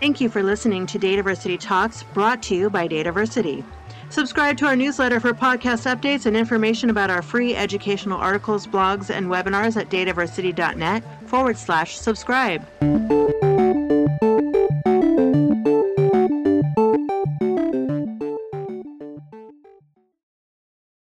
Thank 0.05 0.21
you 0.21 0.29
for 0.29 0.43
listening 0.43 0.85
to 0.89 0.99
Dataversity 0.99 1.59
Talks 1.59 2.03
brought 2.03 2.43
to 2.43 2.55
you 2.55 2.69
by 2.69 2.87
Dataversity. 2.87 3.65
Subscribe 4.11 4.59
to 4.59 4.67
our 4.67 4.77
newsletter 4.77 5.19
for 5.19 5.33
podcast 5.33 5.91
updates 5.91 6.27
and 6.27 6.37
information 6.37 6.91
about 6.91 7.09
our 7.09 7.23
free 7.23 7.57
educational 7.57 8.19
articles, 8.19 8.67
blogs, 8.67 9.09
and 9.09 9.29
webinars 9.29 9.81
at 9.81 9.89
dataversity.net 9.89 11.03
forward 11.27 11.57
slash 11.57 11.97
subscribe. 11.97 12.67